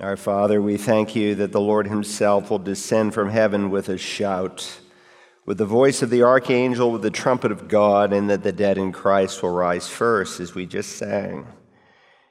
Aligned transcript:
Our 0.00 0.16
Father, 0.16 0.60
we 0.60 0.76
thank 0.76 1.14
you 1.14 1.36
that 1.36 1.52
the 1.52 1.60
Lord 1.60 1.86
Himself 1.86 2.50
will 2.50 2.58
descend 2.58 3.14
from 3.14 3.30
heaven 3.30 3.70
with 3.70 3.88
a 3.88 3.96
shout, 3.96 4.80
with 5.46 5.58
the 5.58 5.64
voice 5.64 6.02
of 6.02 6.10
the 6.10 6.24
archangel, 6.24 6.90
with 6.90 7.02
the 7.02 7.12
trumpet 7.12 7.52
of 7.52 7.68
God, 7.68 8.12
and 8.12 8.28
that 8.28 8.42
the 8.42 8.50
dead 8.50 8.76
in 8.76 8.90
Christ 8.90 9.40
will 9.40 9.50
rise 9.50 9.88
first, 9.88 10.40
as 10.40 10.52
we 10.52 10.66
just 10.66 10.96
sang. 10.96 11.46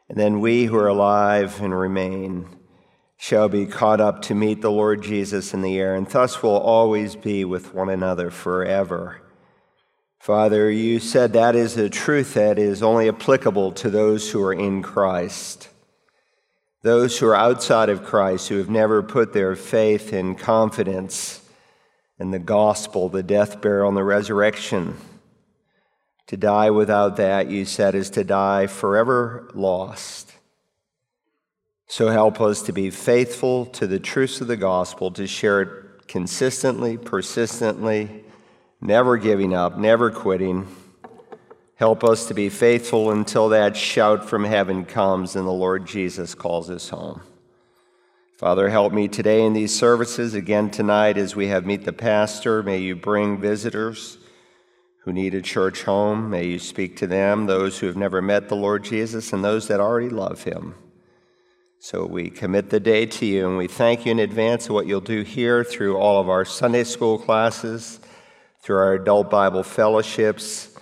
And 0.09 0.17
then 0.17 0.41
we 0.41 0.65
who 0.65 0.75
are 0.75 0.89
alive 0.89 1.61
and 1.61 1.73
remain 1.73 2.49
shall 3.15 3.47
be 3.47 3.65
caught 3.65 4.01
up 4.01 4.21
to 4.23 4.35
meet 4.35 4.61
the 4.61 4.69
Lord 4.69 5.01
Jesus 5.01 5.53
in 5.53 5.61
the 5.61 5.79
air, 5.79 5.95
and 5.95 6.05
thus 6.05 6.43
will 6.43 6.57
always 6.57 7.15
be 7.15 7.45
with 7.45 7.73
one 7.73 7.87
another 7.87 8.29
forever. 8.29 9.21
Father, 10.19 10.69
you 10.69 10.99
said 10.99 11.31
that 11.31 11.55
is 11.55 11.77
a 11.77 11.89
truth 11.89 12.33
that 12.33 12.59
is 12.59 12.83
only 12.83 13.07
applicable 13.07 13.71
to 13.71 13.89
those 13.89 14.31
who 14.31 14.43
are 14.43 14.53
in 14.53 14.81
Christ. 14.81 15.69
Those 16.83 17.17
who 17.17 17.27
are 17.27 17.35
outside 17.35 17.87
of 17.87 18.03
Christ, 18.03 18.49
who 18.49 18.57
have 18.57 18.69
never 18.69 19.01
put 19.01 19.31
their 19.31 19.55
faith 19.55 20.11
and 20.11 20.37
confidence 20.37 21.41
in 22.19 22.31
the 22.31 22.39
gospel, 22.39 23.07
the 23.07 23.23
death, 23.23 23.61
burial, 23.61 23.87
and 23.87 23.97
the 23.97 24.03
resurrection. 24.03 24.97
To 26.27 26.37
die 26.37 26.69
without 26.71 27.15
that, 27.17 27.49
you 27.49 27.63
said, 27.63 27.95
is 27.95 28.09
to 28.11 28.25
die 28.25 28.67
forever 28.67 29.49
lost. 29.53 30.33
So 31.87 32.09
help 32.09 32.41
us 32.41 32.61
to 32.63 32.73
be 32.73 32.89
faithful 32.89 33.65
to 33.67 33.87
the 33.87 33.99
truths 33.99 34.41
of 34.41 34.47
the 34.47 34.57
gospel, 34.57 35.09
to 35.11 35.25
share 35.25 35.61
it 35.61 36.07
consistently, 36.07 36.97
persistently, 36.97 38.25
never 38.81 39.15
giving 39.15 39.53
up, 39.53 39.77
never 39.77 40.11
quitting. 40.11 40.67
Help 41.83 42.05
us 42.05 42.27
to 42.27 42.33
be 42.33 42.47
faithful 42.47 43.11
until 43.11 43.49
that 43.49 43.75
shout 43.75 44.29
from 44.29 44.45
heaven 44.45 44.85
comes 44.85 45.35
and 45.35 45.45
the 45.45 45.51
Lord 45.51 45.85
Jesus 45.85 46.33
calls 46.33 46.69
us 46.69 46.87
home. 46.87 47.21
Father, 48.37 48.69
help 48.69 48.93
me 48.93 49.09
today 49.09 49.45
in 49.45 49.51
these 49.51 49.77
services, 49.77 50.33
again 50.33 50.71
tonight 50.71 51.17
as 51.17 51.35
we 51.35 51.47
have 51.47 51.65
Meet 51.65 51.83
the 51.83 51.91
Pastor. 51.91 52.63
May 52.63 52.77
you 52.77 52.95
bring 52.95 53.37
visitors 53.37 54.17
who 54.99 55.11
need 55.11 55.35
a 55.35 55.41
church 55.41 55.83
home. 55.83 56.29
May 56.29 56.45
you 56.45 56.57
speak 56.57 56.95
to 56.99 57.05
them, 57.05 57.47
those 57.47 57.79
who 57.79 57.87
have 57.87 57.97
never 57.97 58.21
met 58.21 58.47
the 58.47 58.55
Lord 58.55 58.85
Jesus, 58.85 59.33
and 59.33 59.43
those 59.43 59.67
that 59.67 59.81
already 59.81 60.09
love 60.09 60.45
him. 60.45 60.75
So 61.79 62.05
we 62.05 62.29
commit 62.29 62.69
the 62.69 62.79
day 62.79 63.07
to 63.07 63.25
you, 63.25 63.45
and 63.45 63.57
we 63.57 63.67
thank 63.67 64.05
you 64.05 64.13
in 64.13 64.19
advance 64.19 64.67
of 64.67 64.73
what 64.73 64.87
you'll 64.87 65.01
do 65.01 65.23
here 65.23 65.65
through 65.65 65.97
all 65.97 66.21
of 66.21 66.29
our 66.29 66.45
Sunday 66.45 66.85
school 66.85 67.17
classes, 67.17 67.99
through 68.61 68.77
our 68.77 68.93
adult 68.93 69.29
Bible 69.29 69.63
fellowships 69.63 70.72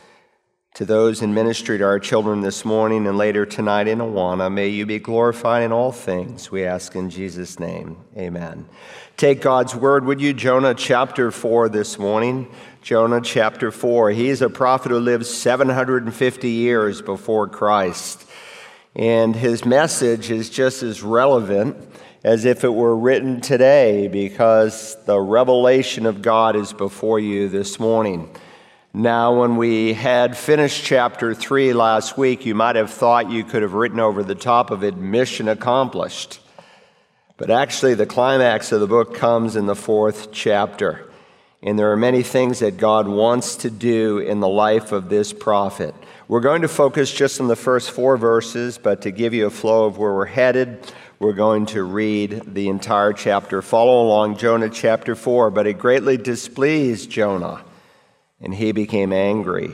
to 0.74 0.86
those 0.86 1.22
in 1.22 1.34
ministry 1.34 1.78
to 1.78 1.84
our 1.84 2.00
children 2.00 2.40
this 2.40 2.64
morning 2.64 3.06
and 3.06 3.18
later 3.18 3.46
tonight 3.46 3.90
in 3.90 4.00
Awana, 4.00 4.50
may 4.50 4.70
you 4.70 4.86
be 4.86 5.00
glorified 5.00 5.64
in 5.64 5.74
all 5.74 5.92
things, 5.92 6.50
we 6.50 6.64
ask 6.64 6.96
in 6.96 7.10
Jesus' 7.10 7.60
name. 7.60 7.98
Amen. 8.18 8.70
Take 9.18 9.42
God's 9.42 9.76
word, 9.76 10.06
would 10.06 10.22
you? 10.22 10.32
Jonah 10.32 10.74
chapter 10.74 11.30
4 11.30 11.68
this 11.68 12.00
morning. 12.00 12.50
Jonah 12.82 13.20
chapter 13.20 13.70
4. 13.70 14.12
He's 14.12 14.42
a 14.42 14.50
prophet 14.50 14.92
who 14.92 15.00
lived 15.00 15.26
750 15.26 16.50
years 16.50 17.02
before 17.02 17.50
Christ. 17.50 18.26
And 18.96 19.36
his 19.36 19.66
message 19.66 20.32
is 20.32 20.50
just 20.50 20.84
as 20.84 21.04
relevant 21.04 21.76
as 22.24 22.46
if 22.46 22.64
it 22.64 22.74
were 22.74 22.96
written 22.96 23.42
today 23.42 24.08
because 24.08 24.96
the 25.06 25.20
revelation 25.20 26.06
of 26.06 26.22
God 26.22 26.56
is 26.56 26.72
before 26.72 27.20
you 27.20 27.50
this 27.50 27.78
morning. 27.78 28.34
Now, 28.94 29.39
when 29.39 29.56
we 29.56 29.94
had 29.94 30.36
finished 30.36 30.84
chapter 30.84 31.34
3 31.34 31.72
last 31.72 32.17
week, 32.17 32.45
you 32.45 32.53
might 32.53 32.75
have 32.75 32.92
thought 32.92 33.31
you 33.31 33.45
could 33.45 33.61
have 33.61 33.73
written 33.73 34.02
over 34.02 34.22
the 34.22 34.36
top 34.36 34.70
of 34.70 34.84
it, 34.84 34.97
mission 34.97 35.47
accomplished. 35.47 36.42
But 37.38 37.50
actually, 37.50 37.94
the 37.94 38.06
climax 38.06 38.73
of 38.73 38.81
the 38.81 38.88
book 38.88 39.16
comes 39.16 39.56
in 39.56 39.66
the 39.66 39.78
fourth 39.78 40.34
chapter. 40.34 41.09
And 41.64 41.80
there 41.80 41.94
are 41.94 41.97
many 41.97 42.22
things 42.22 42.59
that 42.59 42.75
God 42.75 43.08
wants 43.08 43.56
to 43.58 43.69
do 43.69 44.17
in 44.17 44.41
the 44.41 44.50
life 44.50 44.91
of 44.91 45.07
this 45.07 45.31
prophet. 45.31 45.96
We're 46.28 46.41
going 46.41 46.63
to 46.63 46.68
focus 46.68 47.13
just 47.13 47.40
on 47.40 47.47
the 47.47 47.56
first 47.56 47.91
four 47.91 48.18
verses, 48.18 48.78
but 48.78 49.03
to 49.03 49.12
give 49.12 49.34
you 49.34 49.46
a 49.46 49.51
flow 49.51 49.85
of 49.85 49.97
where 49.97 50.13
we're 50.13 50.25
headed, 50.25 50.91
we're 51.18 51.31
going 51.31 51.66
to 51.68 51.84
read 51.84 52.41
the 52.46 52.68
entire 52.68 53.13
chapter. 53.13 53.62
Follow 53.62 54.06
along, 54.06 54.35
Jonah 54.35 54.69
chapter 54.69 55.16
4. 55.16 55.50
But 55.50 55.66
it 55.66 55.80
greatly 55.80 56.18
displeased 56.18 57.09
Jonah 57.09 57.63
and 58.41 58.56
he 58.56 58.72
became 58.72 59.13
angry. 59.13 59.74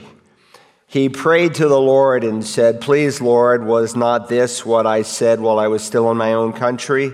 He 0.88 1.10
prayed 1.10 1.56
to 1.56 1.68
the 1.68 1.80
Lord 1.80 2.24
and 2.24 2.46
said, 2.46 2.80
Please, 2.80 3.20
Lord, 3.20 3.66
was 3.66 3.96
not 3.96 4.30
this 4.30 4.66
what 4.66 4.88
I 4.88 5.02
said 5.02 5.42
while 5.42 5.60
I 5.60 5.68
was 5.68 5.84
still 5.84 6.10
in 6.12 6.18
my 6.18 6.34
own 6.34 6.54
country? 6.54 7.12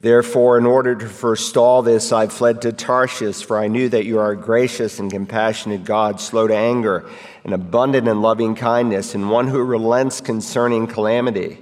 Therefore, 0.00 0.58
in 0.58 0.66
order 0.66 0.94
to 0.94 1.08
forestall 1.08 1.82
this, 1.82 2.12
I 2.12 2.26
fled 2.26 2.62
to 2.62 2.72
Tarshish, 2.72 3.42
for 3.42 3.58
I 3.58 3.68
knew 3.68 3.88
that 3.88 4.04
you 4.04 4.18
are 4.18 4.32
a 4.32 4.36
gracious 4.36 4.98
and 4.98 5.10
compassionate 5.10 5.84
God, 5.84 6.20
slow 6.20 6.46
to 6.46 6.54
anger, 6.54 7.08
and 7.42 7.54
abundant 7.54 8.08
in 8.08 8.20
loving 8.20 8.54
kindness, 8.54 9.14
and 9.14 9.30
one 9.30 9.48
who 9.48 9.62
relents 9.62 10.20
concerning 10.20 10.86
calamity. 10.86 11.58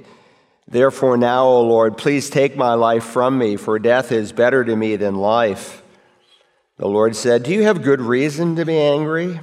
Therefore, 0.66 1.16
now, 1.16 1.46
O 1.46 1.62
Lord, 1.62 1.98
please 1.98 2.30
take 2.30 2.56
my 2.56 2.74
life 2.74 3.04
from 3.04 3.36
me, 3.36 3.56
for 3.56 3.78
death 3.78 4.10
is 4.10 4.32
better 4.32 4.64
to 4.64 4.74
me 4.74 4.96
than 4.96 5.16
life. 5.16 5.81
The 6.82 6.88
Lord 6.88 7.14
said, 7.14 7.44
Do 7.44 7.52
you 7.52 7.62
have 7.62 7.84
good 7.84 8.00
reason 8.00 8.56
to 8.56 8.64
be 8.64 8.76
angry? 8.76 9.38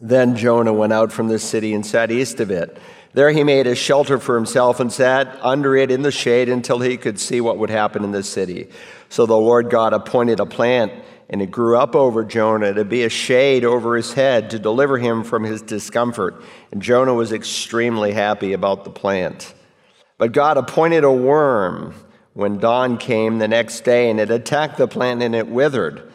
Then 0.00 0.34
Jonah 0.34 0.72
went 0.72 0.92
out 0.92 1.12
from 1.12 1.28
the 1.28 1.38
city 1.38 1.72
and 1.72 1.86
sat 1.86 2.10
east 2.10 2.40
of 2.40 2.50
it. 2.50 2.78
There 3.12 3.30
he 3.30 3.44
made 3.44 3.68
a 3.68 3.76
shelter 3.76 4.18
for 4.18 4.34
himself 4.34 4.80
and 4.80 4.92
sat 4.92 5.38
under 5.40 5.76
it 5.76 5.92
in 5.92 6.02
the 6.02 6.10
shade 6.10 6.48
until 6.48 6.80
he 6.80 6.96
could 6.96 7.20
see 7.20 7.40
what 7.40 7.58
would 7.58 7.70
happen 7.70 8.02
in 8.02 8.10
the 8.10 8.24
city. 8.24 8.70
So 9.08 9.24
the 9.24 9.36
Lord 9.36 9.70
God 9.70 9.92
appointed 9.92 10.40
a 10.40 10.46
plant, 10.46 10.92
and 11.30 11.40
it 11.40 11.52
grew 11.52 11.76
up 11.76 11.94
over 11.94 12.24
Jonah 12.24 12.74
to 12.74 12.84
be 12.84 13.04
a 13.04 13.08
shade 13.08 13.64
over 13.64 13.94
his 13.94 14.14
head 14.14 14.50
to 14.50 14.58
deliver 14.58 14.98
him 14.98 15.22
from 15.22 15.44
his 15.44 15.62
discomfort. 15.62 16.42
And 16.72 16.82
Jonah 16.82 17.14
was 17.14 17.30
extremely 17.30 18.10
happy 18.10 18.52
about 18.52 18.82
the 18.82 18.90
plant. 18.90 19.54
But 20.18 20.32
God 20.32 20.56
appointed 20.56 21.04
a 21.04 21.12
worm 21.12 21.94
when 22.32 22.58
dawn 22.58 22.98
came 22.98 23.38
the 23.38 23.46
next 23.46 23.84
day, 23.84 24.10
and 24.10 24.18
it 24.18 24.32
attacked 24.32 24.76
the 24.76 24.88
plant 24.88 25.22
and 25.22 25.32
it 25.32 25.46
withered. 25.46 26.12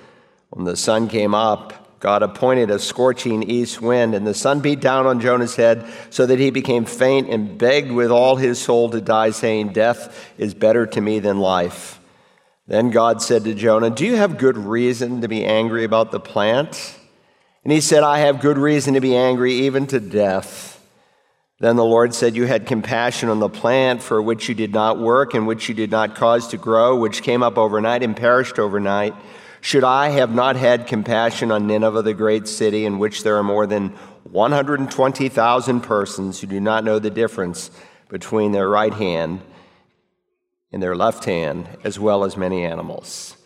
When 0.52 0.66
the 0.66 0.76
sun 0.76 1.08
came 1.08 1.34
up, 1.34 2.00
God 2.02 2.24
appointed 2.24 2.70
a 2.72 2.80
scorching 2.80 3.44
east 3.44 3.82
wind, 3.82 4.14
and 4.14 4.28
the 4.28 4.34
sun 4.34 4.60
beat 4.60 4.82
down 4.82 5.08
on 5.08 5.22
Jonah's 5.22 5.56
head 5.56 5.86
so 6.10 6.26
that 6.26 6.40
he 6.40 6.50
became 6.50 6.84
faint 6.84 7.30
and 7.30 7.58
begged 7.58 7.92
with 7.92 8.12
all 8.12 8.36
his 8.36 8.60
soul 8.60 8.90
to 8.90 9.00
die, 9.00 9.30
saying, 9.30 9.72
Death 9.72 10.32
is 10.38 10.54
better 10.54 10.86
to 10.88 11.00
me 11.00 11.20
than 11.20 11.40
life. 11.40 12.02
Then 12.68 12.90
God 12.90 13.22
said 13.22 13.46
to 13.46 13.54
Jonah, 13.54 13.90
Do 13.90 14.06
you 14.06 14.18
have 14.18 14.38
good 14.38 14.58
reason 14.58 15.22
to 15.22 15.30
be 15.30 15.46
angry 15.46 15.86
about 15.86 16.12
the 16.12 16.20
plant? 16.20 16.98
And 17.64 17.72
he 17.72 17.80
said, 17.80 18.04
I 18.04 18.20
have 18.20 18.42
good 18.42 18.58
reason 18.58 18.96
to 18.96 19.02
be 19.02 19.16
angry, 19.16 19.54
even 19.54 19.88
to 19.88 20.00
death. 20.00 20.86
Then 21.60 21.76
the 21.78 21.86
Lord 21.86 22.14
said, 22.14 22.36
You 22.36 22.46
had 22.46 22.66
compassion 22.66 23.30
on 23.30 23.40
the 23.40 23.48
plant 23.48 24.02
for 24.02 24.22
which 24.22 24.50
you 24.50 24.56
did 24.56 24.74
not 24.74 25.00
work 25.00 25.34
and 25.34 25.48
which 25.48 25.70
you 25.70 25.76
did 25.76 25.92
not 25.92 26.16
cause 26.16 26.48
to 26.50 26.58
grow, 26.58 26.98
which 26.98 27.22
came 27.22 27.42
up 27.42 27.58
overnight 27.58 28.04
and 28.04 28.18
perished 28.18 28.60
overnight. 28.60 29.14
Should 29.64 29.84
I 29.84 30.10
have 30.10 30.34
not 30.34 30.56
had 30.56 30.88
compassion 30.88 31.52
on 31.52 31.68
Nineveh, 31.68 32.02
the 32.02 32.16
great 32.16 32.48
city, 32.48 32.84
in 32.84 32.98
which 32.98 33.22
there 33.22 33.38
are 33.38 33.44
more 33.44 33.68
than 33.68 33.90
120,000 34.24 35.82
persons 35.82 36.40
who 36.40 36.48
do 36.48 36.60
not 36.60 36.84
know 36.84 36.98
the 36.98 37.12
difference 37.12 37.70
between 38.10 38.54
their 38.54 38.68
right 38.68 38.94
hand 38.94 39.42
and 40.72 40.82
their 40.82 40.96
left 40.96 41.26
hand, 41.26 41.70
as 41.84 42.00
well 42.00 42.24
as 42.24 42.36
many 42.36 42.66
animals? 42.66 43.38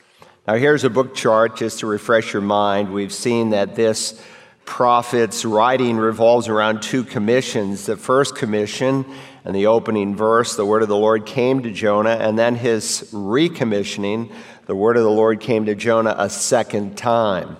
Now, 0.48 0.56
here's 0.56 0.86
a 0.86 0.90
book 0.90 1.16
chart 1.16 1.58
just 1.58 1.80
to 1.80 1.88
refresh 1.88 2.32
your 2.32 2.42
mind. 2.42 2.94
We've 2.94 3.12
seen 3.12 3.50
that 3.50 3.76
this 3.76 4.22
prophet's 4.64 5.44
writing 5.44 5.98
revolves 5.98 6.48
around 6.48 6.82
two 6.82 7.04
commissions. 7.04 7.86
The 7.86 7.98
first 7.98 8.36
commission 8.36 9.06
and 9.44 9.56
the 9.56 9.68
opening 9.68 10.16
verse, 10.16 10.56
the 10.56 10.66
word 10.66 10.82
of 10.82 10.88
the 10.88 10.96
Lord 10.96 11.26
came 11.26 11.62
to 11.64 11.72
Jonah, 11.72 12.18
and 12.22 12.38
then 12.38 12.56
his 12.56 13.10
recommissioning, 13.12 14.32
the 14.66 14.76
word 14.76 14.98
of 14.98 15.04
the 15.04 15.12
Lord 15.12 15.40
came 15.40 15.66
to 15.66 15.76
Jonah 15.76 16.16
a 16.18 16.30
second 16.30 16.98
time. 16.98 17.58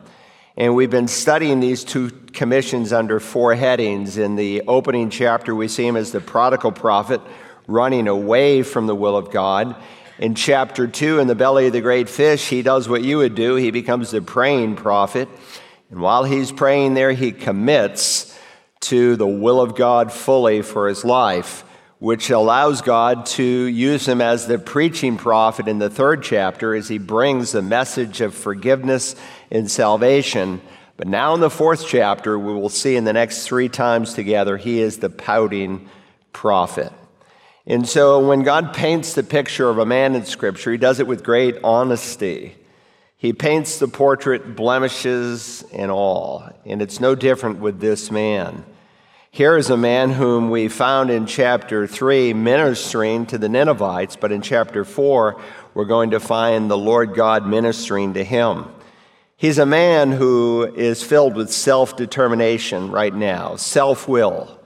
And 0.58 0.74
we've 0.74 0.90
been 0.90 1.08
studying 1.08 1.60
these 1.60 1.84
two 1.84 2.10
commissions 2.10 2.92
under 2.92 3.20
four 3.20 3.54
headings. 3.54 4.18
In 4.18 4.36
the 4.36 4.64
opening 4.68 5.10
chapter, 5.10 5.54
we 5.54 5.68
see 5.68 5.86
him 5.86 5.98
as 5.98 6.12
the 6.12 6.22
prodigal 6.22 6.72
prophet 6.72 7.22
running 7.68 8.08
away 8.08 8.64
from 8.64 8.88
the 8.88 8.96
will 8.96 9.18
of 9.18 9.32
God. 9.32 9.76
In 10.18 10.34
chapter 10.34 10.88
two, 10.88 11.20
in 11.20 11.28
the 11.28 11.36
belly 11.36 11.68
of 11.68 11.74
the 11.74 11.82
great 11.82 12.10
fish, 12.10 12.48
he 12.48 12.62
does 12.62 12.90
what 12.90 13.04
you 13.04 13.18
would 13.18 13.36
do. 13.36 13.56
He 13.56 13.70
becomes 13.70 14.12
the 14.12 14.22
praying 14.22 14.78
prophet. 14.78 15.28
And 15.92 16.00
while 16.00 16.24
he's 16.24 16.52
praying 16.52 16.94
there, 16.94 17.12
he 17.12 17.32
commits 17.32 18.36
to 18.82 19.16
the 19.16 19.28
will 19.28 19.62
of 19.62 19.76
God 19.76 20.12
fully 20.12 20.62
for 20.62 20.88
his 20.88 21.04
life 21.06 21.64
which 22.06 22.30
allows 22.30 22.84
God 22.84 23.26
to 23.26 23.44
use 23.44 24.08
him 24.08 24.22
as 24.22 24.46
the 24.46 24.60
preaching 24.60 25.18
prophet 25.18 25.68
in 25.68 25.80
the 25.80 25.90
third 25.90 26.22
chapter 26.22 26.76
as 26.76 26.88
he 26.88 27.00
brings 27.00 27.52
the 27.52 27.64
message 27.64 28.22
of 28.22 28.36
forgiveness 28.36 29.16
and 29.50 29.72
salvation. 29.72 30.62
But 30.98 31.08
now 31.08 31.34
in 31.34 31.40
the 31.40 31.50
fourth 31.50 31.88
chapter, 31.88 32.38
we 32.38 32.54
will 32.54 32.70
see 32.70 32.96
in 32.96 33.06
the 33.06 33.14
next 33.14 33.48
three 33.48 33.70
times 33.70 34.14
together, 34.14 34.56
he 34.56 34.82
is 34.82 35.00
the 35.00 35.10
pouting 35.10 35.90
prophet. 36.32 36.94
And 37.66 37.90
so 37.90 38.20
when 38.20 38.44
God 38.44 38.76
paints 38.76 39.16
the 39.16 39.24
picture 39.24 39.68
of 39.68 39.80
a 39.80 39.86
man 39.88 40.14
in 40.14 40.26
Scripture, 40.26 40.74
he 40.74 40.78
does 40.78 41.00
it 41.00 41.08
with 41.08 41.24
great 41.24 41.58
honesty. 41.64 42.54
He 43.18 43.34
paints 43.34 43.80
the 43.80 43.88
portrait, 43.88 44.56
blemishes 44.56 45.66
and 45.74 45.90
all. 45.90 46.48
And 46.66 46.84
it's 46.84 47.00
no 47.00 47.16
different 47.16 47.62
with 47.62 47.80
this 47.80 48.12
man. 48.12 48.64
Here 49.36 49.58
is 49.58 49.70
a 49.70 49.76
man 49.76 50.12
whom 50.12 50.50
we 50.50 50.70
found 50.70 51.10
in 51.10 51.26
chapter 51.26 51.88
3 51.88 52.32
ministering 52.32 53.26
to 53.26 53.38
the 53.38 53.50
Ninevites, 53.50 54.16
but 54.16 54.32
in 54.32 54.42
chapter 54.42 54.86
4, 54.86 55.42
we're 55.74 55.84
going 55.84 56.12
to 56.12 56.22
find 56.22 56.72
the 56.72 56.78
Lord 56.78 57.14
God 57.14 57.46
ministering 57.46 58.14
to 58.14 58.24
him. 58.24 58.64
He's 59.36 59.58
a 59.58 59.66
man 59.66 60.14
who 60.14 60.64
is 60.64 61.04
filled 61.04 61.36
with 61.36 61.52
self 61.52 61.98
determination 61.98 62.92
right 62.92 63.14
now, 63.14 63.58
self 63.58 64.08
will, 64.08 64.58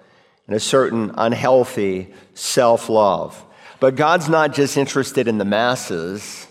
and 0.46 0.56
a 0.56 0.60
certain 0.60 1.14
unhealthy 1.18 2.14
self 2.36 2.90
love. 2.90 3.44
But 3.80 3.96
God's 3.96 4.30
not 4.30 4.54
just 4.54 4.78
interested 4.78 5.28
in 5.28 5.40
the 5.40 5.46
masses. 5.46 6.46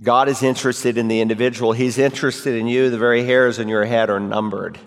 God 0.00 0.28
is 0.28 0.44
interested 0.44 0.96
in 0.96 1.08
the 1.08 1.20
individual. 1.20 1.72
He's 1.72 1.98
interested 1.98 2.54
in 2.54 2.68
you. 2.68 2.90
The 2.90 2.96
very 2.96 3.24
hairs 3.24 3.58
on 3.58 3.66
your 3.66 3.86
head 3.86 4.08
are 4.08 4.20
numbered. 4.20 4.78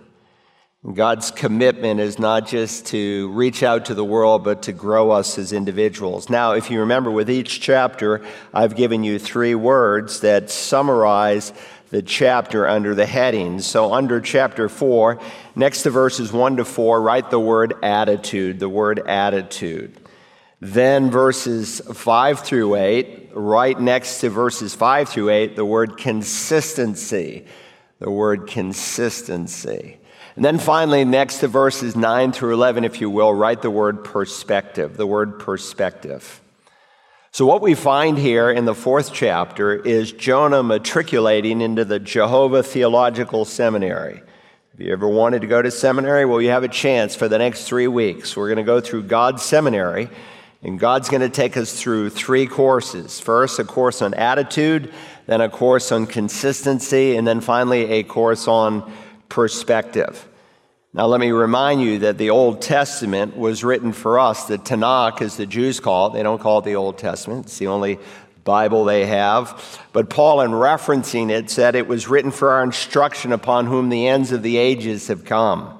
God's 0.81 1.29
commitment 1.29 1.99
is 1.99 2.17
not 2.17 2.47
just 2.47 2.87
to 2.87 3.29
reach 3.33 3.61
out 3.61 3.85
to 3.85 3.93
the 3.93 4.03
world, 4.03 4.43
but 4.43 4.63
to 4.63 4.73
grow 4.73 5.11
us 5.11 5.37
as 5.37 5.53
individuals. 5.53 6.27
Now, 6.27 6.53
if 6.53 6.71
you 6.71 6.79
remember, 6.79 7.11
with 7.11 7.29
each 7.29 7.61
chapter, 7.61 8.25
I've 8.51 8.75
given 8.75 9.03
you 9.03 9.19
three 9.19 9.53
words 9.53 10.21
that 10.21 10.49
summarize 10.49 11.53
the 11.91 12.01
chapter 12.01 12.67
under 12.67 12.95
the 12.95 13.05
headings. 13.05 13.67
So, 13.67 13.93
under 13.93 14.19
chapter 14.19 14.67
4, 14.67 15.19
next 15.55 15.83
to 15.83 15.91
verses 15.91 16.33
1 16.33 16.57
to 16.57 16.65
4, 16.65 16.99
write 16.99 17.29
the 17.29 17.39
word 17.39 17.75
attitude, 17.83 18.59
the 18.59 18.67
word 18.67 19.07
attitude. 19.07 19.95
Then, 20.61 21.11
verses 21.11 21.79
5 21.93 22.39
through 22.39 22.75
8, 22.77 23.29
right 23.35 23.79
next 23.79 24.19
to 24.21 24.31
verses 24.31 24.73
5 24.73 25.09
through 25.09 25.29
8, 25.29 25.55
the 25.55 25.63
word 25.65 25.97
consistency, 25.97 27.45
the 27.99 28.09
word 28.09 28.47
consistency. 28.47 29.99
And 30.35 30.45
then 30.45 30.59
finally, 30.59 31.03
next 31.03 31.39
to 31.39 31.47
verses 31.47 31.95
9 31.95 32.31
through 32.31 32.53
11, 32.53 32.85
if 32.85 33.01
you 33.01 33.09
will, 33.09 33.33
write 33.33 33.61
the 33.61 33.69
word 33.69 34.03
perspective, 34.03 34.95
the 34.95 35.07
word 35.07 35.39
perspective. 35.39 36.41
So, 37.33 37.45
what 37.45 37.61
we 37.61 37.75
find 37.75 38.17
here 38.17 38.51
in 38.51 38.65
the 38.65 38.75
fourth 38.75 39.13
chapter 39.13 39.73
is 39.73 40.11
Jonah 40.11 40.63
matriculating 40.63 41.61
into 41.61 41.85
the 41.85 41.99
Jehovah 41.99 42.61
Theological 42.61 43.45
Seminary. 43.45 44.21
If 44.73 44.79
you 44.79 44.91
ever 44.93 45.07
wanted 45.07 45.41
to 45.41 45.47
go 45.47 45.61
to 45.61 45.69
seminary, 45.69 46.25
well, 46.25 46.41
you 46.41 46.49
have 46.49 46.63
a 46.63 46.69
chance 46.69 47.13
for 47.15 47.27
the 47.27 47.37
next 47.37 47.67
three 47.67 47.87
weeks. 47.87 48.35
We're 48.37 48.47
going 48.47 48.57
to 48.57 48.63
go 48.63 48.79
through 48.79 49.03
God's 49.03 49.43
seminary, 49.43 50.09
and 50.63 50.79
God's 50.79 51.09
going 51.09 51.21
to 51.21 51.29
take 51.29 51.57
us 51.57 51.77
through 51.77 52.09
three 52.09 52.47
courses. 52.47 53.19
First, 53.19 53.59
a 53.59 53.63
course 53.65 54.01
on 54.01 54.13
attitude, 54.13 54.93
then 55.25 55.41
a 55.41 55.49
course 55.49 55.91
on 55.91 56.07
consistency, 56.07 57.15
and 57.15 57.27
then 57.27 57.41
finally, 57.41 57.91
a 57.91 58.03
course 58.03 58.47
on 58.47 58.91
perspective. 59.31 60.27
Now, 60.93 61.05
let 61.05 61.21
me 61.21 61.31
remind 61.31 61.81
you 61.81 61.99
that 61.99 62.17
the 62.17 62.31
Old 62.31 62.61
Testament 62.61 63.37
was 63.37 63.63
written 63.63 63.93
for 63.93 64.19
us. 64.19 64.43
The 64.43 64.57
Tanakh, 64.57 65.21
as 65.21 65.37
the 65.37 65.45
Jews 65.45 65.79
call 65.79 66.07
it, 66.07 66.13
they 66.13 66.21
don't 66.21 66.41
call 66.41 66.59
it 66.59 66.65
the 66.65 66.75
Old 66.75 66.97
Testament, 66.97 67.45
it's 67.45 67.57
the 67.57 67.67
only 67.67 67.97
Bible 68.43 68.83
they 68.83 69.05
have. 69.05 69.79
But 69.93 70.09
Paul, 70.09 70.41
in 70.41 70.51
referencing 70.51 71.29
it, 71.29 71.49
said 71.49 71.75
it 71.75 71.87
was 71.87 72.09
written 72.09 72.29
for 72.31 72.51
our 72.51 72.61
instruction 72.61 73.31
upon 73.31 73.67
whom 73.67 73.87
the 73.87 74.05
ends 74.09 74.33
of 74.33 74.43
the 74.43 74.57
ages 74.57 75.07
have 75.07 75.23
come. 75.23 75.79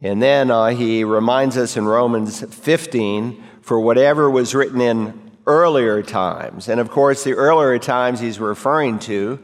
And 0.00 0.22
then 0.22 0.52
uh, 0.52 0.68
he 0.68 1.02
reminds 1.02 1.56
us 1.56 1.76
in 1.76 1.84
Romans 1.84 2.40
15 2.40 3.42
for 3.62 3.80
whatever 3.80 4.30
was 4.30 4.54
written 4.54 4.80
in 4.80 5.32
earlier 5.44 6.04
times. 6.04 6.68
And 6.68 6.78
of 6.78 6.88
course, 6.88 7.24
the 7.24 7.32
earlier 7.32 7.80
times 7.80 8.20
he's 8.20 8.38
referring 8.38 9.00
to 9.00 9.40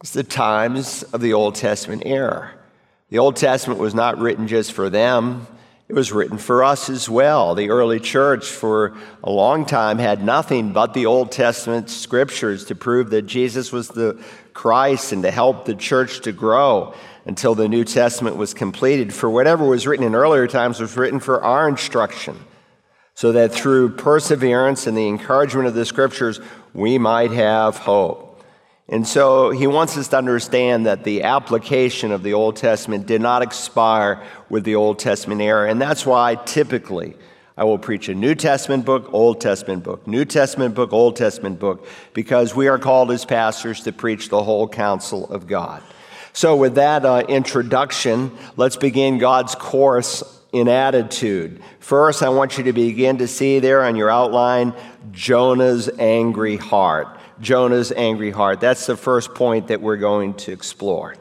it's 0.00 0.12
the 0.12 0.22
times 0.22 1.02
of 1.04 1.20
the 1.20 1.32
Old 1.32 1.54
Testament 1.54 2.02
era. 2.06 2.52
The 3.10 3.18
Old 3.18 3.36
Testament 3.36 3.80
was 3.80 3.94
not 3.94 4.18
written 4.18 4.46
just 4.46 4.72
for 4.72 4.90
them, 4.90 5.46
it 5.88 5.94
was 5.94 6.12
written 6.12 6.36
for 6.36 6.62
us 6.64 6.90
as 6.90 7.08
well. 7.08 7.54
The 7.54 7.70
early 7.70 7.98
church, 7.98 8.44
for 8.44 8.94
a 9.24 9.30
long 9.30 9.64
time, 9.64 9.96
had 9.96 10.22
nothing 10.22 10.74
but 10.74 10.92
the 10.92 11.06
Old 11.06 11.32
Testament 11.32 11.88
scriptures 11.88 12.66
to 12.66 12.74
prove 12.74 13.08
that 13.10 13.22
Jesus 13.22 13.72
was 13.72 13.88
the 13.88 14.22
Christ 14.52 15.12
and 15.12 15.22
to 15.22 15.30
help 15.30 15.64
the 15.64 15.74
church 15.74 16.20
to 16.20 16.32
grow 16.32 16.92
until 17.24 17.54
the 17.54 17.68
New 17.68 17.84
Testament 17.84 18.36
was 18.36 18.52
completed. 18.52 19.14
For 19.14 19.30
whatever 19.30 19.64
was 19.64 19.86
written 19.86 20.04
in 20.04 20.14
earlier 20.14 20.46
times 20.46 20.78
was 20.78 20.94
written 20.94 21.20
for 21.20 21.42
our 21.42 21.66
instruction, 21.66 22.36
so 23.14 23.32
that 23.32 23.52
through 23.52 23.94
perseverance 23.94 24.86
and 24.86 24.94
the 24.94 25.08
encouragement 25.08 25.68
of 25.68 25.74
the 25.74 25.86
scriptures, 25.86 26.38
we 26.74 26.98
might 26.98 27.30
have 27.30 27.78
hope. 27.78 28.27
And 28.90 29.06
so 29.06 29.50
he 29.50 29.66
wants 29.66 29.98
us 29.98 30.08
to 30.08 30.18
understand 30.18 30.86
that 30.86 31.04
the 31.04 31.24
application 31.24 32.10
of 32.10 32.22
the 32.22 32.32
Old 32.32 32.56
Testament 32.56 33.06
did 33.06 33.20
not 33.20 33.42
expire 33.42 34.22
with 34.48 34.64
the 34.64 34.76
Old 34.76 34.98
Testament 34.98 35.42
era. 35.42 35.70
And 35.70 35.80
that's 35.80 36.06
why 36.06 36.36
typically 36.36 37.14
I 37.58 37.64
will 37.64 37.78
preach 37.78 38.08
a 38.08 38.14
New 38.14 38.34
Testament 38.34 38.86
book, 38.86 39.12
Old 39.12 39.42
Testament 39.42 39.84
book, 39.84 40.06
New 40.06 40.24
Testament 40.24 40.74
book, 40.74 40.92
Old 40.92 41.16
Testament 41.16 41.58
book, 41.58 41.86
because 42.14 42.54
we 42.54 42.68
are 42.68 42.78
called 42.78 43.10
as 43.10 43.24
pastors 43.26 43.82
to 43.82 43.92
preach 43.92 44.30
the 44.30 44.42
whole 44.42 44.68
counsel 44.68 45.28
of 45.30 45.46
God. 45.46 45.82
So, 46.32 46.54
with 46.54 46.76
that 46.76 47.04
uh, 47.04 47.24
introduction, 47.28 48.30
let's 48.56 48.76
begin 48.76 49.18
God's 49.18 49.56
course 49.56 50.22
in 50.52 50.68
attitude. 50.68 51.60
First, 51.80 52.22
I 52.22 52.28
want 52.28 52.58
you 52.58 52.64
to 52.64 52.72
begin 52.72 53.18
to 53.18 53.26
see 53.26 53.58
there 53.58 53.82
on 53.82 53.96
your 53.96 54.08
outline 54.08 54.72
Jonah's 55.10 55.90
angry 55.98 56.56
heart. 56.56 57.17
Jonah's 57.40 57.92
angry 57.92 58.30
heart. 58.30 58.60
That's 58.60 58.86
the 58.86 58.96
first 58.96 59.34
point 59.34 59.68
that 59.68 59.80
we're 59.80 59.96
going 59.96 60.34
to 60.34 60.52
explore. 60.52 61.16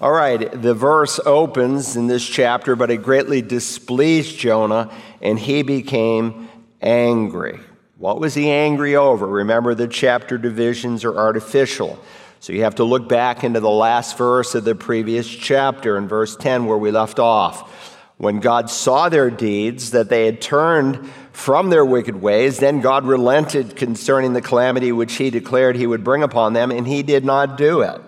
All 0.00 0.12
right, 0.12 0.50
the 0.50 0.74
verse 0.74 1.18
opens 1.26 1.96
in 1.96 2.06
this 2.06 2.24
chapter, 2.24 2.76
but 2.76 2.90
it 2.90 3.02
greatly 3.02 3.42
displeased 3.42 4.38
Jonah, 4.38 4.90
and 5.20 5.38
he 5.38 5.62
became 5.62 6.48
angry. 6.80 7.58
What 7.96 8.20
was 8.20 8.34
he 8.34 8.48
angry 8.48 8.94
over? 8.94 9.26
Remember, 9.26 9.74
the 9.74 9.88
chapter 9.88 10.38
divisions 10.38 11.04
are 11.04 11.16
artificial. 11.16 11.98
So 12.38 12.52
you 12.52 12.62
have 12.62 12.76
to 12.76 12.84
look 12.84 13.08
back 13.08 13.42
into 13.42 13.58
the 13.58 13.68
last 13.68 14.16
verse 14.16 14.54
of 14.54 14.62
the 14.62 14.76
previous 14.76 15.26
chapter 15.28 15.98
in 15.98 16.06
verse 16.06 16.36
10 16.36 16.66
where 16.66 16.78
we 16.78 16.92
left 16.92 17.18
off. 17.18 17.98
When 18.18 18.38
God 18.38 18.70
saw 18.70 19.08
their 19.08 19.30
deeds, 19.30 19.90
that 19.90 20.08
they 20.08 20.26
had 20.26 20.40
turned 20.40 21.10
from 21.38 21.70
their 21.70 21.84
wicked 21.84 22.20
ways, 22.20 22.58
then 22.58 22.80
God 22.80 23.04
relented 23.06 23.76
concerning 23.76 24.32
the 24.32 24.42
calamity 24.42 24.90
which 24.90 25.14
he 25.14 25.30
declared 25.30 25.76
he 25.76 25.86
would 25.86 26.02
bring 26.02 26.24
upon 26.24 26.52
them, 26.52 26.72
and 26.72 26.84
he 26.84 27.04
did 27.04 27.24
not 27.24 27.56
do 27.56 27.80
it. 27.80 28.00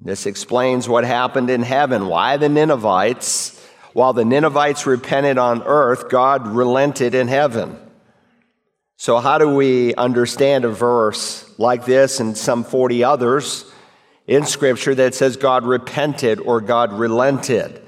This 0.00 0.26
explains 0.26 0.88
what 0.88 1.04
happened 1.04 1.50
in 1.50 1.62
heaven. 1.62 2.06
Why 2.06 2.36
the 2.36 2.48
Ninevites, 2.48 3.60
while 3.94 4.12
the 4.12 4.24
Ninevites 4.24 4.86
repented 4.86 5.38
on 5.38 5.64
earth, 5.64 6.08
God 6.08 6.46
relented 6.46 7.16
in 7.16 7.26
heaven. 7.26 7.76
So, 8.96 9.18
how 9.18 9.38
do 9.38 9.52
we 9.52 9.96
understand 9.96 10.64
a 10.64 10.70
verse 10.70 11.52
like 11.58 11.84
this 11.84 12.20
and 12.20 12.38
some 12.38 12.62
40 12.62 13.02
others 13.02 13.70
in 14.28 14.46
Scripture 14.46 14.94
that 14.94 15.16
says 15.16 15.36
God 15.36 15.64
repented 15.64 16.38
or 16.38 16.60
God 16.60 16.92
relented? 16.92 17.82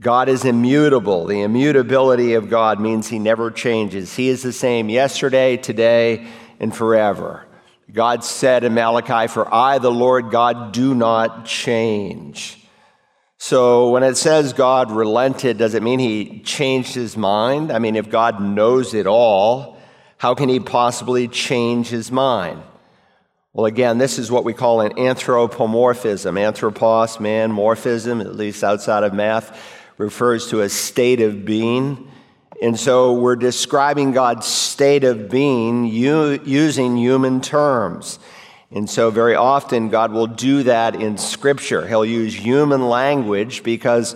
God 0.00 0.28
is 0.28 0.44
immutable. 0.44 1.26
The 1.26 1.42
immutability 1.42 2.34
of 2.34 2.48
God 2.48 2.80
means 2.80 3.08
he 3.08 3.18
never 3.18 3.50
changes. 3.50 4.14
He 4.14 4.28
is 4.28 4.42
the 4.42 4.52
same 4.52 4.88
yesterday, 4.88 5.56
today, 5.56 6.28
and 6.60 6.74
forever. 6.74 7.44
God 7.92 8.22
said 8.22 8.64
in 8.64 8.74
Malachi, 8.74 9.26
For 9.26 9.52
I, 9.52 9.78
the 9.78 9.90
Lord 9.90 10.30
God, 10.30 10.72
do 10.72 10.94
not 10.94 11.46
change. 11.46 12.64
So 13.38 13.90
when 13.90 14.02
it 14.02 14.16
says 14.16 14.52
God 14.52 14.92
relented, 14.92 15.58
does 15.58 15.74
it 15.74 15.82
mean 15.82 15.98
he 15.98 16.40
changed 16.40 16.94
his 16.94 17.16
mind? 17.16 17.72
I 17.72 17.78
mean, 17.78 17.96
if 17.96 18.10
God 18.10 18.40
knows 18.40 18.94
it 18.94 19.06
all, 19.06 19.78
how 20.16 20.34
can 20.34 20.48
he 20.48 20.60
possibly 20.60 21.28
change 21.28 21.88
his 21.88 22.12
mind? 22.12 22.62
Well, 23.52 23.66
again, 23.66 23.98
this 23.98 24.18
is 24.18 24.30
what 24.30 24.44
we 24.44 24.52
call 24.52 24.80
an 24.80 24.98
anthropomorphism. 24.98 26.36
Anthropos, 26.36 27.18
man, 27.18 27.50
morphism, 27.50 28.20
at 28.20 28.36
least 28.36 28.62
outside 28.62 29.02
of 29.02 29.12
math 29.12 29.77
refers 29.98 30.48
to 30.48 30.62
a 30.62 30.68
state 30.68 31.20
of 31.20 31.44
being. 31.44 32.10
And 32.62 32.78
so 32.78 33.12
we're 33.12 33.36
describing 33.36 34.12
God's 34.12 34.46
state 34.46 35.04
of 35.04 35.28
being 35.28 35.84
using 35.84 36.96
human 36.96 37.40
terms. 37.40 38.18
And 38.70 38.88
so, 38.88 39.10
very 39.10 39.34
often, 39.34 39.88
God 39.88 40.12
will 40.12 40.26
do 40.26 40.64
that 40.64 40.94
in 40.94 41.16
Scripture. 41.16 41.86
He'll 41.86 42.04
use 42.04 42.34
human 42.34 42.86
language 42.88 43.62
because 43.62 44.14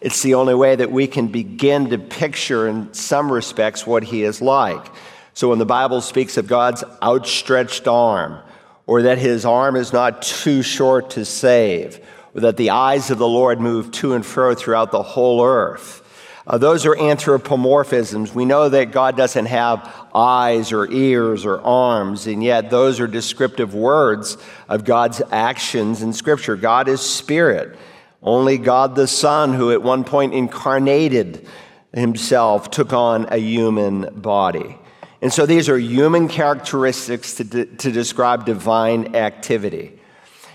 it's 0.00 0.22
the 0.22 0.34
only 0.34 0.54
way 0.54 0.76
that 0.76 0.92
we 0.92 1.08
can 1.08 1.26
begin 1.26 1.90
to 1.90 1.98
picture, 1.98 2.68
in 2.68 2.94
some 2.94 3.32
respects, 3.32 3.88
what 3.88 4.04
He 4.04 4.22
is 4.22 4.40
like. 4.40 4.86
So, 5.34 5.48
when 5.48 5.58
the 5.58 5.66
Bible 5.66 6.00
speaks 6.00 6.36
of 6.36 6.46
God's 6.46 6.84
outstretched 7.02 7.88
arm, 7.88 8.38
or 8.86 9.02
that 9.02 9.18
His 9.18 9.44
arm 9.44 9.74
is 9.74 9.92
not 9.92 10.22
too 10.22 10.62
short 10.62 11.10
to 11.10 11.24
save, 11.24 11.98
that 12.38 12.56
the 12.56 12.70
eyes 12.70 13.10
of 13.10 13.18
the 13.18 13.28
Lord 13.28 13.60
move 13.60 13.90
to 13.92 14.14
and 14.14 14.24
fro 14.24 14.54
throughout 14.54 14.90
the 14.90 15.02
whole 15.02 15.44
earth. 15.44 16.02
Uh, 16.46 16.56
those 16.56 16.86
are 16.86 16.94
anthropomorphisms. 16.94 18.34
We 18.34 18.46
know 18.46 18.70
that 18.70 18.90
God 18.90 19.18
doesn't 19.18 19.46
have 19.46 19.94
eyes 20.14 20.72
or 20.72 20.90
ears 20.90 21.44
or 21.44 21.60
arms, 21.60 22.26
and 22.26 22.42
yet 22.42 22.70
those 22.70 23.00
are 23.00 23.06
descriptive 23.06 23.74
words 23.74 24.38
of 24.66 24.84
God's 24.84 25.20
actions 25.30 26.00
in 26.00 26.14
Scripture. 26.14 26.56
God 26.56 26.88
is 26.88 27.02
spirit. 27.02 27.76
Only 28.22 28.56
God 28.56 28.94
the 28.94 29.06
Son, 29.06 29.52
who 29.52 29.72
at 29.72 29.82
one 29.82 30.04
point 30.04 30.32
incarnated 30.32 31.46
himself, 31.92 32.70
took 32.70 32.94
on 32.94 33.26
a 33.30 33.36
human 33.36 34.18
body. 34.18 34.78
And 35.20 35.32
so 35.32 35.44
these 35.44 35.68
are 35.68 35.78
human 35.78 36.28
characteristics 36.28 37.34
to, 37.34 37.44
de- 37.44 37.66
to 37.66 37.92
describe 37.92 38.46
divine 38.46 39.14
activity. 39.16 39.97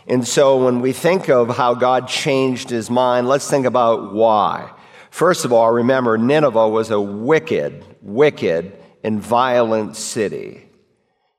And 0.08 0.28
so 0.28 0.66
when 0.66 0.82
we 0.82 0.94
think 0.94 1.30
of 1.30 1.56
how 1.56 1.76
God 1.76 2.08
changed 2.08 2.70
his 2.70 2.90
mind, 2.90 3.28
let's 3.28 3.50
think 3.50 3.66
about 3.66 4.14
why. 4.14 4.72
First 5.10 5.46
of 5.46 5.54
all, 5.54 5.72
remember, 5.72 6.18
Nineveh 6.18 6.70
was 6.70 6.92
a 6.92 7.00
wicked, 7.00 7.86
wicked, 8.02 8.78
and 9.04 9.22
violent 9.22 9.96
city. 9.96 10.68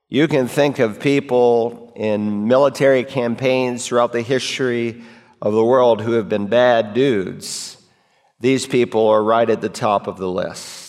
You 0.09 0.29
can 0.29 0.49
think 0.49 0.79
of 0.79 1.01
people 1.01 1.93
in 1.97 2.47
military 2.47 3.05
campaigns 3.05 3.87
throughout 3.87 4.13
the 4.13 4.23
history 4.23 5.03
of 5.43 5.53
the 5.53 5.65
world 5.65 6.01
who 6.01 6.13
have 6.13 6.29
been 6.29 6.47
bad 6.47 6.95
dudes. 6.95 7.77
These 8.41 8.67
people 8.67 9.09
are 9.09 9.23
right 9.23 9.49
at 9.49 9.61
the 9.61 9.69
top 9.69 10.07
of 10.07 10.17
the 10.17 10.31
list. 10.31 10.84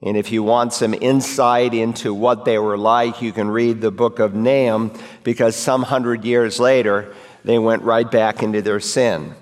And 0.00 0.16
if 0.16 0.30
you 0.30 0.44
want 0.44 0.72
some 0.72 0.94
insight 0.94 1.74
into 1.74 2.14
what 2.14 2.44
they 2.44 2.58
were 2.58 2.78
like, 2.78 3.20
you 3.20 3.32
can 3.32 3.48
read 3.48 3.80
the 3.80 3.90
book 3.90 4.20
of 4.20 4.32
Nahum 4.32 4.92
because 5.24 5.56
some 5.56 5.82
hundred 5.82 6.24
years 6.24 6.60
later, 6.60 7.14
they 7.44 7.58
went 7.58 7.82
right 7.82 8.08
back 8.08 8.42
into 8.42 8.62
their 8.62 8.78
sin. 8.78 9.34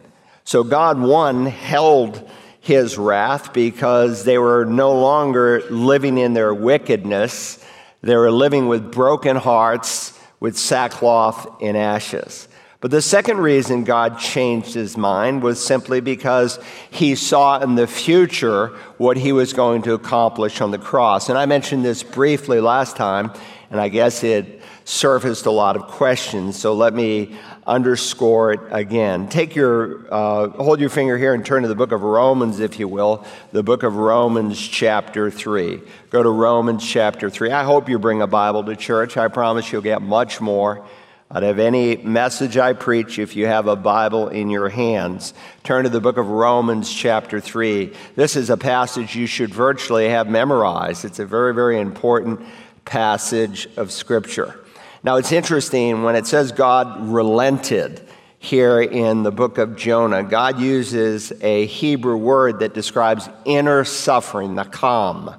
So 0.45 0.65
God, 0.65 0.99
one, 0.99 1.45
held 1.45 2.31
his 2.61 2.97
wrath 2.97 3.53
because 3.53 4.25
they 4.25 4.39
were 4.39 4.65
no 4.65 4.99
longer 4.99 5.63
living 5.71 6.17
in 6.17 6.33
their 6.33 6.55
wickedness. 6.55 7.63
They 8.01 8.17
were 8.17 8.31
living 8.31 8.67
with 8.67 8.91
broken 8.91 9.37
hearts, 9.37 10.19
with 10.41 10.57
sackcloth 10.57 11.61
and 11.61 11.77
ashes. 11.77 12.49
But 12.81 12.91
the 12.91 13.01
second 13.01 13.39
reason 13.39 13.85
God 13.85 14.19
changed 14.19 14.75
his 14.75 14.97
mind 14.97 15.43
was 15.43 15.65
simply 15.65 16.01
because 16.01 16.59
he 16.91 17.15
saw 17.15 17.59
in 17.59 17.75
the 17.75 17.87
future 17.87 18.69
what 18.99 19.17
he 19.17 19.33
was 19.33 19.55
going 19.55 19.83
to 19.83 19.95
accomplish 19.95 20.61
on 20.61 20.71
the 20.71 20.79
cross. 20.79 21.29
And 21.31 21.39
I 21.39 21.47
mentioned 21.47 21.85
this 21.85 22.03
briefly 22.03 22.61
last 22.61 22.95
time, 22.97 23.33
and 23.71 23.81
I 23.81 23.89
guess 23.89 24.23
it 24.23 24.61
surfaced 24.85 25.47
a 25.47 25.51
lot 25.51 25.75
of 25.75 25.89
questions. 25.89 26.57
So 26.57 26.75
let 26.75 26.93
me 26.93 27.37
underscore 27.67 28.53
it 28.53 28.61
again. 28.71 29.29
Take 29.29 29.57
your, 29.57 30.07
uh, 30.13 30.49
hold 30.51 30.79
your 30.79 30.91
finger 30.91 31.17
here 31.19 31.35
and 31.35 31.45
turn 31.45 31.63
to 31.63 31.69
the 31.69 31.75
book 31.75 31.93
of 31.93 32.03
Romans, 32.03 32.61
if 32.61 32.79
you 32.79 32.87
will, 32.87 33.25
the 33.53 33.63
book 33.63 33.83
of 33.83 33.97
Romans, 33.97 34.61
chapter 34.61 35.31
3. 35.31 35.81
Go 36.11 36.23
to 36.23 36.31
Romans, 36.31 36.87
chapter 36.87 37.31
3. 37.31 37.51
I 37.51 37.65
hope 37.65 37.89
you 37.89 37.99
bring 37.99 38.23
a 38.23 38.27
Bible 38.27 38.63
to 38.65 38.77
church. 38.77 39.17
I 39.17 39.29
promise 39.29 39.73
you'll 39.73 39.83
get 39.83 40.03
much 40.03 40.41
more 40.41 40.87
out 41.31 41.43
of 41.43 41.59
any 41.59 41.97
message 41.97 42.57
I 42.57 42.73
preach 42.73 43.19
if 43.19 43.35
you 43.35 43.47
have 43.47 43.67
a 43.67 43.75
Bible 43.75 44.29
in 44.29 44.49
your 44.49 44.69
hands. 44.69 45.35
Turn 45.65 45.83
to 45.83 45.91
the 45.91 46.01
book 46.01 46.19
of 46.19 46.29
Romans, 46.29 46.93
chapter 46.93 47.41
3. 47.41 47.93
This 48.15 48.37
is 48.37 48.49
a 48.49 48.57
passage 48.57 49.17
you 49.17 49.27
should 49.27 49.53
virtually 49.53 50.09
have 50.09 50.29
memorized. 50.29 51.05
It's 51.05 51.19
a 51.19 51.27
very, 51.27 51.53
very 51.53 51.81
important 51.81 52.41
passage 52.85 53.67
of 53.77 53.91
Scripture. 53.91 54.61
Now, 55.03 55.17
it's 55.17 55.33
interesting 55.33 56.05
when 56.05 56.15
it 56.15 56.29
says 56.29 56.53
God 56.53 57.09
relented 57.09 58.07
here 58.39 58.81
in 58.81 59.25
the 59.25 59.33
book 59.33 59.59
of 59.59 59.77
Jonah, 59.77 60.23
God 60.23 60.61
uses 60.61 61.33
a 61.43 61.67
Hebrew 61.67 62.17
word 62.17 62.61
that 62.61 62.75
describes 62.75 63.29
inner 63.45 63.83
suffering, 63.83 64.55
the 64.55 64.65
nacham. 64.65 65.37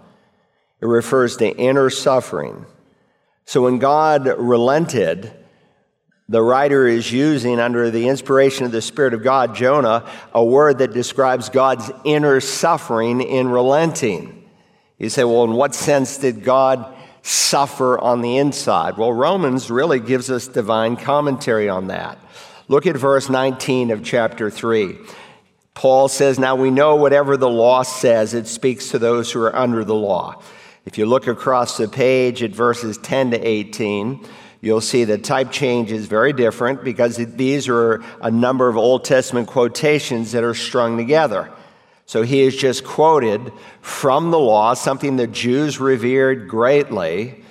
It 0.82 0.86
refers 0.86 1.38
to 1.38 1.56
inner 1.56 1.90
suffering. 1.90 2.66
So 3.46 3.62
when 3.62 3.80
God 3.80 4.28
relented, 4.28 5.32
the 6.30 6.42
writer 6.42 6.88
is 6.88 7.12
using, 7.12 7.60
under 7.60 7.90
the 7.90 8.10
inspiration 8.10 8.66
of 8.66 8.72
the 8.74 8.82
Spirit 8.82 9.14
of 9.14 9.24
God, 9.24 9.56
Jonah, 9.56 10.10
a 10.34 10.44
word 10.44 10.80
that 10.80 10.92
describes 10.92 11.48
God's 11.48 11.90
inner 12.04 12.42
suffering 12.42 13.22
in 13.22 13.48
relenting. 13.48 14.44
You 14.98 15.10
say, 15.10 15.24
well, 15.24 15.46
in 15.46 15.54
what 15.54 15.74
sense 15.74 16.18
did 16.18 16.44
God 16.44 16.94
suffer 17.22 17.98
on 17.98 18.22
the 18.22 18.38
inside? 18.38 18.98
Well, 18.98 19.14
Romans 19.14 19.72
really 19.72 20.02
gives 20.02 20.30
us 20.30 20.48
divine 20.48 20.98
commentary 20.98 21.70
on 21.70 21.88
that. 21.88 22.18
Look 22.68 22.86
at 22.86 22.98
verse 22.98 23.30
19 23.30 23.92
of 23.92 24.04
chapter 24.04 24.50
3. 24.50 24.98
Paul 25.74 26.10
says, 26.10 26.40
Now 26.40 26.56
we 26.56 26.72
know 26.72 26.96
whatever 26.96 27.38
the 27.38 27.50
law 27.50 27.84
says, 27.84 28.34
it 28.34 28.48
speaks 28.48 28.90
to 28.90 29.00
those 29.00 29.32
who 29.32 29.42
are 29.42 29.56
under 29.56 29.86
the 29.86 29.96
law. 29.96 30.42
If 30.86 30.98
you 30.98 31.06
look 31.06 31.28
across 31.28 31.78
the 31.78 31.88
page 31.88 32.44
at 32.44 32.52
verses 32.52 32.98
10 32.98 33.32
to 33.32 33.40
18, 33.40 34.26
you'll 34.62 34.82
see 34.82 35.04
the 35.04 35.18
type 35.18 35.52
change 35.52 35.92
is 35.92 36.08
very 36.08 36.34
different 36.34 36.84
because 36.84 37.18
these 37.18 37.68
are 37.68 38.04
a 38.22 38.32
number 38.32 38.68
of 38.68 38.78
Old 38.78 39.06
Testament 39.06 39.48
quotations 39.48 40.32
that 40.32 40.44
are 40.44 40.54
strung 40.54 40.98
together. 40.98 41.52
So 42.06 42.22
he 42.22 42.40
has 42.46 42.56
just 42.56 42.86
quoted 42.86 43.52
from 43.82 44.32
the 44.32 44.40
law, 44.40 44.74
something 44.74 45.18
the 45.18 45.28
Jews 45.28 45.80
revered 45.80 46.48
greatly, 46.48 47.44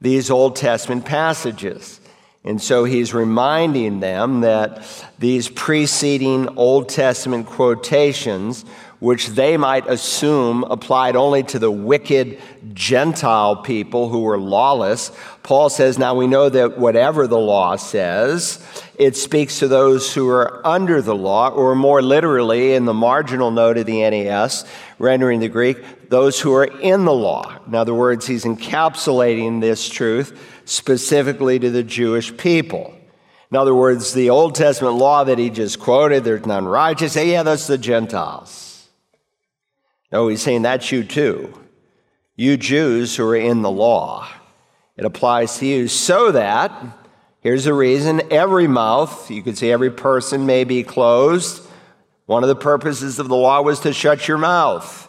these 0.00 0.30
Old 0.30 0.56
Testament 0.56 1.04
passages. 1.04 2.00
And 2.42 2.60
so 2.60 2.84
he's 2.84 3.12
reminding 3.12 4.00
them 4.00 4.40
that 4.40 4.82
these 5.18 5.48
preceding 5.48 6.48
Old 6.56 6.88
Testament 6.88 7.46
quotations, 7.46 8.64
which 9.00 9.28
they 9.28 9.56
might 9.56 9.88
assume 9.88 10.62
applied 10.64 11.16
only 11.16 11.42
to 11.42 11.58
the 11.58 11.70
wicked 11.70 12.38
Gentile 12.74 13.56
people 13.56 14.10
who 14.10 14.20
were 14.20 14.38
lawless, 14.38 15.10
Paul 15.42 15.70
says, 15.70 15.98
Now 15.98 16.14
we 16.14 16.26
know 16.26 16.48
that 16.48 16.78
whatever 16.78 17.26
the 17.26 17.38
law 17.38 17.76
says, 17.76 18.64
it 18.96 19.16
speaks 19.16 19.58
to 19.58 19.68
those 19.68 20.14
who 20.14 20.28
are 20.28 20.64
under 20.66 21.00
the 21.00 21.14
law, 21.14 21.48
or 21.48 21.74
more 21.74 22.02
literally, 22.02 22.74
in 22.74 22.84
the 22.84 22.94
marginal 22.94 23.50
note 23.50 23.78
of 23.78 23.86
the 23.86 24.08
NAS, 24.08 24.66
rendering 24.98 25.40
the 25.40 25.48
Greek, 25.48 26.10
those 26.10 26.38
who 26.38 26.54
are 26.54 26.64
in 26.64 27.06
the 27.06 27.12
law. 27.12 27.58
In 27.66 27.74
other 27.74 27.94
words, 27.94 28.26
he's 28.26 28.44
encapsulating 28.44 29.62
this 29.62 29.88
truth 29.88 30.38
specifically 30.66 31.58
to 31.58 31.70
the 31.70 31.82
Jewish 31.82 32.36
people. 32.36 32.94
In 33.50 33.56
other 33.56 33.74
words, 33.74 34.12
the 34.12 34.30
Old 34.30 34.54
Testament 34.54 34.96
law 34.96 35.24
that 35.24 35.38
he 35.38 35.50
just 35.50 35.80
quoted, 35.80 36.22
there's 36.22 36.46
none 36.46 36.66
righteous, 36.66 37.16
yeah, 37.16 37.42
that's 37.42 37.66
the 37.66 37.78
Gentiles. 37.78 38.69
No, 40.12 40.28
he's 40.28 40.42
saying 40.42 40.62
that's 40.62 40.90
you 40.90 41.04
too. 41.04 41.52
You 42.36 42.56
Jews 42.56 43.16
who 43.16 43.28
are 43.28 43.36
in 43.36 43.62
the 43.62 43.70
law. 43.70 44.28
It 44.96 45.04
applies 45.04 45.58
to 45.58 45.66
you 45.66 45.88
so 45.88 46.32
that 46.32 46.72
Here's 47.40 47.64
the 47.64 47.72
reason 47.72 48.20
every 48.30 48.66
mouth, 48.66 49.30
you 49.30 49.42
could 49.42 49.56
say 49.56 49.72
every 49.72 49.90
person 49.90 50.44
may 50.44 50.64
be 50.64 50.82
closed. 50.82 51.66
One 52.26 52.44
of 52.44 52.48
the 52.48 52.56
purposes 52.56 53.18
of 53.18 53.28
the 53.28 53.36
law 53.36 53.62
was 53.62 53.80
to 53.80 53.94
shut 53.94 54.28
your 54.28 54.36
mouth, 54.36 55.08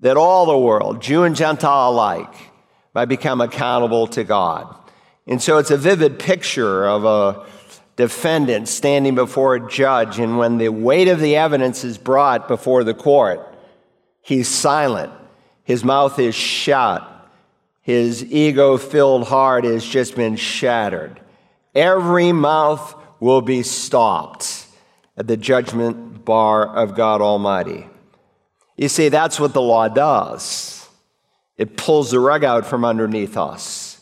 that 0.00 0.16
all 0.16 0.46
the 0.46 0.58
world, 0.58 1.00
Jew 1.00 1.22
and 1.22 1.36
Gentile 1.36 1.90
alike, 1.90 2.34
might 2.94 3.04
become 3.06 3.40
accountable 3.40 4.08
to 4.08 4.24
God. 4.24 4.74
And 5.28 5.40
so 5.40 5.58
it's 5.58 5.70
a 5.70 5.76
vivid 5.76 6.18
picture 6.18 6.84
of 6.84 7.04
a 7.04 7.46
defendant 7.94 8.68
standing 8.68 9.14
before 9.14 9.54
a 9.54 9.68
judge, 9.68 10.18
and 10.18 10.38
when 10.38 10.58
the 10.58 10.68
weight 10.70 11.06
of 11.06 11.20
the 11.20 11.36
evidence 11.36 11.84
is 11.84 11.96
brought 11.96 12.48
before 12.48 12.82
the 12.82 12.92
court, 12.92 13.45
he's 14.26 14.48
silent, 14.48 15.12
his 15.64 15.84
mouth 15.84 16.18
is 16.18 16.34
shut, 16.34 17.02
his 17.80 18.24
ego 18.24 18.76
filled 18.76 19.28
heart 19.28 19.64
has 19.64 19.84
just 19.84 20.16
been 20.16 20.36
shattered 20.36 21.20
every 21.76 22.32
mouth 22.32 22.94
will 23.20 23.42
be 23.42 23.62
stopped 23.62 24.66
at 25.16 25.28
the 25.28 25.36
judgment 25.36 26.24
bar 26.24 26.66
of 26.66 26.96
God 26.96 27.20
Almighty. 27.20 27.86
You 28.76 28.88
see, 28.88 29.10
that's 29.10 29.38
what 29.38 29.52
the 29.52 29.62
law 29.62 29.88
does. 29.88 30.88
It 31.56 31.76
pulls 31.76 32.10
the 32.10 32.20
rug 32.20 32.44
out 32.44 32.66
from 32.66 32.84
underneath 32.84 33.36
us. 33.36 34.00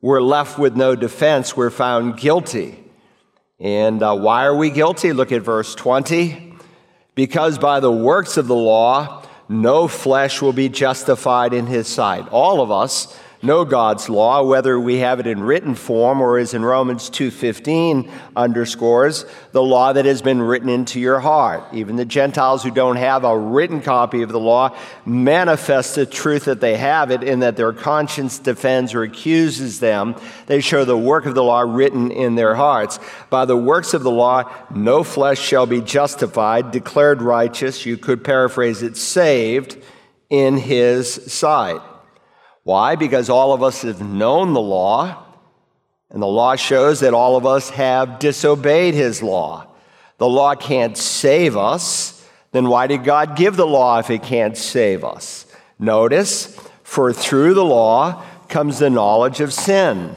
We're 0.00 0.20
left 0.20 0.58
with 0.58 0.76
no 0.76 0.94
defense. 0.94 1.56
We're 1.56 1.70
found 1.70 2.18
guilty. 2.18 2.78
And 3.58 4.02
uh, 4.02 4.14
why 4.16 4.44
are 4.44 4.54
we 4.54 4.70
guilty? 4.70 5.12
Look 5.12 5.32
at 5.32 5.42
verse 5.42 5.74
20. 5.74 6.54
Because 7.14 7.58
by 7.58 7.80
the 7.80 7.90
works 7.90 8.36
of 8.36 8.46
the 8.46 8.54
law, 8.54 9.25
no 9.48 9.88
flesh 9.88 10.42
will 10.42 10.52
be 10.52 10.68
justified 10.68 11.52
in 11.52 11.66
his 11.66 11.86
sight. 11.86 12.28
All 12.30 12.60
of 12.60 12.70
us 12.70 13.18
know 13.42 13.64
God's 13.64 14.08
law, 14.08 14.42
whether 14.42 14.78
we 14.78 14.98
have 14.98 15.20
it 15.20 15.26
in 15.26 15.42
written 15.42 15.74
form 15.74 16.20
or 16.20 16.38
as 16.38 16.54
in 16.54 16.64
Romans 16.64 17.10
2:15 17.10 18.08
underscores, 18.34 19.24
the 19.52 19.62
law 19.62 19.92
that 19.92 20.04
has 20.04 20.22
been 20.22 20.42
written 20.42 20.68
into 20.68 20.98
your 21.00 21.20
heart. 21.20 21.62
Even 21.72 21.96
the 21.96 22.04
Gentiles 22.04 22.62
who 22.62 22.70
don't 22.70 22.96
have 22.96 23.24
a 23.24 23.38
written 23.38 23.80
copy 23.80 24.22
of 24.22 24.30
the 24.30 24.40
law 24.40 24.74
manifest 25.04 25.94
the 25.94 26.06
truth 26.06 26.44
that 26.46 26.60
they 26.60 26.76
have 26.76 27.10
it 27.10 27.22
in 27.22 27.40
that 27.40 27.56
their 27.56 27.72
conscience 27.72 28.38
defends 28.38 28.94
or 28.94 29.02
accuses 29.02 29.80
them. 29.80 30.16
They 30.46 30.60
show 30.60 30.84
the 30.84 30.96
work 30.96 31.26
of 31.26 31.34
the 31.34 31.44
law 31.44 31.60
written 31.60 32.10
in 32.10 32.34
their 32.34 32.54
hearts. 32.54 32.98
By 33.30 33.44
the 33.44 33.56
works 33.56 33.94
of 33.94 34.02
the 34.02 34.10
law, 34.10 34.44
no 34.74 35.02
flesh 35.02 35.38
shall 35.38 35.66
be 35.66 35.80
justified, 35.80 36.70
declared 36.70 37.22
righteous, 37.22 37.86
you 37.86 37.96
could 37.96 38.24
paraphrase 38.24 38.82
it, 38.82 38.96
saved 38.96 39.76
in 40.30 40.56
his 40.56 41.32
sight. 41.32 41.80
Why? 42.66 42.96
Because 42.96 43.30
all 43.30 43.52
of 43.52 43.62
us 43.62 43.82
have 43.82 44.00
known 44.00 44.52
the 44.52 44.60
law, 44.60 45.22
and 46.10 46.20
the 46.20 46.26
law 46.26 46.56
shows 46.56 46.98
that 46.98 47.14
all 47.14 47.36
of 47.36 47.46
us 47.46 47.70
have 47.70 48.18
disobeyed 48.18 48.92
his 48.92 49.22
law. 49.22 49.68
The 50.18 50.26
law 50.26 50.56
can't 50.56 50.98
save 50.98 51.56
us. 51.56 52.26
Then 52.50 52.66
why 52.68 52.88
did 52.88 53.04
God 53.04 53.36
give 53.36 53.54
the 53.54 53.68
law 53.68 54.00
if 54.00 54.10
it 54.10 54.24
can't 54.24 54.56
save 54.56 55.04
us? 55.04 55.46
Notice, 55.78 56.58
for 56.82 57.12
through 57.12 57.54
the 57.54 57.64
law 57.64 58.24
comes 58.48 58.80
the 58.80 58.90
knowledge 58.90 59.40
of 59.40 59.52
sin. 59.52 60.16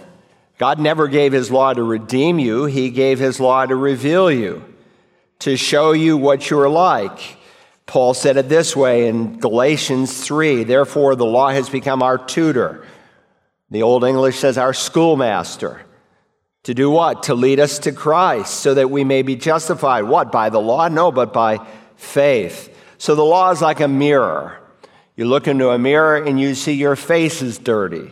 God 0.58 0.80
never 0.80 1.08
gave 1.08 1.34
his 1.34 1.52
law 1.52 1.76
to 1.76 1.84
redeem 1.84 2.40
you, 2.40 2.66
he 2.66 2.90
gave 2.90 3.20
his 3.20 3.40
law 3.40 3.64
to 3.64 3.76
reveal 3.76 4.32
you, 4.32 4.64
to 5.38 5.56
show 5.56 5.92
you 5.92 6.18
what 6.18 6.50
you're 6.50 6.68
like. 6.68 7.38
Paul 7.90 8.14
said 8.14 8.38
it 8.38 8.50
this 8.50 8.76
way 8.76 9.08
in 9.08 9.40
Galatians 9.40 10.24
3 10.24 10.64
Therefore, 10.64 11.16
the 11.16 11.26
law 11.26 11.50
has 11.50 11.70
become 11.70 12.04
our 12.04 12.20
tutor. 12.20 12.86
The 13.72 13.82
Old 13.82 14.04
English 14.04 14.38
says 14.38 14.60
our 14.60 14.74
schoolmaster. 14.74 15.82
To 16.64 16.76
do 16.76 16.92
what? 16.92 17.24
To 17.24 17.34
lead 17.34 17.60
us 17.60 17.80
to 17.80 17.92
Christ 17.92 18.60
so 18.60 18.76
that 18.76 18.92
we 18.92 19.04
may 19.04 19.24
be 19.24 19.36
justified. 19.36 20.04
What? 20.04 20.32
By 20.32 20.52
the 20.52 20.62
law? 20.62 20.88
No, 20.88 21.12
but 21.12 21.34
by 21.34 21.66
faith. 21.96 22.78
So 23.00 23.16
the 23.16 23.26
law 23.26 23.50
is 23.50 23.60
like 23.60 23.80
a 23.80 23.88
mirror. 23.88 24.62
You 25.16 25.26
look 25.26 25.48
into 25.48 25.70
a 25.70 25.80
mirror 25.80 26.16
and 26.16 26.40
you 26.40 26.54
see 26.54 26.74
your 26.74 26.96
face 26.96 27.42
is 27.42 27.58
dirty. 27.58 28.12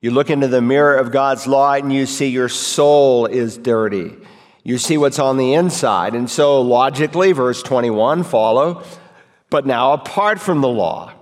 You 0.00 0.10
look 0.10 0.30
into 0.30 0.48
the 0.48 0.62
mirror 0.62 0.96
of 0.96 1.12
God's 1.12 1.46
law 1.46 1.74
and 1.74 1.92
you 1.92 2.06
see 2.06 2.28
your 2.28 2.48
soul 2.48 3.26
is 3.26 3.58
dirty. 3.58 4.16
You 4.66 4.78
see 4.78 4.98
what's 4.98 5.20
on 5.20 5.36
the 5.36 5.54
inside. 5.54 6.16
And 6.16 6.28
so, 6.28 6.60
logically, 6.60 7.30
verse 7.30 7.62
21 7.62 8.24
follow. 8.24 8.82
But 9.48 9.64
now, 9.64 9.92
apart 9.92 10.40
from 10.40 10.60
the 10.60 10.68
law, 10.68 11.12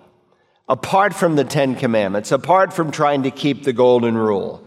apart 0.66 1.14
from 1.14 1.36
the 1.36 1.44
Ten 1.44 1.74
Commandments, 1.74 2.32
apart 2.32 2.72
from 2.72 2.90
trying 2.90 3.24
to 3.24 3.30
keep 3.30 3.62
the 3.62 3.74
golden 3.74 4.16
rule, 4.16 4.66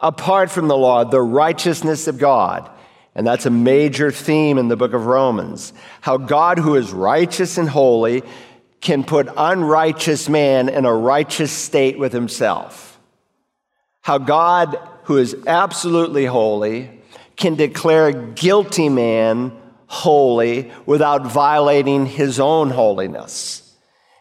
apart 0.00 0.50
from 0.50 0.66
the 0.66 0.76
law, 0.76 1.04
the 1.04 1.22
righteousness 1.22 2.08
of 2.08 2.18
God, 2.18 2.68
and 3.14 3.24
that's 3.24 3.46
a 3.46 3.50
major 3.50 4.10
theme 4.10 4.58
in 4.58 4.66
the 4.66 4.76
book 4.76 4.94
of 4.94 5.06
Romans, 5.06 5.72
how 6.00 6.16
God, 6.16 6.58
who 6.58 6.74
is 6.74 6.90
righteous 6.90 7.56
and 7.56 7.68
holy, 7.68 8.24
can 8.80 9.04
put 9.04 9.28
unrighteous 9.36 10.28
man 10.28 10.68
in 10.68 10.86
a 10.86 10.92
righteous 10.92 11.52
state 11.52 12.00
with 12.00 12.12
himself. 12.12 12.98
How 14.00 14.18
God, 14.18 14.76
who 15.04 15.18
is 15.18 15.36
absolutely 15.46 16.24
holy, 16.24 16.97
can 17.38 17.54
declare 17.54 18.08
a 18.08 18.12
guilty 18.12 18.88
man 18.88 19.56
holy 19.86 20.70
without 20.84 21.26
violating 21.26 22.04
his 22.04 22.38
own 22.38 22.68
holiness. 22.68 23.64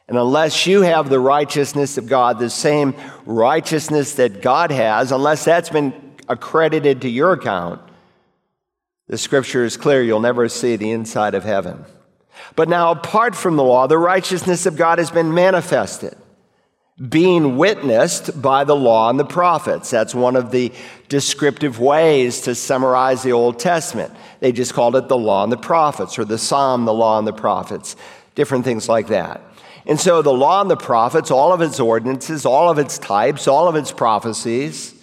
And 0.07 0.17
unless 0.17 0.65
you 0.65 0.83
have 0.83 1.09
the 1.09 1.19
righteousness 1.19 1.97
of 1.97 2.07
God, 2.07 2.39
the 2.39 2.49
same 2.49 2.95
righteousness 3.25 4.13
that 4.13 4.41
God 4.41 4.71
has, 4.71 5.11
unless 5.11 5.43
that's 5.43 5.69
been 5.69 5.93
accredited 6.29 7.01
to 7.01 7.09
your 7.09 7.33
account, 7.33 7.81
the 9.07 9.17
scripture 9.17 9.65
is 9.65 9.75
clear 9.75 10.01
you'll 10.01 10.19
never 10.21 10.47
see 10.47 10.77
the 10.77 10.91
inside 10.91 11.33
of 11.33 11.43
heaven. 11.43 11.83
But 12.55 12.69
now, 12.69 12.91
apart 12.91 13.35
from 13.35 13.57
the 13.57 13.63
law, 13.63 13.87
the 13.87 13.97
righteousness 13.97 14.65
of 14.65 14.77
God 14.77 14.99
has 14.99 15.11
been 15.11 15.33
manifested 15.33 16.15
being 17.09 17.57
witnessed 17.57 18.41
by 18.41 18.63
the 18.63 18.75
law 18.75 19.09
and 19.09 19.19
the 19.19 19.25
prophets. 19.25 19.91
That's 19.91 20.15
one 20.15 20.35
of 20.35 20.49
the 20.49 20.71
descriptive 21.09 21.79
ways 21.79 22.41
to 22.41 22.55
summarize 22.55 23.21
the 23.21 23.33
Old 23.33 23.59
Testament. 23.59 24.13
They 24.39 24.51
just 24.51 24.73
called 24.73 24.95
it 24.95 25.07
the 25.07 25.17
law 25.17 25.43
and 25.43 25.51
the 25.51 25.57
prophets, 25.57 26.17
or 26.17 26.25
the 26.25 26.39
psalm, 26.39 26.85
the 26.85 26.93
law 26.93 27.19
and 27.19 27.27
the 27.27 27.33
prophets, 27.33 27.95
different 28.33 28.65
things 28.65 28.89
like 28.89 29.07
that. 29.07 29.41
And 29.85 29.99
so 29.99 30.21
the 30.21 30.33
law 30.33 30.59
and 30.59 30.69
the 30.69 30.75
prophets, 30.75 31.29
all 31.29 31.53
of 31.53 31.61
its 31.61 31.79
ordinances, 31.79 32.45
all 32.45 32.69
of 32.69 32.79
its 32.79 32.97
types, 32.97 33.47
all 33.47 33.67
of 33.67 33.75
its 33.75 33.91
prophecies, 33.91 34.95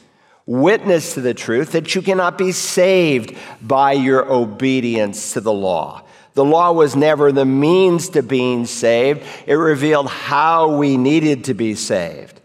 witness 0.46 1.14
to 1.14 1.20
the 1.20 1.32
truth 1.32 1.72
that 1.72 1.94
you 1.94 2.02
cannot 2.02 2.36
be 2.36 2.52
saved 2.52 3.36
by 3.62 3.92
your 3.92 4.30
obedience 4.30 5.32
to 5.32 5.40
the 5.40 5.52
law. 5.52 6.03
The 6.34 6.44
law 6.44 6.72
was 6.72 6.96
never 6.96 7.32
the 7.32 7.44
means 7.44 8.10
to 8.10 8.22
being 8.22 8.66
saved, 8.66 9.22
it 9.46 9.54
revealed 9.54 10.08
how 10.08 10.76
we 10.76 10.96
needed 10.96 11.44
to 11.44 11.54
be 11.54 11.74
saved. 11.74 12.40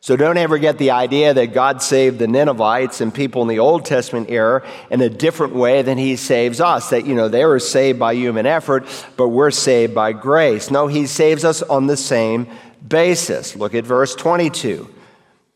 So 0.00 0.16
don't 0.16 0.36
ever 0.36 0.58
get 0.58 0.78
the 0.78 0.90
idea 0.90 1.32
that 1.32 1.54
God 1.54 1.80
saved 1.80 2.18
the 2.18 2.26
Ninevites 2.26 3.00
and 3.00 3.14
people 3.14 3.42
in 3.42 3.46
the 3.46 3.60
Old 3.60 3.84
Testament 3.84 4.30
era 4.30 4.66
in 4.90 5.00
a 5.00 5.08
different 5.08 5.54
way 5.54 5.82
than 5.82 5.96
he 5.96 6.16
saves 6.16 6.60
us. 6.60 6.90
That, 6.90 7.06
you 7.06 7.14
know, 7.14 7.28
they 7.28 7.44
were 7.44 7.60
saved 7.60 8.00
by 8.00 8.14
human 8.14 8.44
effort, 8.44 8.84
but 9.16 9.28
we're 9.28 9.52
saved 9.52 9.94
by 9.94 10.12
grace. 10.12 10.72
No, 10.72 10.88
he 10.88 11.06
saves 11.06 11.44
us 11.44 11.62
on 11.62 11.86
the 11.86 11.96
same 11.96 12.48
basis. 12.86 13.54
Look 13.54 13.76
at 13.76 13.84
verse 13.84 14.16
22. 14.16 14.92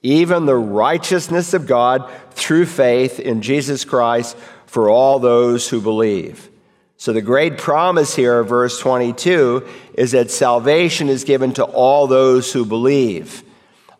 Even 0.02 0.46
the 0.46 0.54
righteousness 0.54 1.52
of 1.52 1.66
God 1.66 2.08
through 2.30 2.66
faith 2.66 3.18
in 3.18 3.42
Jesus 3.42 3.84
Christ 3.84 4.36
for 4.66 4.88
all 4.88 5.18
those 5.18 5.68
who 5.68 5.80
believe. 5.80 6.48
So, 6.98 7.12
the 7.12 7.20
great 7.20 7.58
promise 7.58 8.16
here, 8.16 8.42
verse 8.42 8.78
22, 8.80 9.66
is 9.94 10.12
that 10.12 10.30
salvation 10.30 11.08
is 11.08 11.24
given 11.24 11.52
to 11.54 11.64
all 11.64 12.06
those 12.06 12.52
who 12.52 12.64
believe. 12.64 13.42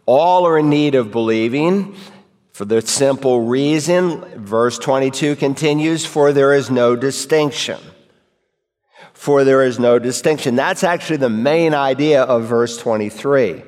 All 0.06 0.46
are 0.46 0.59
in 0.59 0.70
need 0.70 0.94
of 0.94 1.11
believing 1.11 1.94
for 2.56 2.64
the 2.64 2.80
simple 2.80 3.42
reason, 3.42 4.24
verse 4.42 4.78
22 4.78 5.37
continues, 5.37 6.06
for 6.06 6.32
there 6.32 6.54
is 6.54 6.70
no 6.70 6.96
distinction. 6.96 7.78
For 9.12 9.44
there 9.44 9.62
is 9.62 9.78
no 9.78 9.98
distinction. 9.98 10.56
That's 10.56 10.82
actually 10.82 11.18
the 11.18 11.28
main 11.28 11.74
idea 11.74 12.22
of 12.22 12.44
verse 12.44 12.78
23. 12.78 13.62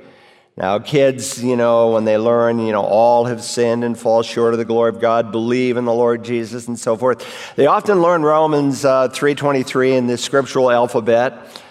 Now, 0.59 0.81
kids, 0.81 1.41
you 1.41 1.55
know, 1.55 1.93
when 1.93 2.05
they 2.05 2.19
learn, 2.19 2.59
you 2.59 2.73
know, 2.73 2.83
all 2.83 3.27
have 3.27 3.45
sinned 3.45 3.85
and 3.85 3.97
fall 3.97 4.23
short 4.23 4.55
of 4.55 4.59
the 4.59 4.65
glory 4.65 4.89
of 4.89 4.99
God, 4.99 5.31
believe 5.31 5.77
in 5.77 5.85
the 5.85 5.95
Lord 5.95 6.25
Jesus 6.25 6.67
and 6.67 6.77
so 6.77 6.97
forth. 6.97 7.55
They 7.55 7.67
often 7.67 8.03
learn 8.03 8.25
Romans 8.25 8.85
uh, 8.85 9.07
3.23 9.07 9.97
in 9.97 10.09
the 10.09 10.19
scriptural 10.19 10.69
alphabet, 10.69 11.63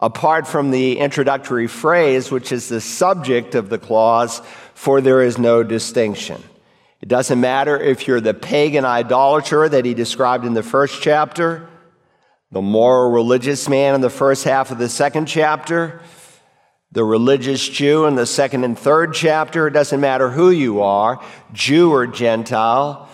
apart 0.00 0.48
from 0.48 0.72
the 0.72 0.98
introductory 0.98 1.68
phrase, 1.68 2.32
which 2.32 2.50
is 2.50 2.68
the 2.68 2.80
subject 2.80 3.54
of 3.54 3.68
the 3.68 3.78
clause, 3.78 4.42
for 4.74 5.00
there 5.00 5.22
is 5.22 5.38
no 5.38 5.62
distinction. 5.62 6.42
It 7.00 7.08
doesn't 7.08 7.40
matter 7.40 7.78
if 7.78 8.08
you're 8.08 8.20
the 8.20 8.34
pagan 8.34 8.84
idolater 8.84 9.68
that 9.68 9.84
he 9.84 9.94
described 9.94 10.44
in 10.44 10.54
the 10.54 10.64
first 10.64 11.00
chapter, 11.00 11.68
the 12.50 12.62
moral 12.62 13.12
religious 13.12 13.68
man 13.68 13.94
in 13.94 14.00
the 14.00 14.10
first 14.10 14.42
half 14.42 14.72
of 14.72 14.78
the 14.78 14.88
second 14.88 15.26
chapter, 15.26 16.00
the 16.94 17.04
religious 17.04 17.68
Jew 17.68 18.06
in 18.06 18.14
the 18.14 18.24
second 18.24 18.62
and 18.62 18.78
third 18.78 19.14
chapter. 19.14 19.66
It 19.66 19.72
doesn't 19.72 20.00
matter 20.00 20.30
who 20.30 20.50
you 20.50 20.80
are, 20.80 21.22
Jew 21.52 21.92
or 21.92 22.06
Gentile, 22.06 23.08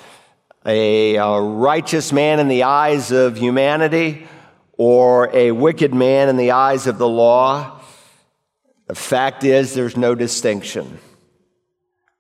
a, 0.67 1.17
a, 1.17 1.41
righteous 1.41 2.13
man 2.13 2.41
in 2.41 2.49
the 2.49 2.65
eyes 2.65 3.11
of 3.11 3.39
humanity, 3.39 4.29
or 4.77 5.35
a 5.35 5.51
wicked 5.53 5.95
man 5.95 6.29
in 6.29 6.37
the 6.37 6.51
eyes 6.51 6.87
of 6.87 6.99
the 6.99 7.09
law. 7.09 7.81
The 8.87 8.95
fact 8.95 9.45
is, 9.45 9.73
there's 9.73 9.97
no 9.97 10.15
distinction. 10.15 10.99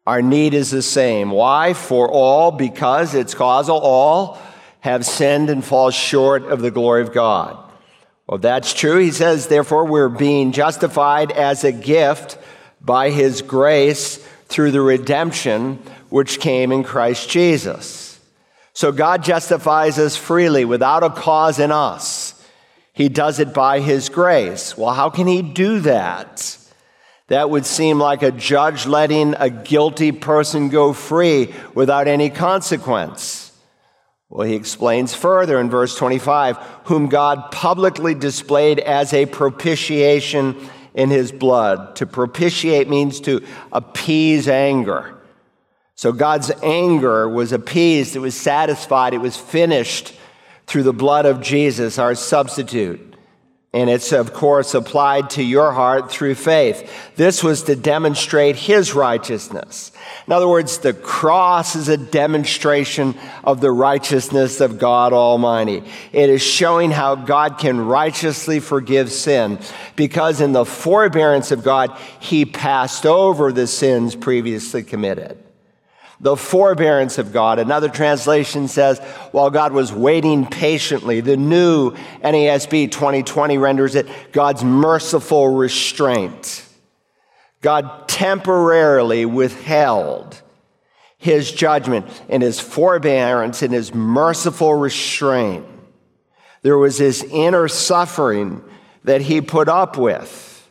Our 0.06 0.22
need 0.22 0.54
is 0.54 0.70
the 0.70 0.82
same. 0.82 1.30
Why? 1.30 1.74
For 1.74 2.10
all, 2.10 2.52
because 2.52 3.14
it's 3.14 3.34
causal, 3.34 3.78
all 3.78 4.38
have 4.80 5.04
sinned 5.04 5.50
and 5.50 5.62
fall 5.62 5.90
short 5.90 6.44
of 6.44 6.62
the 6.62 6.70
glory 6.70 7.02
of 7.02 7.12
God. 7.12 7.69
Well, 8.30 8.38
that's 8.38 8.72
true. 8.74 8.98
He 8.98 9.10
says, 9.10 9.48
therefore, 9.48 9.86
we're 9.86 10.08
being 10.08 10.52
justified 10.52 11.32
as 11.32 11.64
a 11.64 11.72
gift 11.72 12.38
by 12.80 13.10
his 13.10 13.42
grace 13.42 14.24
through 14.46 14.70
the 14.70 14.80
redemption 14.80 15.82
which 16.10 16.38
came 16.38 16.70
in 16.70 16.84
Christ 16.84 17.28
Jesus. 17.28 18.20
So 18.72 18.92
God 18.92 19.24
justifies 19.24 19.98
us 19.98 20.16
freely 20.16 20.64
without 20.64 21.02
a 21.02 21.10
cause 21.10 21.58
in 21.58 21.72
us. 21.72 22.40
He 22.92 23.08
does 23.08 23.40
it 23.40 23.52
by 23.52 23.80
his 23.80 24.08
grace. 24.08 24.78
Well, 24.78 24.94
how 24.94 25.10
can 25.10 25.26
he 25.26 25.42
do 25.42 25.80
that? 25.80 26.56
That 27.26 27.50
would 27.50 27.66
seem 27.66 27.98
like 27.98 28.22
a 28.22 28.30
judge 28.30 28.86
letting 28.86 29.34
a 29.34 29.50
guilty 29.50 30.12
person 30.12 30.68
go 30.68 30.92
free 30.92 31.52
without 31.74 32.06
any 32.06 32.30
consequence. 32.30 33.49
Well, 34.30 34.46
he 34.46 34.54
explains 34.54 35.12
further 35.12 35.58
in 35.58 35.68
verse 35.70 35.96
25, 35.96 36.56
whom 36.84 37.08
God 37.08 37.50
publicly 37.50 38.14
displayed 38.14 38.78
as 38.78 39.12
a 39.12 39.26
propitiation 39.26 40.70
in 40.94 41.10
his 41.10 41.32
blood. 41.32 41.96
To 41.96 42.06
propitiate 42.06 42.88
means 42.88 43.20
to 43.22 43.44
appease 43.72 44.46
anger. 44.46 45.16
So 45.96 46.12
God's 46.12 46.52
anger 46.62 47.28
was 47.28 47.50
appeased, 47.50 48.14
it 48.14 48.20
was 48.20 48.36
satisfied, 48.36 49.14
it 49.14 49.18
was 49.18 49.36
finished 49.36 50.14
through 50.66 50.84
the 50.84 50.92
blood 50.92 51.26
of 51.26 51.42
Jesus, 51.42 51.98
our 51.98 52.14
substitute. 52.14 53.09
And 53.72 53.88
it's, 53.88 54.10
of 54.10 54.32
course, 54.32 54.74
applied 54.74 55.30
to 55.30 55.44
your 55.44 55.70
heart 55.70 56.10
through 56.10 56.34
faith. 56.34 56.90
This 57.14 57.44
was 57.44 57.62
to 57.64 57.76
demonstrate 57.76 58.56
his 58.56 58.94
righteousness. 58.94 59.92
In 60.26 60.32
other 60.32 60.48
words, 60.48 60.78
the 60.78 60.92
cross 60.92 61.76
is 61.76 61.88
a 61.88 61.96
demonstration 61.96 63.14
of 63.44 63.60
the 63.60 63.70
righteousness 63.70 64.60
of 64.60 64.80
God 64.80 65.12
Almighty. 65.12 65.84
It 66.12 66.30
is 66.30 66.42
showing 66.42 66.90
how 66.90 67.14
God 67.14 67.58
can 67.58 67.86
righteously 67.86 68.58
forgive 68.58 69.12
sin 69.12 69.60
because 69.94 70.40
in 70.40 70.50
the 70.50 70.64
forbearance 70.64 71.52
of 71.52 71.62
God, 71.62 71.96
he 72.18 72.44
passed 72.44 73.06
over 73.06 73.52
the 73.52 73.68
sins 73.68 74.16
previously 74.16 74.82
committed 74.82 75.38
the 76.20 76.36
forbearance 76.36 77.16
of 77.18 77.32
God. 77.32 77.58
Another 77.58 77.88
translation 77.88 78.68
says, 78.68 78.98
while 79.32 79.50
God 79.50 79.72
was 79.72 79.92
waiting 79.92 80.46
patiently. 80.46 81.20
The 81.20 81.36
new 81.36 81.92
NASB 82.22 82.92
2020 82.92 83.56
renders 83.56 83.94
it 83.94 84.06
God's 84.32 84.62
merciful 84.62 85.48
restraint. 85.48 86.66
God 87.62 88.08
temporarily 88.08 89.24
withheld 89.24 90.40
his 91.16 91.52
judgment 91.52 92.06
and 92.28 92.42
his 92.42 92.60
forbearance 92.60 93.62
and 93.62 93.72
his 93.72 93.94
merciful 93.94 94.74
restraint. 94.74 95.66
There 96.62 96.78
was 96.78 96.98
this 96.98 97.22
inner 97.22 97.68
suffering 97.68 98.62
that 99.04 99.22
he 99.22 99.40
put 99.40 99.68
up 99.68 99.96
with 99.96 100.70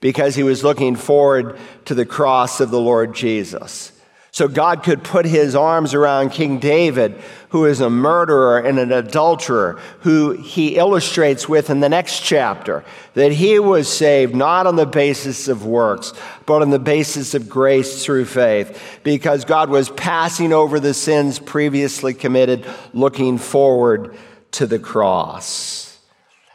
because 0.00 0.34
he 0.34 0.42
was 0.42 0.64
looking 0.64 0.96
forward 0.96 1.58
to 1.86 1.94
the 1.94 2.06
cross 2.06 2.60
of 2.60 2.70
the 2.70 2.80
Lord 2.80 3.14
Jesus. 3.14 3.92
So 4.32 4.46
God 4.46 4.84
could 4.84 5.02
put 5.02 5.26
his 5.26 5.56
arms 5.56 5.92
around 5.92 6.30
King 6.30 6.58
David, 6.58 7.20
who 7.48 7.64
is 7.64 7.80
a 7.80 7.90
murderer 7.90 8.58
and 8.58 8.78
an 8.78 8.92
adulterer, 8.92 9.80
who 10.00 10.32
he 10.32 10.76
illustrates 10.76 11.48
with 11.48 11.68
in 11.68 11.80
the 11.80 11.88
next 11.88 12.20
chapter, 12.20 12.84
that 13.14 13.32
he 13.32 13.58
was 13.58 13.92
saved 13.92 14.34
not 14.34 14.68
on 14.68 14.76
the 14.76 14.86
basis 14.86 15.48
of 15.48 15.66
works, 15.66 16.12
but 16.46 16.62
on 16.62 16.70
the 16.70 16.78
basis 16.78 17.34
of 17.34 17.48
grace 17.48 18.04
through 18.04 18.24
faith, 18.24 19.00
because 19.02 19.44
God 19.44 19.68
was 19.68 19.90
passing 19.90 20.52
over 20.52 20.78
the 20.78 20.94
sins 20.94 21.40
previously 21.40 22.14
committed, 22.14 22.64
looking 22.94 23.36
forward 23.36 24.16
to 24.52 24.66
the 24.66 24.78
cross. 24.78 25.98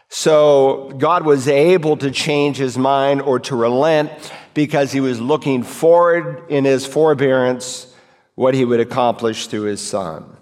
So 0.08 0.94
God 0.98 1.26
was 1.26 1.50
able 1.50 1.98
to 1.98 2.10
change 2.10 2.56
his 2.56 2.78
mind 2.78 3.22
or 3.22 3.38
to 3.42 3.56
relent 3.56 4.12
because 4.56 4.92
he 4.92 5.02
was 5.02 5.22
looking 5.22 5.62
forward 5.62 6.44
in 6.50 6.66
his 6.66 6.88
forbearance 6.88 7.94
what 8.34 8.56
he 8.56 8.66
would 8.66 8.80
accomplish 8.80 9.46
through 9.46 9.64
his 9.64 9.82
son. 9.82 10.38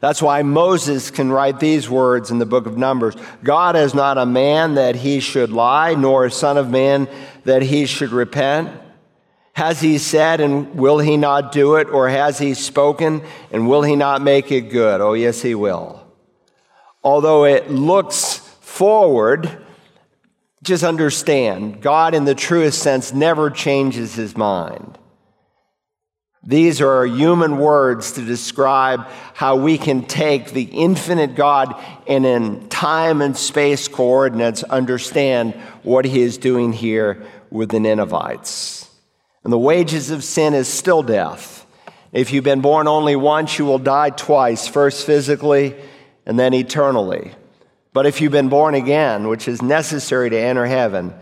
That's 0.00 0.22
why 0.22 0.42
Moses 0.42 1.10
can 1.10 1.30
write 1.30 1.60
these 1.60 1.88
words 1.88 2.30
in 2.30 2.38
the 2.38 2.46
book 2.46 2.66
of 2.66 2.78
Numbers 2.78 3.14
God 3.44 3.76
is 3.76 3.94
not 3.94 4.18
a 4.18 4.26
man 4.26 4.74
that 4.74 4.96
he 4.96 5.20
should 5.20 5.50
lie, 5.50 5.94
nor 5.94 6.26
a 6.26 6.30
son 6.30 6.56
of 6.56 6.70
man 6.70 7.08
that 7.44 7.62
he 7.62 7.86
should 7.86 8.10
repent. 8.10 8.70
Has 9.52 9.80
he 9.80 9.98
said, 9.98 10.40
and 10.40 10.76
will 10.76 11.00
he 11.00 11.16
not 11.16 11.50
do 11.50 11.76
it? 11.76 11.88
Or 11.88 12.08
has 12.08 12.38
he 12.38 12.54
spoken, 12.54 13.22
and 13.50 13.68
will 13.68 13.82
he 13.82 13.96
not 13.96 14.22
make 14.22 14.52
it 14.52 14.70
good? 14.70 15.00
Oh, 15.00 15.14
yes, 15.14 15.42
he 15.42 15.56
will. 15.56 16.06
Although 17.02 17.44
it 17.44 17.68
looks 17.68 18.36
forward, 18.60 19.66
just 20.62 20.82
understand, 20.82 21.80
God, 21.80 22.14
in 22.14 22.24
the 22.24 22.34
truest 22.34 22.82
sense, 22.82 23.12
never 23.12 23.50
changes 23.50 24.14
his 24.14 24.36
mind. 24.36 24.98
These 26.44 26.80
are 26.80 27.04
human 27.04 27.58
words 27.58 28.12
to 28.12 28.24
describe 28.24 29.06
how 29.34 29.56
we 29.56 29.76
can 29.76 30.04
take 30.04 30.52
the 30.52 30.62
infinite 30.62 31.34
God 31.34 31.74
and 32.06 32.24
in 32.24 32.68
time 32.68 33.20
and 33.20 33.36
space 33.36 33.86
coordinates 33.86 34.62
understand 34.62 35.54
what 35.82 36.04
he 36.04 36.22
is 36.22 36.38
doing 36.38 36.72
here 36.72 37.24
with 37.50 37.70
the 37.70 37.80
Ninevites. 37.80 38.88
And 39.44 39.52
the 39.52 39.58
wages 39.58 40.10
of 40.10 40.24
sin 40.24 40.54
is 40.54 40.68
still 40.68 41.02
death. 41.02 41.66
If 42.12 42.32
you've 42.32 42.44
been 42.44 42.62
born 42.62 42.88
only 42.88 43.16
once, 43.16 43.58
you 43.58 43.64
will 43.64 43.78
die 43.78 44.10
twice, 44.10 44.66
first 44.66 45.04
physically 45.04 45.74
and 46.24 46.38
then 46.38 46.54
eternally. 46.54 47.32
But 47.92 48.06
if 48.06 48.20
you've 48.20 48.32
been 48.32 48.48
born 48.48 48.74
again, 48.74 49.28
which 49.28 49.48
is 49.48 49.62
necessary 49.62 50.30
to 50.30 50.38
enter 50.38 50.66
heaven, 50.66 51.14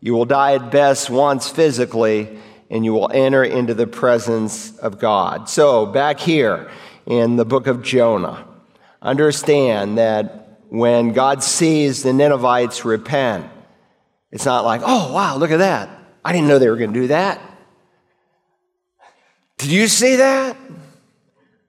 you 0.00 0.14
will 0.14 0.24
die 0.24 0.54
at 0.54 0.70
best 0.70 1.10
once 1.10 1.48
physically 1.48 2.38
and 2.70 2.84
you 2.84 2.92
will 2.92 3.10
enter 3.12 3.42
into 3.42 3.74
the 3.74 3.86
presence 3.86 4.76
of 4.78 4.98
God. 4.98 5.48
So, 5.48 5.86
back 5.86 6.20
here 6.20 6.70
in 7.04 7.36
the 7.36 7.44
book 7.44 7.66
of 7.66 7.82
Jonah, 7.82 8.46
understand 9.02 9.98
that 9.98 10.58
when 10.68 11.12
God 11.12 11.42
sees 11.42 12.02
the 12.02 12.12
Ninevites 12.12 12.84
repent, 12.84 13.50
it's 14.30 14.44
not 14.44 14.64
like, 14.64 14.82
oh, 14.84 15.12
wow, 15.12 15.36
look 15.36 15.50
at 15.50 15.58
that. 15.58 15.90
I 16.24 16.32
didn't 16.32 16.46
know 16.46 16.58
they 16.58 16.68
were 16.68 16.76
going 16.76 16.92
to 16.92 17.00
do 17.00 17.06
that. 17.08 17.40
Did 19.58 19.70
you 19.70 19.88
see 19.88 20.16
that? 20.16 20.56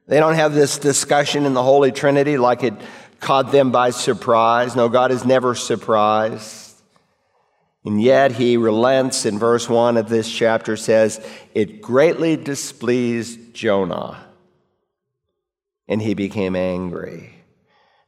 They 0.07 0.19
don't 0.19 0.35
have 0.35 0.53
this 0.53 0.77
discussion 0.77 1.45
in 1.45 1.53
the 1.53 1.63
Holy 1.63 1.91
Trinity 1.91 2.37
like 2.37 2.63
it 2.63 2.73
caught 3.21 3.51
them 3.51 3.71
by 3.71 3.91
surprise. 3.91 4.75
No, 4.75 4.89
God 4.89 5.11
is 5.11 5.23
never 5.23 5.55
surprised. 5.55 6.71
And 7.85 8.01
yet 8.01 8.33
he 8.33 8.57
relents 8.57 9.25
in 9.25 9.39
verse 9.39 9.69
1 9.69 9.97
of 9.97 10.09
this 10.09 10.29
chapter 10.29 10.75
says, 10.75 11.25
It 11.55 11.81
greatly 11.81 12.35
displeased 12.35 13.53
Jonah, 13.53 14.23
and 15.87 16.01
he 16.01 16.13
became 16.13 16.55
angry. 16.55 17.33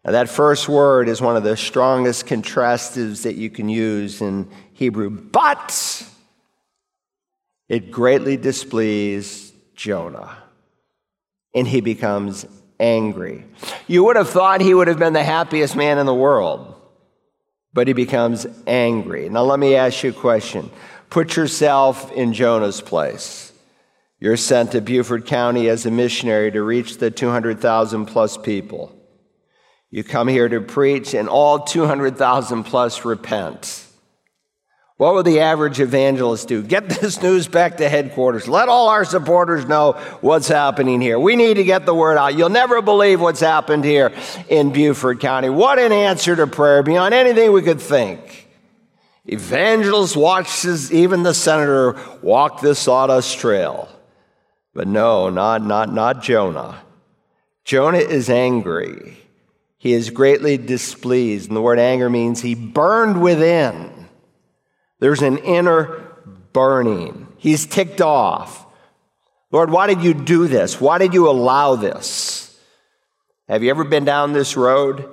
Now, 0.05 0.11
that 0.11 0.29
first 0.29 0.67
word 0.67 1.07
is 1.07 1.21
one 1.21 1.37
of 1.37 1.43
the 1.43 1.55
strongest 1.55 2.27
contrastives 2.27 3.23
that 3.23 3.35
you 3.35 3.49
can 3.49 3.69
use 3.69 4.21
in 4.21 4.49
Hebrew. 4.73 5.09
But 5.09 6.05
it 7.69 7.89
greatly 7.89 8.35
displeased 8.35 9.53
Jonah, 9.75 10.37
and 11.55 11.67
he 11.67 11.81
becomes 11.81 12.45
angry. 12.83 13.45
You 13.87 14.03
would 14.03 14.17
have 14.17 14.29
thought 14.29 14.61
he 14.61 14.73
would 14.73 14.89
have 14.89 14.99
been 14.99 15.13
the 15.13 15.23
happiest 15.23 15.75
man 15.75 15.97
in 15.97 16.05
the 16.05 16.13
world, 16.13 16.75
but 17.73 17.87
he 17.87 17.93
becomes 17.93 18.45
angry. 18.67 19.29
Now, 19.29 19.43
let 19.43 19.57
me 19.57 19.75
ask 19.75 20.03
you 20.03 20.09
a 20.09 20.13
question. 20.13 20.69
Put 21.09 21.37
yourself 21.37 22.11
in 22.11 22.33
Jonah's 22.33 22.81
place. 22.81 23.53
You're 24.19 24.37
sent 24.37 24.71
to 24.71 24.81
Beaufort 24.81 25.25
County 25.25 25.69
as 25.69 25.85
a 25.85 25.91
missionary 25.91 26.51
to 26.51 26.61
reach 26.61 26.97
the 26.97 27.09
200,000 27.09 28.05
plus 28.05 28.37
people. 28.37 28.95
You 29.89 30.03
come 30.03 30.27
here 30.27 30.49
to 30.49 30.59
preach, 30.59 31.13
and 31.13 31.29
all 31.29 31.59
200,000 31.59 32.63
plus 32.63 33.05
repent. 33.05 33.82
What 34.97 35.15
would 35.15 35.25
the 35.25 35.39
average 35.39 35.79
evangelist 35.79 36.47
do? 36.47 36.61
Get 36.61 36.87
this 36.89 37.21
news 37.21 37.47
back 37.47 37.77
to 37.77 37.89
headquarters. 37.89 38.47
Let 38.47 38.69
all 38.69 38.89
our 38.89 39.05
supporters 39.05 39.65
know 39.65 39.93
what's 40.21 40.47
happening 40.47 41.01
here. 41.01 41.19
We 41.19 41.35
need 41.35 41.55
to 41.55 41.63
get 41.63 41.85
the 41.85 41.95
word 41.95 42.17
out. 42.17 42.35
You'll 42.35 42.49
never 42.49 42.81
believe 42.81 43.19
what's 43.19 43.39
happened 43.39 43.85
here 43.85 44.13
in 44.49 44.71
Beaufort 44.71 45.19
County. 45.19 45.49
What 45.49 45.79
an 45.79 45.91
answer 45.91 46.35
to 46.35 46.47
prayer 46.47 46.83
beyond 46.83 47.13
anything 47.13 47.51
we 47.51 47.63
could 47.63 47.81
think. 47.81 48.47
Evangelist 49.25 50.15
watches 50.15 50.91
even 50.91 51.23
the 51.23 51.33
senator 51.33 51.99
walk 52.21 52.61
this 52.61 52.77
sawdust 52.77 53.39
trail. 53.39 53.89
But 54.73 54.87
no, 54.87 55.29
not, 55.29 55.63
not, 55.63 55.91
not 55.91 56.21
Jonah. 56.21 56.81
Jonah 57.63 57.99
is 57.99 58.29
angry. 58.29 59.17
He 59.77 59.93
is 59.93 60.09
greatly 60.09 60.57
displeased. 60.57 61.47
And 61.49 61.55
the 61.55 61.61
word 61.61 61.79
anger 61.79 62.09
means 62.09 62.41
he 62.41 62.53
burned 62.53 63.21
within. 63.21 64.02
There's 65.03 65.21
an 65.21 65.39
inner 65.39 66.01
burning. 66.53 67.27
He's 67.35 67.65
ticked 67.65 67.99
off. 67.99 68.65
Lord, 69.51 69.69
why 69.69 69.85
did 69.85 70.01
you 70.01 70.13
do 70.13 70.47
this? 70.47 70.79
Why 70.79 70.97
did 70.97 71.13
you 71.13 71.29
allow 71.29 71.75
this? 71.75 72.57
Have 73.49 73.63
you 73.63 73.69
ever 73.69 73.83
been 73.83 74.05
down 74.05 74.31
this 74.31 74.55
road? 74.55 75.09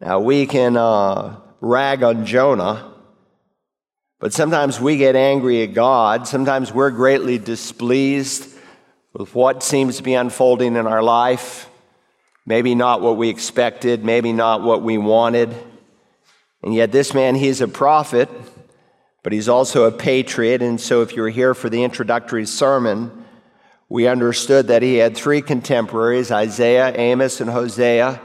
Now, 0.00 0.20
we 0.20 0.46
can 0.46 0.76
uh, 0.76 1.40
rag 1.60 2.04
on 2.04 2.26
Jonah, 2.26 2.92
but 4.20 4.32
sometimes 4.32 4.80
we 4.80 4.98
get 4.98 5.16
angry 5.16 5.64
at 5.64 5.74
God. 5.74 6.28
Sometimes 6.28 6.72
we're 6.72 6.92
greatly 6.92 7.38
displeased 7.38 8.56
with 9.14 9.34
what 9.34 9.64
seems 9.64 9.96
to 9.96 10.04
be 10.04 10.14
unfolding 10.14 10.76
in 10.76 10.86
our 10.86 11.02
life. 11.02 11.68
Maybe 12.46 12.76
not 12.76 13.00
what 13.00 13.16
we 13.16 13.30
expected, 13.30 14.04
maybe 14.04 14.32
not 14.32 14.62
what 14.62 14.80
we 14.80 14.96
wanted. 14.96 15.52
And 16.62 16.72
yet, 16.72 16.92
this 16.92 17.12
man, 17.14 17.34
he's 17.34 17.60
a 17.60 17.66
prophet 17.66 18.30
but 19.22 19.32
he's 19.32 19.48
also 19.48 19.84
a 19.84 19.92
patriot. 19.92 20.62
And 20.62 20.80
so, 20.80 21.02
if 21.02 21.16
you 21.16 21.22
were 21.22 21.30
here 21.30 21.54
for 21.54 21.68
the 21.68 21.84
introductory 21.84 22.46
sermon, 22.46 23.24
we 23.88 24.06
understood 24.06 24.68
that 24.68 24.82
he 24.82 24.96
had 24.96 25.16
three 25.16 25.42
contemporaries 25.42 26.30
Isaiah, 26.30 26.92
Amos, 26.96 27.40
and 27.40 27.50
Hosea 27.50 28.20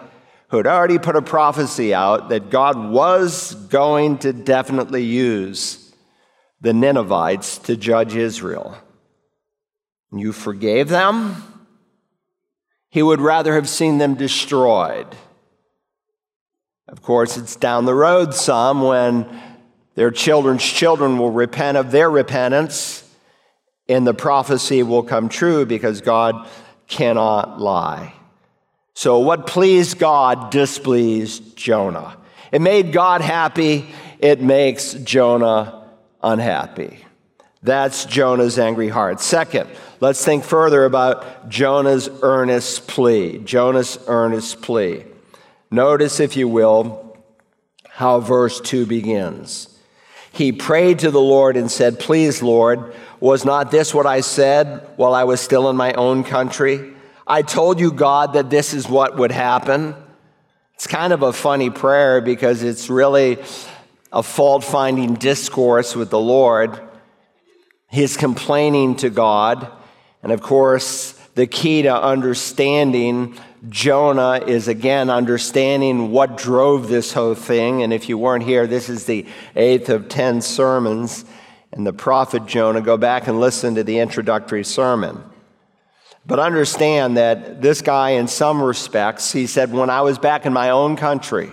who 0.49 0.57
had 0.57 0.67
already 0.67 0.97
put 0.97 1.15
a 1.15 1.21
prophecy 1.21 1.93
out 1.93 2.29
that 2.29 2.49
God 2.49 2.89
was 2.89 3.53
going 3.53 4.17
to 4.19 4.31
definitely 4.31 5.03
use 5.03 5.93
the 6.61 6.73
Ninevites 6.73 7.57
to 7.59 7.75
judge 7.75 8.15
Israel. 8.15 8.77
You 10.11 10.31
forgave 10.31 10.87
them. 10.87 11.43
He 12.89 13.03
would 13.03 13.19
rather 13.19 13.55
have 13.55 13.67
seen 13.67 13.97
them 13.97 14.15
destroyed. 14.15 15.07
Of 16.87 17.01
course, 17.01 17.35
it's 17.35 17.57
down 17.57 17.83
the 17.83 17.93
road 17.93 18.33
some 18.33 18.81
when 18.81 19.27
their 19.97 20.11
children's 20.11 20.63
children 20.63 21.17
will 21.17 21.31
repent 21.31 21.75
of 21.75 21.89
their 21.89 22.07
repentance 22.07 23.03
and 23.89 24.05
the 24.05 24.13
prophecy 24.13 24.83
will 24.83 25.01
come 25.01 25.27
true 25.27 25.65
because 25.65 26.01
God 26.01 26.47
cannot 26.87 27.59
lie. 27.59 28.13
So, 28.93 29.17
what 29.17 29.47
pleased 29.47 29.97
God 29.97 30.51
displeased 30.51 31.55
Jonah. 31.55 32.15
It 32.51 32.61
made 32.61 32.93
God 32.93 33.21
happy, 33.21 33.87
it 34.19 34.39
makes 34.39 34.93
Jonah 34.93 35.87
unhappy. 36.21 37.03
That's 37.63 38.05
Jonah's 38.05 38.59
angry 38.59 38.89
heart. 38.89 39.19
Second, 39.19 39.67
let's 39.99 40.23
think 40.23 40.43
further 40.43 40.85
about 40.85 41.49
Jonah's 41.49 42.07
earnest 42.21 42.87
plea. 42.87 43.39
Jonah's 43.39 43.97
earnest 44.05 44.61
plea. 44.61 45.05
Notice, 45.71 46.19
if 46.19 46.37
you 46.37 46.47
will, 46.47 47.17
how 47.89 48.19
verse 48.19 48.61
2 48.61 48.85
begins. 48.85 49.73
He 50.37 50.51
prayed 50.51 50.99
to 50.99 51.09
the 51.09 51.19
Lord 51.19 51.57
and 51.57 51.71
said, 51.71 51.99
Please, 51.99 52.43
Lord, 52.43 52.93
was 53.19 53.43
not 53.43 53.71
this 53.71 53.91
what 53.91 54.05
I 54.05 54.21
said 54.21 54.87
while 54.95 55.15
I 55.15 55.23
was 55.23 55.41
still 55.41 55.67
in 55.67 55.75
my 55.75 55.93
own 55.93 56.23
country? 56.23 56.93
I 57.25 57.41
told 57.41 57.79
you, 57.79 57.91
God, 57.91 58.33
that 58.33 58.51
this 58.51 58.71
is 58.71 58.87
what 58.87 59.17
would 59.17 59.31
happen. 59.31 59.95
It's 60.75 60.85
kind 60.85 61.11
of 61.11 61.23
a 61.23 61.33
funny 61.33 61.71
prayer 61.71 62.21
because 62.21 62.61
it's 62.61 62.87
really 62.87 63.39
a 64.13 64.21
fault 64.21 64.63
finding 64.63 65.15
discourse 65.15 65.95
with 65.95 66.11
the 66.11 66.19
Lord. 66.19 66.79
He's 67.89 68.15
complaining 68.15 68.95
to 68.97 69.09
God. 69.09 69.71
And 70.21 70.31
of 70.31 70.43
course, 70.43 71.13
the 71.33 71.47
key 71.47 71.81
to 71.81 71.99
understanding 71.99 73.39
Jonah 73.69 74.43
is 74.45 74.67
again 74.67 75.09
understanding 75.09 76.11
what 76.11 76.37
drove 76.37 76.87
this 76.87 77.13
whole 77.13 77.35
thing. 77.35 77.81
And 77.81 77.91
if 77.91 78.07
you 78.07 78.17
weren't 78.17 78.43
here, 78.43 78.67
this 78.67 78.87
is 78.87 79.05
the 79.05 79.25
eighth 79.55 79.89
of 79.89 80.09
10 80.09 80.41
sermons. 80.41 81.25
And 81.71 81.85
the 81.85 81.93
prophet 81.93 82.45
Jonah, 82.45 82.81
go 82.81 82.97
back 82.97 83.27
and 83.27 83.39
listen 83.39 83.75
to 83.75 83.83
the 83.83 83.99
introductory 83.99 84.63
sermon. 84.63 85.23
But 86.25 86.39
understand 86.39 87.17
that 87.17 87.61
this 87.61 87.81
guy, 87.81 88.11
in 88.11 88.27
some 88.27 88.61
respects, 88.61 89.31
he 89.31 89.47
said, 89.47 89.71
when 89.71 89.89
I 89.89 90.01
was 90.01 90.19
back 90.19 90.45
in 90.45 90.53
my 90.53 90.69
own 90.69 90.95
country, 90.95 91.51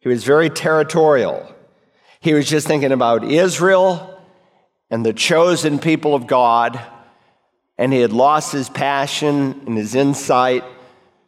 he 0.00 0.08
was 0.08 0.24
very 0.24 0.50
territorial. 0.50 1.54
He 2.20 2.34
was 2.34 2.48
just 2.48 2.66
thinking 2.66 2.92
about 2.92 3.24
Israel 3.24 4.18
and 4.90 5.04
the 5.04 5.12
chosen 5.12 5.78
people 5.78 6.14
of 6.14 6.26
God, 6.26 6.80
and 7.76 7.92
he 7.92 8.00
had 8.00 8.12
lost 8.12 8.52
his 8.52 8.68
passion 8.68 9.62
and 9.66 9.76
his 9.76 9.94
insight 9.94 10.64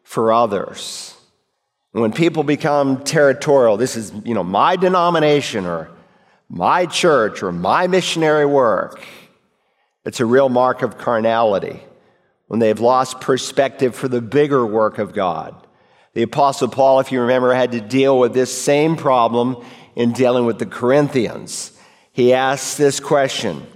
for 0.09 0.33
others. 0.33 1.14
When 1.92 2.12
people 2.12 2.42
become 2.42 3.05
territorial, 3.05 3.77
this 3.77 3.94
is, 3.94 4.11
you 4.25 4.33
know, 4.33 4.42
my 4.42 4.75
denomination 4.75 5.66
or 5.66 5.90
my 6.49 6.87
church 6.87 7.42
or 7.42 7.53
my 7.53 7.88
missionary 7.88 8.47
work, 8.47 9.03
it's 10.07 10.21
a 10.21 10.25
real 10.25 10.49
mark 10.49 10.81
of 10.81 10.97
carnality 10.97 11.83
when 12.47 12.59
they've 12.59 12.81
lost 12.81 13.21
perspective 13.21 13.94
for 13.94 14.09
the 14.09 14.23
bigger 14.23 14.64
work 14.64 14.97
of 14.97 15.12
God. 15.12 15.66
The 16.14 16.23
Apostle 16.23 16.68
Paul, 16.68 17.01
if 17.01 17.12
you 17.12 17.21
remember, 17.21 17.53
had 17.53 17.73
to 17.73 17.81
deal 17.83 18.18
with 18.18 18.33
this 18.33 18.51
same 18.51 18.97
problem 18.97 19.62
in 19.94 20.12
dealing 20.12 20.47
with 20.47 20.59
the 20.59 20.64
Corinthians. 20.64 21.79
He 22.12 22.33
asks 22.33 22.79
this 22.79 22.99
question. 22.99 23.66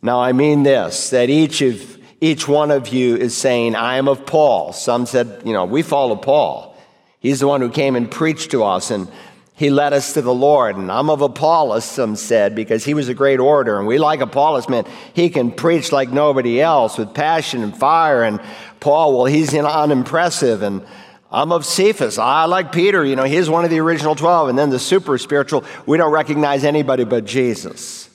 Now, 0.00 0.18
I 0.18 0.32
mean 0.32 0.62
this 0.62 1.10
that 1.10 1.28
each 1.28 1.60
of 1.60 1.97
each 2.20 2.48
one 2.48 2.70
of 2.70 2.88
you 2.88 3.16
is 3.16 3.36
saying, 3.36 3.76
I 3.76 3.96
am 3.96 4.08
of 4.08 4.26
Paul. 4.26 4.72
Some 4.72 5.06
said, 5.06 5.42
you 5.44 5.52
know, 5.52 5.64
we 5.64 5.82
follow 5.82 6.16
Paul. 6.16 6.76
He's 7.20 7.40
the 7.40 7.48
one 7.48 7.60
who 7.60 7.70
came 7.70 7.96
and 7.96 8.10
preached 8.10 8.50
to 8.52 8.64
us. 8.64 8.90
And 8.90 9.08
he 9.54 9.70
led 9.70 9.92
us 9.92 10.14
to 10.14 10.22
the 10.22 10.34
Lord. 10.34 10.76
And 10.76 10.90
I'm 10.90 11.10
of 11.10 11.20
Apollos, 11.20 11.84
some 11.84 12.16
said, 12.16 12.54
because 12.54 12.84
he 12.84 12.94
was 12.94 13.08
a 13.08 13.14
great 13.14 13.40
orator. 13.40 13.78
And 13.78 13.86
we 13.86 13.98
like 13.98 14.20
Apollos, 14.20 14.68
man. 14.68 14.84
He 15.14 15.30
can 15.30 15.52
preach 15.52 15.92
like 15.92 16.10
nobody 16.10 16.60
else 16.60 16.98
with 16.98 17.14
passion 17.14 17.62
and 17.62 17.76
fire. 17.76 18.22
And 18.22 18.40
Paul, 18.80 19.16
well, 19.16 19.26
he's 19.26 19.54
unimpressive. 19.54 20.62
And 20.62 20.84
I'm 21.30 21.52
of 21.52 21.64
Cephas. 21.66 22.18
I 22.18 22.46
like 22.46 22.72
Peter. 22.72 23.04
You 23.04 23.14
know, 23.16 23.24
he's 23.24 23.50
one 23.50 23.64
of 23.64 23.70
the 23.70 23.80
original 23.80 24.14
12. 24.14 24.48
And 24.48 24.58
then 24.58 24.70
the 24.70 24.78
super 24.78 25.18
spiritual, 25.18 25.64
we 25.86 25.96
don't 25.96 26.12
recognize 26.12 26.64
anybody 26.64 27.04
but 27.04 27.24
Jesus. 27.24 28.10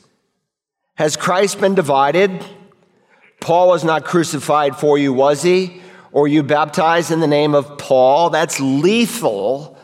Has 0.96 1.16
Christ 1.16 1.60
been 1.60 1.76
divided? 1.76 2.44
Paul 3.44 3.68
was 3.68 3.84
not 3.84 4.06
crucified 4.06 4.78
for 4.78 4.98
you, 4.98 5.12
was 5.12 5.44
he? 5.44 5.82
Or 6.14 6.30
you 6.30 6.44
baptized 6.44 7.12
in 7.12 7.20
the 7.20 7.28
name 7.28 7.54
of 7.54 7.78
Paul? 7.78 8.30
That's 8.30 8.62
lethal 8.62 9.78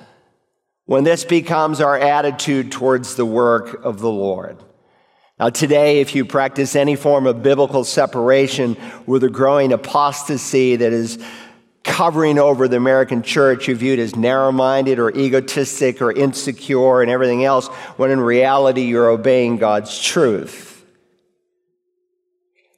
when 0.86 1.04
this 1.04 1.26
becomes 1.26 1.82
our 1.82 2.00
attitude 2.00 2.72
towards 2.72 3.15
the 3.15 3.26
work 3.26 3.84
of 3.84 4.00
the 4.00 4.10
Lord. 4.10 4.63
Now, 5.38 5.50
today, 5.50 6.00
if 6.00 6.15
you 6.15 6.24
practice 6.24 6.74
any 6.74 6.95
form 6.95 7.28
of 7.28 7.43
biblical 7.43 7.84
separation 7.84 8.78
with 9.06 9.26
a 9.26 9.30
growing 9.30 9.74
apostasy 9.74 10.78
that 10.78 10.93
is 10.93 11.19
covering 11.84 12.39
over 12.39 12.69
the 12.69 12.78
American 12.78 13.24
church, 13.24 13.67
you're 13.67 13.76
viewed 13.76 14.00
as 14.00 14.15
narrow 14.15 14.54
minded 14.54 15.00
or 15.00 15.12
egotistic 15.12 16.02
or 16.02 16.13
insecure 16.13 17.02
and 17.02 17.12
everything 17.12 17.43
else, 17.43 17.67
when 17.98 18.10
in 18.10 18.22
reality, 18.22 18.84
you're 18.84 19.10
obeying 19.10 19.58
God's 19.58 20.02
truth. 20.02 20.79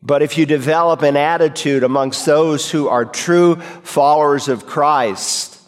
But 0.04 0.22
if 0.22 0.38
you 0.38 0.46
develop 0.46 1.04
an 1.04 1.16
attitude 1.16 1.84
amongst 1.84 2.26
those 2.26 2.70
who 2.72 2.88
are 2.88 3.06
true 3.06 3.56
followers 3.56 4.48
of 4.48 4.66
Christ, 4.66 5.60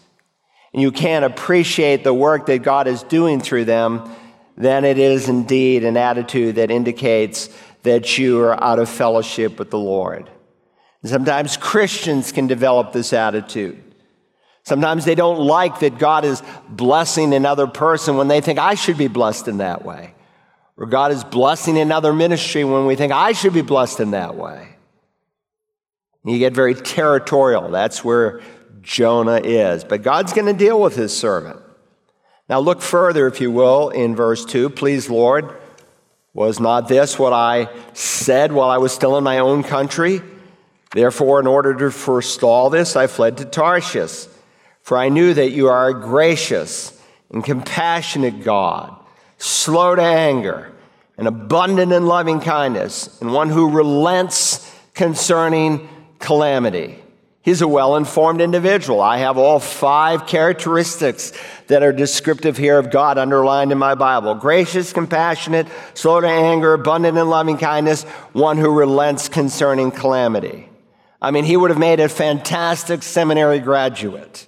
and 0.74 0.82
you 0.82 0.92
can't 0.92 1.24
appreciate 1.24 2.04
the 2.04 2.14
work 2.14 2.48
that 2.48 2.64
God 2.64 2.88
is 2.88 3.04
doing 3.04 3.40
through 3.40 3.66
them, 3.66 4.10
then 4.58 4.86
it 4.86 4.98
is 4.98 5.30
indeed 5.30 5.84
an 5.84 5.98
attitude 5.98 6.56
that 6.56 6.72
indicates 6.72 7.50
that 7.84 8.18
you 8.18 8.42
are 8.42 8.62
out 8.64 8.80
of 8.80 8.90
fellowship 8.90 9.60
with 9.60 9.70
the 9.70 9.80
Lord. 9.80 10.30
And 11.02 11.12
sometimes 11.12 11.58
Christians 11.58 12.32
can 12.32 12.48
develop 12.48 12.92
this 12.92 13.14
attitude. 13.14 13.84
Sometimes 14.64 15.04
they 15.06 15.16
don't 15.16 15.40
like 15.40 15.80
that 15.80 15.98
God 15.98 16.24
is 16.24 16.42
blessing 16.70 17.34
another 17.34 17.68
person 17.68 18.16
when 18.16 18.30
they 18.30 18.42
think 18.42 18.58
I 18.58 18.76
should 18.76 18.98
be 18.98 19.10
blessed 19.10 19.50
in 19.50 19.58
that 19.58 19.84
way. 19.84 20.16
Or 20.78 20.86
God 20.86 21.12
is 21.12 21.24
blessing 21.24 21.78
another 21.78 22.14
ministry 22.14 22.64
when 22.64 22.86
we 22.86 22.96
think 22.96 23.12
I 23.12 23.34
should 23.34 23.54
be 23.54 23.62
blessed 23.62 24.00
in 24.00 24.12
that 24.12 24.36
way. 24.36 24.70
You 26.26 26.40
get 26.40 26.54
very 26.54 26.74
territorial. 26.74 27.70
That's 27.70 28.04
where 28.04 28.42
Jonah 28.82 29.42
is. 29.44 29.84
But 29.84 30.04
God's 30.04 30.34
going 30.34 30.48
to 30.48 30.54
deal 30.54 30.80
with 30.80 30.96
his 30.96 31.16
servant. 31.16 31.60
Now, 32.50 32.60
look 32.60 32.82
further, 32.82 33.28
if 33.28 33.40
you 33.40 33.52
will, 33.52 33.90
in 33.90 34.16
verse 34.16 34.46
2. 34.46 34.70
Please, 34.70 35.10
Lord, 35.10 35.58
was 36.34 36.60
not 36.60 36.88
this 36.88 37.18
what 37.18 37.34
I 37.34 37.70
said 37.94 38.52
while 38.52 38.70
I 38.70 38.78
was 38.78 38.92
still 38.92 39.18
in 39.18 39.24
my 39.24 39.40
own 39.40 39.64
country? 39.64 40.22
Therefore, 40.92 41.40
in 41.40 41.48
order 41.48 41.74
to 41.74 41.92
forestall 41.92 42.70
this, 42.70 42.96
I 42.96 43.08
fled 43.08 43.38
to 43.38 43.46
Tarshish, 43.46 44.28
for 44.82 44.98
I 44.98 45.10
knew 45.10 45.34
that 45.34 45.52
you 45.52 45.68
are 45.68 45.90
a 45.90 46.00
gracious 46.00 47.00
and 47.32 47.44
compassionate 47.44 48.44
God, 48.44 48.96
slow 49.44 49.94
to 49.94 50.02
anger, 50.02 50.72
and 51.18 51.28
abundant 51.28 51.92
in 51.92 52.06
loving 52.06 52.40
kindness, 52.40 53.20
and 53.22 53.34
one 53.34 53.50
who 53.50 53.70
relents 53.70 54.74
concerning 54.94 55.88
calamity. 56.20 56.98
He's 57.42 57.62
a 57.62 57.68
well 57.68 57.98
informed 57.98 58.40
individual. 58.40 59.02
I 59.02 59.18
have 59.18 59.38
all 59.38 59.60
five 59.60 60.28
characteristics 60.28 61.34
that 61.68 61.84
are 61.84 61.92
descriptive 61.92 62.56
here 62.56 62.80
of 62.80 62.90
God 62.90 63.18
underlined 63.18 63.74
in 63.74 63.78
my 63.78 63.96
Bible 63.96 64.34
gracious, 64.36 64.94
compassionate, 64.94 65.68
slow 65.94 66.22
to 66.22 66.28
anger, 66.28 66.74
abundant 66.74 67.18
in 67.18 67.30
loving 67.30 67.58
kindness, 67.58 68.04
one 68.32 68.58
who 68.58 68.72
relents 68.72 69.28
concerning 69.28 69.92
calamity. 69.92 70.70
I 71.22 71.32
mean, 71.32 71.44
he 71.44 71.58
would 71.58 71.70
have 71.70 71.80
made 71.80 72.00
a 72.00 72.08
fantastic 72.08 73.04
seminary 73.04 73.60
graduate. 73.60 74.48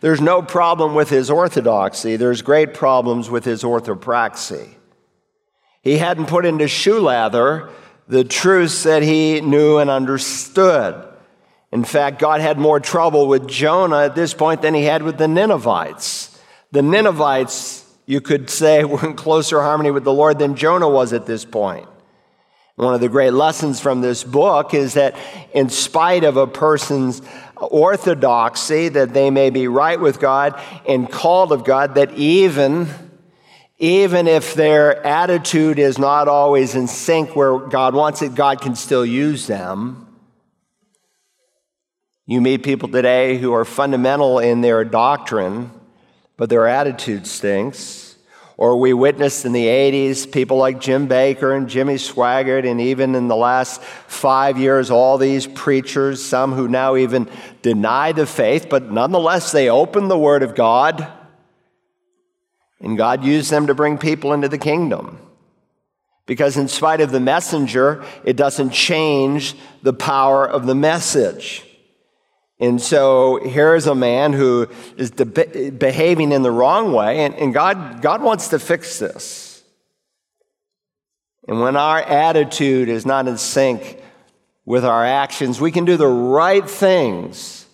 There's 0.00 0.20
no 0.20 0.42
problem 0.42 0.94
with 0.94 1.10
his 1.10 1.30
orthodoxy, 1.30 2.16
there's 2.16 2.42
great 2.42 2.74
problems 2.74 3.30
with 3.30 3.44
his 3.44 3.62
orthopraxy. 3.62 4.74
He 5.82 5.98
hadn't 5.98 6.26
put 6.26 6.44
into 6.44 6.66
shoe 6.66 7.00
leather 7.00 7.70
the 8.08 8.24
truths 8.24 8.84
that 8.84 9.02
he 9.02 9.40
knew 9.40 9.78
and 9.78 9.90
understood. 9.90 11.02
In 11.72 11.84
fact, 11.84 12.18
God 12.18 12.40
had 12.40 12.58
more 12.58 12.80
trouble 12.80 13.26
with 13.26 13.48
Jonah 13.48 14.04
at 14.04 14.14
this 14.14 14.32
point 14.32 14.62
than 14.62 14.74
he 14.74 14.84
had 14.84 15.02
with 15.02 15.18
the 15.18 15.28
Ninevites. 15.28 16.38
The 16.72 16.82
Ninevites, 16.82 17.84
you 18.06 18.20
could 18.20 18.50
say, 18.50 18.84
were 18.84 19.04
in 19.04 19.14
closer 19.14 19.60
harmony 19.60 19.90
with 19.90 20.04
the 20.04 20.12
Lord 20.12 20.38
than 20.38 20.56
Jonah 20.56 20.88
was 20.88 21.12
at 21.12 21.26
this 21.26 21.44
point. 21.44 21.88
One 22.76 22.92
of 22.92 23.00
the 23.00 23.08
great 23.08 23.32
lessons 23.32 23.80
from 23.80 24.02
this 24.02 24.22
book 24.22 24.74
is 24.74 24.94
that, 24.94 25.16
in 25.54 25.70
spite 25.70 26.24
of 26.24 26.36
a 26.36 26.46
person's 26.46 27.22
orthodoxy, 27.56 28.88
that 28.88 29.12
they 29.12 29.30
may 29.30 29.50
be 29.50 29.68
right 29.68 30.00
with 30.00 30.20
God 30.20 30.60
and 30.88 31.10
called 31.10 31.52
of 31.52 31.64
God, 31.64 31.94
that 31.94 32.12
even 32.14 32.88
even 33.78 34.26
if 34.26 34.54
their 34.54 35.04
attitude 35.06 35.78
is 35.78 35.98
not 35.98 36.28
always 36.28 36.74
in 36.74 36.88
sync 36.88 37.36
where 37.36 37.58
God 37.58 37.94
wants 37.94 38.22
it, 38.22 38.34
God 38.34 38.60
can 38.62 38.74
still 38.74 39.04
use 39.04 39.46
them. 39.46 40.06
You 42.24 42.40
meet 42.40 42.62
people 42.62 42.88
today 42.88 43.36
who 43.36 43.52
are 43.52 43.66
fundamental 43.66 44.38
in 44.38 44.62
their 44.62 44.82
doctrine, 44.84 45.70
but 46.38 46.48
their 46.48 46.66
attitude 46.66 47.26
stinks. 47.26 48.05
Or 48.58 48.78
we 48.78 48.94
witnessed 48.94 49.44
in 49.44 49.52
the 49.52 49.66
80s 49.66 50.30
people 50.30 50.56
like 50.56 50.80
Jim 50.80 51.08
Bakker 51.08 51.54
and 51.54 51.68
Jimmy 51.68 51.96
Swaggart, 51.96 52.66
and 52.68 52.80
even 52.80 53.14
in 53.14 53.28
the 53.28 53.36
last 53.36 53.82
five 53.82 54.58
years, 54.58 54.90
all 54.90 55.18
these 55.18 55.46
preachers, 55.46 56.24
some 56.24 56.52
who 56.52 56.66
now 56.66 56.96
even 56.96 57.28
deny 57.60 58.12
the 58.12 58.26
faith, 58.26 58.68
but 58.70 58.90
nonetheless 58.90 59.52
they 59.52 59.68
open 59.68 60.08
the 60.08 60.18
Word 60.18 60.42
of 60.42 60.54
God 60.54 61.12
and 62.80 62.96
God 62.96 63.24
used 63.24 63.50
them 63.50 63.66
to 63.68 63.74
bring 63.74 63.98
people 63.98 64.32
into 64.32 64.48
the 64.48 64.58
kingdom. 64.58 65.18
Because, 66.26 66.56
in 66.56 66.68
spite 66.68 67.00
of 67.00 67.12
the 67.12 67.20
messenger, 67.20 68.04
it 68.24 68.36
doesn't 68.36 68.70
change 68.70 69.54
the 69.82 69.92
power 69.92 70.48
of 70.48 70.66
the 70.66 70.74
message. 70.74 71.64
And 72.58 72.80
so 72.80 73.38
here's 73.42 73.86
a 73.86 73.94
man 73.94 74.32
who 74.32 74.68
is 74.96 75.10
de- 75.10 75.70
behaving 75.70 76.32
in 76.32 76.42
the 76.42 76.50
wrong 76.50 76.92
way, 76.92 77.24
and, 77.24 77.34
and 77.34 77.52
God, 77.52 78.00
God 78.00 78.22
wants 78.22 78.48
to 78.48 78.58
fix 78.58 78.98
this. 78.98 79.62
And 81.46 81.60
when 81.60 81.76
our 81.76 82.00
attitude 82.00 82.88
is 82.88 83.06
not 83.06 83.28
in 83.28 83.38
sync 83.38 84.02
with 84.64 84.84
our 84.84 85.04
actions, 85.04 85.60
we 85.60 85.70
can 85.70 85.84
do 85.84 85.96
the 85.96 86.08
right 86.08 86.68
things 86.68 87.66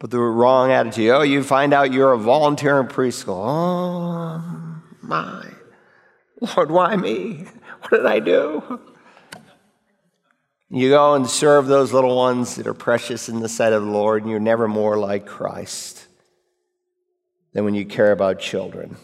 but 0.00 0.10
the 0.10 0.18
wrong 0.18 0.72
attitude. 0.72 1.10
Oh, 1.10 1.22
you 1.22 1.44
find 1.44 1.72
out 1.72 1.92
you're 1.92 2.12
a 2.12 2.18
volunteer 2.18 2.80
in 2.80 2.88
preschool. 2.88 3.44
Oh, 3.46 4.82
my. 5.02 5.46
Lord, 6.40 6.70
why 6.70 6.96
me? 6.96 7.44
What 7.80 7.90
did 7.90 8.06
I 8.06 8.18
do? 8.18 8.80
You 10.72 10.90
go 10.90 11.14
and 11.14 11.28
serve 11.28 11.66
those 11.66 11.92
little 11.92 12.16
ones 12.16 12.54
that 12.54 12.68
are 12.68 12.74
precious 12.74 13.28
in 13.28 13.40
the 13.40 13.48
sight 13.48 13.72
of 13.72 13.84
the 13.84 13.90
Lord, 13.90 14.22
and 14.22 14.30
you're 14.30 14.38
never 14.38 14.68
more 14.68 14.96
like 14.96 15.26
Christ 15.26 16.06
than 17.52 17.64
when 17.64 17.74
you 17.74 17.84
care 17.84 18.12
about 18.12 18.38
children. 18.38 18.96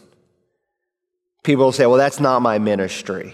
People 1.43 1.73
say, 1.73 1.85
well, 1.85 1.97
that's 1.97 2.21
not 2.21 2.41
my 2.41 2.57
ministry. 2.57 3.33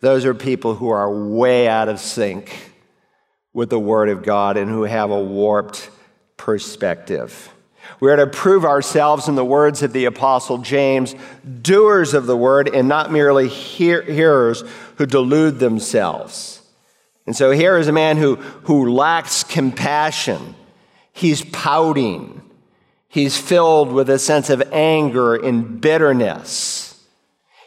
Those 0.00 0.24
are 0.24 0.34
people 0.34 0.76
who 0.76 0.88
are 0.90 1.12
way 1.12 1.66
out 1.66 1.88
of 1.88 1.98
sync 1.98 2.72
with 3.52 3.70
the 3.70 3.78
Word 3.80 4.08
of 4.08 4.22
God 4.22 4.56
and 4.56 4.70
who 4.70 4.84
have 4.84 5.10
a 5.10 5.20
warped 5.20 5.90
perspective. 6.36 7.52
We 7.98 8.10
are 8.10 8.16
to 8.16 8.26
prove 8.28 8.64
ourselves, 8.64 9.26
in 9.26 9.34
the 9.34 9.44
words 9.44 9.82
of 9.82 9.92
the 9.92 10.04
Apostle 10.04 10.58
James, 10.58 11.16
doers 11.62 12.14
of 12.14 12.26
the 12.26 12.36
word 12.36 12.68
and 12.68 12.86
not 12.86 13.10
merely 13.10 13.48
hear- 13.48 14.02
hearers 14.02 14.62
who 14.96 15.06
delude 15.06 15.58
themselves. 15.58 16.57
And 17.28 17.36
so 17.36 17.50
here 17.50 17.76
is 17.76 17.88
a 17.88 17.92
man 17.92 18.16
who, 18.16 18.36
who 18.36 18.90
lacks 18.90 19.44
compassion. 19.44 20.54
He's 21.12 21.44
pouting. 21.44 22.40
He's 23.06 23.36
filled 23.36 23.92
with 23.92 24.08
a 24.08 24.18
sense 24.18 24.48
of 24.48 24.62
anger 24.72 25.34
and 25.34 25.78
bitterness. 25.78 27.04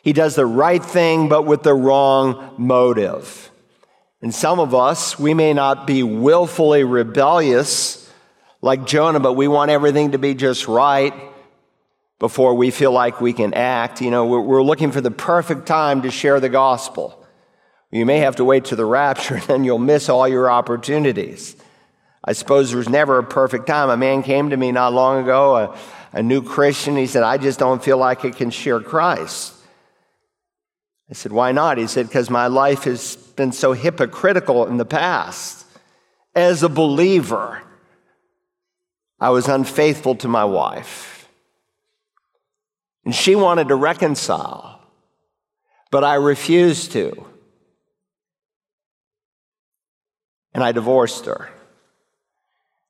He 0.01 0.13
does 0.13 0.33
the 0.33 0.47
right 0.47 0.83
thing, 0.83 1.29
but 1.29 1.43
with 1.43 1.61
the 1.61 1.75
wrong 1.75 2.55
motive. 2.57 3.51
And 4.19 4.33
some 4.33 4.59
of 4.59 4.73
us, 4.73 5.19
we 5.19 5.35
may 5.35 5.53
not 5.53 5.85
be 5.85 6.01
willfully 6.01 6.83
rebellious 6.83 8.11
like 8.63 8.87
Jonah, 8.87 9.19
but 9.19 9.33
we 9.33 9.47
want 9.47 9.69
everything 9.69 10.13
to 10.13 10.17
be 10.17 10.33
just 10.33 10.67
right 10.67 11.13
before 12.17 12.55
we 12.55 12.71
feel 12.71 12.93
like 12.93 13.21
we 13.21 13.31
can 13.31 13.53
act. 13.53 14.01
You 14.01 14.09
know, 14.09 14.25
we're, 14.25 14.63
looking 14.63 14.91
for 14.91 15.01
the 15.01 15.11
perfect 15.11 15.67
time 15.67 16.01
to 16.01 16.09
share 16.09 16.39
the 16.39 16.49
gospel. 16.49 17.20
You 17.91 18.05
may 18.05 18.19
have 18.19 18.37
to 18.37 18.45
wait 18.45 18.65
to 18.65 18.75
the 18.75 18.85
rapture, 18.85 19.35
and 19.35 19.43
then 19.47 19.63
you'll 19.63 19.79
miss 19.79 20.09
all 20.09 20.27
your 20.27 20.49
opportunities. 20.49 21.55
I 22.23 22.33
suppose 22.33 22.71
there's 22.71 22.89
never 22.89 23.17
a 23.17 23.23
perfect 23.23 23.67
time. 23.67 23.89
A 23.89 23.97
man 23.97 24.23
came 24.23 24.51
to 24.51 24.57
me 24.57 24.71
not 24.71 24.93
long 24.93 25.23
ago, 25.23 25.57
a, 25.57 25.77
a 26.13 26.23
new 26.23 26.41
Christian. 26.41 26.95
He 26.95 27.07
said, 27.07 27.23
I 27.23 27.37
just 27.37 27.59
don't 27.59 27.83
feel 27.83 27.97
like 27.97 28.23
I 28.23 28.31
can 28.31 28.51
share 28.51 28.79
Christ. 28.79 29.53
I 31.09 31.13
said, 31.13 31.31
Why 31.31 31.51
not? 31.51 31.77
He 31.77 31.87
said, 31.87 32.07
Because 32.07 32.29
my 32.29 32.47
life 32.47 32.83
has 32.83 33.15
been 33.15 33.51
so 33.51 33.73
hypocritical 33.73 34.67
in 34.67 34.77
the 34.77 34.85
past. 34.85 35.65
As 36.33 36.63
a 36.63 36.69
believer, 36.69 37.61
I 39.19 39.31
was 39.31 39.49
unfaithful 39.49 40.15
to 40.17 40.27
my 40.29 40.45
wife. 40.45 41.27
And 43.03 43.13
she 43.13 43.35
wanted 43.35 43.67
to 43.69 43.75
reconcile, 43.75 44.79
but 45.89 46.03
I 46.03 46.15
refused 46.15 46.91
to. 46.93 47.30
And 50.53 50.63
I 50.63 50.71
divorced 50.71 51.25
her. 51.25 51.49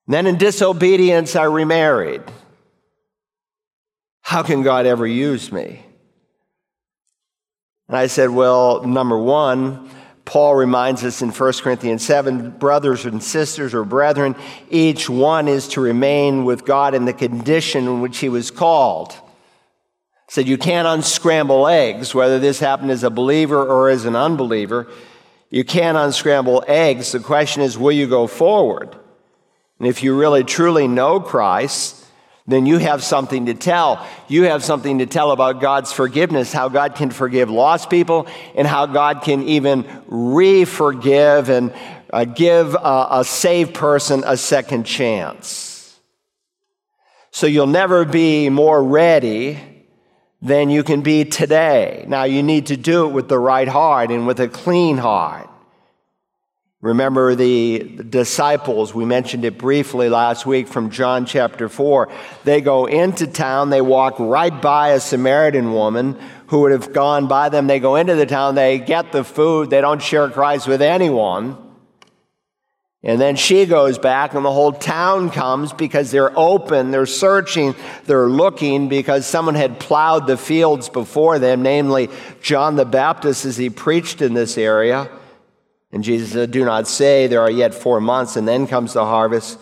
And 0.07 0.13
then, 0.13 0.27
in 0.27 0.37
disobedience, 0.37 1.35
I 1.35 1.43
remarried. 1.43 2.23
How 4.21 4.43
can 4.43 4.63
God 4.63 4.85
ever 4.85 5.05
use 5.05 5.51
me? 5.51 5.85
And 7.87 7.97
I 7.97 8.07
said, 8.07 8.29
Well, 8.29 8.83
number 8.83 9.17
one, 9.17 9.89
Paul 10.25 10.55
reminds 10.55 11.03
us 11.03 11.21
in 11.21 11.31
1 11.31 11.53
Corinthians 11.61 12.05
7 12.05 12.51
brothers 12.51 13.05
and 13.05 13.21
sisters 13.21 13.73
or 13.73 13.83
brethren, 13.83 14.35
each 14.69 15.09
one 15.09 15.47
is 15.47 15.67
to 15.69 15.81
remain 15.81 16.45
with 16.45 16.63
God 16.63 16.93
in 16.93 17.05
the 17.05 17.13
condition 17.13 17.85
in 17.85 18.01
which 18.01 18.19
he 18.19 18.29
was 18.29 18.51
called. 18.51 19.13
Said 20.29 20.47
you 20.47 20.57
can't 20.57 20.87
unscramble 20.87 21.67
eggs, 21.67 22.15
whether 22.15 22.39
this 22.39 22.59
happened 22.59 22.91
as 22.91 23.03
a 23.03 23.09
believer 23.09 23.61
or 23.61 23.89
as 23.89 24.05
an 24.05 24.15
unbeliever. 24.15 24.87
You 25.51 25.65
can't 25.65 25.97
unscramble 25.97 26.63
eggs. 26.65 27.11
The 27.11 27.19
question 27.19 27.61
is, 27.61 27.77
will 27.77 27.91
you 27.91 28.07
go 28.07 28.25
forward? 28.25 28.95
And 29.77 29.87
if 29.87 30.01
you 30.01 30.17
really 30.17 30.45
truly 30.45 30.87
know 30.87 31.19
Christ, 31.19 32.05
then 32.47 32.65
you 32.65 32.77
have 32.77 33.03
something 33.03 33.47
to 33.47 33.53
tell. 33.53 34.07
You 34.29 34.43
have 34.43 34.63
something 34.63 34.99
to 34.99 35.05
tell 35.05 35.31
about 35.31 35.59
God's 35.59 35.91
forgiveness, 35.91 36.53
how 36.53 36.69
God 36.69 36.95
can 36.95 37.11
forgive 37.11 37.49
lost 37.49 37.89
people, 37.89 38.27
and 38.55 38.65
how 38.65 38.85
God 38.85 39.23
can 39.23 39.43
even 39.43 39.85
re 40.07 40.63
forgive 40.63 41.49
and 41.49 41.73
uh, 42.13 42.23
give 42.23 42.73
a, 42.73 43.07
a 43.11 43.25
saved 43.25 43.73
person 43.73 44.23
a 44.25 44.37
second 44.37 44.85
chance. 44.85 45.99
So 47.31 47.45
you'll 47.45 47.67
never 47.67 48.05
be 48.05 48.49
more 48.49 48.81
ready 48.81 49.59
than 50.41 50.69
you 50.69 50.83
can 50.83 51.01
be 51.01 51.23
today. 51.25 52.05
Now, 52.07 52.23
you 52.23 52.41
need 52.41 52.67
to 52.67 52.77
do 52.77 53.05
it 53.05 53.13
with 53.13 53.29
the 53.29 53.37
right 53.37 53.67
heart 53.67 54.11
and 54.11 54.25
with 54.25 54.39
a 54.39 54.47
clean 54.47 54.97
heart. 54.97 55.49
Remember 56.81 57.35
the 57.35 57.99
disciples, 58.09 58.91
we 58.91 59.05
mentioned 59.05 59.45
it 59.45 59.59
briefly 59.59 60.09
last 60.09 60.47
week 60.47 60.67
from 60.67 60.89
John 60.89 61.27
chapter 61.27 61.69
4. 61.69 62.09
They 62.43 62.59
go 62.59 62.87
into 62.87 63.27
town, 63.27 63.69
they 63.69 63.81
walk 63.81 64.15
right 64.17 64.61
by 64.61 64.89
a 64.89 64.99
Samaritan 64.99 65.73
woman 65.73 66.19
who 66.47 66.61
would 66.61 66.71
have 66.71 66.91
gone 66.91 67.27
by 67.27 67.49
them. 67.49 67.67
They 67.67 67.79
go 67.79 67.97
into 67.97 68.15
the 68.15 68.25
town, 68.25 68.55
they 68.55 68.79
get 68.79 69.11
the 69.11 69.23
food, 69.23 69.69
they 69.69 69.79
don't 69.79 70.01
share 70.01 70.27
Christ 70.29 70.67
with 70.67 70.81
anyone. 70.81 71.70
And 73.03 73.19
then 73.19 73.35
she 73.35 73.65
goes 73.65 73.97
back, 73.97 74.35
and 74.35 74.45
the 74.45 74.51
whole 74.51 74.71
town 74.71 75.31
comes 75.31 75.73
because 75.73 76.11
they're 76.11 76.37
open, 76.37 76.91
they're 76.91 77.07
searching, 77.07 77.73
they're 78.05 78.29
looking 78.29 78.89
because 78.89 79.25
someone 79.25 79.55
had 79.55 79.79
plowed 79.79 80.27
the 80.27 80.37
fields 80.37 80.87
before 80.87 81.39
them, 81.39 81.63
namely 81.63 82.09
John 82.43 82.75
the 82.75 82.85
Baptist 82.85 83.45
as 83.45 83.57
he 83.57 83.71
preached 83.71 84.21
in 84.21 84.35
this 84.35 84.55
area. 84.55 85.09
And 85.91 86.03
Jesus 86.03 86.31
said, 86.31 86.51
Do 86.51 86.63
not 86.63 86.87
say, 86.87 87.25
There 87.25 87.41
are 87.41 87.49
yet 87.49 87.73
four 87.73 87.99
months, 87.99 88.35
and 88.35 88.47
then 88.47 88.67
comes 88.67 88.93
the 88.93 89.03
harvest. 89.03 89.59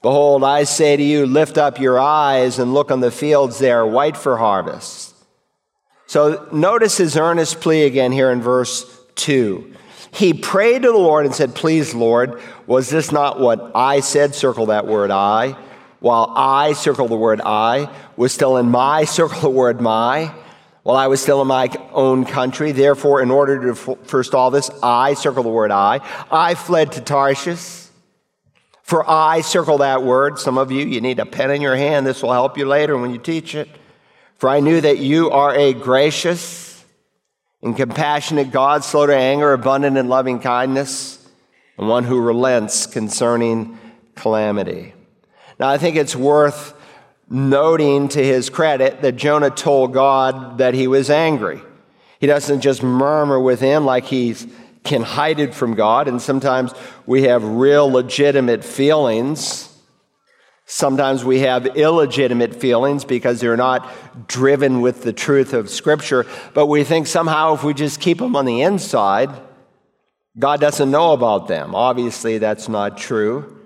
Behold, 0.00 0.44
I 0.44 0.62
say 0.62 0.96
to 0.96 1.02
you, 1.02 1.26
lift 1.26 1.58
up 1.58 1.80
your 1.80 1.98
eyes 1.98 2.60
and 2.60 2.72
look 2.72 2.92
on 2.92 3.00
the 3.00 3.10
fields, 3.10 3.58
they 3.58 3.72
are 3.72 3.84
white 3.84 4.16
for 4.16 4.36
harvest. 4.36 5.12
So 6.06 6.48
notice 6.52 6.96
his 6.96 7.16
earnest 7.16 7.60
plea 7.60 7.84
again 7.84 8.12
here 8.12 8.30
in 8.30 8.40
verse 8.40 8.86
2. 9.16 9.74
He 10.16 10.32
prayed 10.32 10.82
to 10.82 10.88
the 10.88 10.96
Lord 10.96 11.26
and 11.26 11.34
said, 11.34 11.54
Please, 11.54 11.94
Lord, 11.94 12.40
was 12.66 12.88
this 12.88 13.12
not 13.12 13.38
what 13.38 13.72
I 13.74 14.00
said? 14.00 14.34
Circle 14.34 14.66
that 14.66 14.86
word 14.86 15.10
I. 15.10 15.58
While 16.00 16.32
I, 16.34 16.72
circle 16.72 17.06
the 17.06 17.16
word 17.16 17.42
I, 17.44 17.94
was 18.16 18.32
still 18.32 18.56
in 18.56 18.70
my, 18.70 19.04
circle 19.04 19.40
the 19.42 19.50
word 19.50 19.78
my 19.80 20.32
while 20.84 20.96
I 20.96 21.08
was 21.08 21.20
still 21.20 21.42
in 21.42 21.48
my 21.48 21.68
own 21.92 22.24
country. 22.24 22.72
Therefore, 22.72 23.20
in 23.20 23.30
order 23.30 23.74
to 23.74 23.96
first 24.04 24.34
all 24.34 24.50
this, 24.50 24.70
I, 24.82 25.12
circle 25.14 25.42
the 25.42 25.50
word 25.50 25.70
I, 25.70 26.00
I 26.30 26.54
fled 26.54 26.92
to 26.92 27.02
Tarshish. 27.02 27.88
For 28.84 29.04
I, 29.06 29.42
circle 29.42 29.78
that 29.78 30.02
word. 30.02 30.38
Some 30.38 30.56
of 30.56 30.70
you, 30.70 30.86
you 30.86 31.02
need 31.02 31.18
a 31.18 31.26
pen 31.26 31.50
in 31.50 31.60
your 31.60 31.76
hand. 31.76 32.06
This 32.06 32.22
will 32.22 32.32
help 32.32 32.56
you 32.56 32.64
later 32.64 32.96
when 32.96 33.10
you 33.10 33.18
teach 33.18 33.54
it. 33.54 33.68
For 34.38 34.48
I 34.48 34.60
knew 34.60 34.80
that 34.80 34.96
you 34.96 35.30
are 35.30 35.54
a 35.54 35.74
gracious 35.74 36.65
and 37.62 37.76
compassionate 37.76 38.50
God, 38.50 38.84
slow 38.84 39.06
to 39.06 39.16
anger, 39.16 39.52
abundant 39.52 39.96
in 39.96 40.08
loving 40.08 40.40
kindness, 40.40 41.26
and 41.78 41.88
one 41.88 42.04
who 42.04 42.20
relents 42.20 42.86
concerning 42.86 43.78
calamity. 44.14 44.94
Now, 45.58 45.68
I 45.68 45.78
think 45.78 45.96
it's 45.96 46.14
worth 46.14 46.74
noting 47.28 48.08
to 48.08 48.22
his 48.22 48.50
credit 48.50 49.02
that 49.02 49.16
Jonah 49.16 49.50
told 49.50 49.92
God 49.92 50.58
that 50.58 50.74
he 50.74 50.86
was 50.86 51.10
angry. 51.10 51.60
He 52.20 52.26
doesn't 52.26 52.60
just 52.60 52.82
murmur 52.82 53.40
within 53.40 53.84
like 53.84 54.04
he 54.04 54.34
can 54.84 55.02
hide 55.02 55.40
it 55.40 55.52
from 55.52 55.74
God. 55.74 56.08
And 56.08 56.22
sometimes 56.22 56.72
we 57.04 57.24
have 57.24 57.42
real 57.42 57.90
legitimate 57.90 58.64
feelings. 58.64 59.75
Sometimes 60.68 61.24
we 61.24 61.40
have 61.40 61.64
illegitimate 61.76 62.56
feelings 62.56 63.04
because 63.04 63.40
they're 63.40 63.56
not 63.56 63.88
driven 64.26 64.80
with 64.80 65.04
the 65.04 65.12
truth 65.12 65.52
of 65.52 65.70
Scripture. 65.70 66.26
But 66.54 66.66
we 66.66 66.82
think 66.82 67.06
somehow 67.06 67.54
if 67.54 67.62
we 67.62 67.72
just 67.72 68.00
keep 68.00 68.18
them 68.18 68.34
on 68.34 68.46
the 68.46 68.62
inside, 68.62 69.30
God 70.36 70.60
doesn't 70.60 70.90
know 70.90 71.12
about 71.12 71.46
them. 71.46 71.76
Obviously, 71.76 72.38
that's 72.38 72.68
not 72.68 72.98
true. 72.98 73.64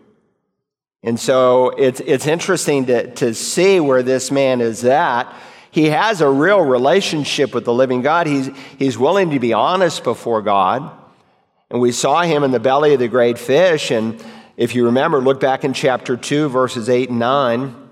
And 1.02 1.18
so 1.18 1.70
it's, 1.70 2.00
it's 2.00 2.26
interesting 2.26 2.86
to, 2.86 3.10
to 3.14 3.32
see 3.32 3.80
where 3.80 4.02
this 4.02 4.30
man 4.30 4.60
is 4.60 4.84
at. 4.84 5.34
He 5.70 5.86
has 5.86 6.20
a 6.20 6.28
real 6.28 6.60
relationship 6.60 7.54
with 7.54 7.64
the 7.64 7.72
living 7.72 8.02
God. 8.02 8.26
He's, 8.26 8.50
he's 8.78 8.98
willing 8.98 9.30
to 9.30 9.38
be 9.38 9.54
honest 9.54 10.04
before 10.04 10.42
God. 10.42 10.90
And 11.70 11.80
we 11.80 11.92
saw 11.92 12.22
him 12.22 12.42
in 12.42 12.50
the 12.50 12.60
belly 12.60 12.92
of 12.92 13.00
the 13.00 13.08
great 13.08 13.38
fish. 13.38 13.90
And 13.90 14.22
if 14.60 14.74
you 14.74 14.84
remember, 14.84 15.22
look 15.22 15.40
back 15.40 15.64
in 15.64 15.72
chapter 15.72 16.18
2, 16.18 16.50
verses 16.50 16.90
8 16.90 17.08
and 17.08 17.18
9. 17.18 17.88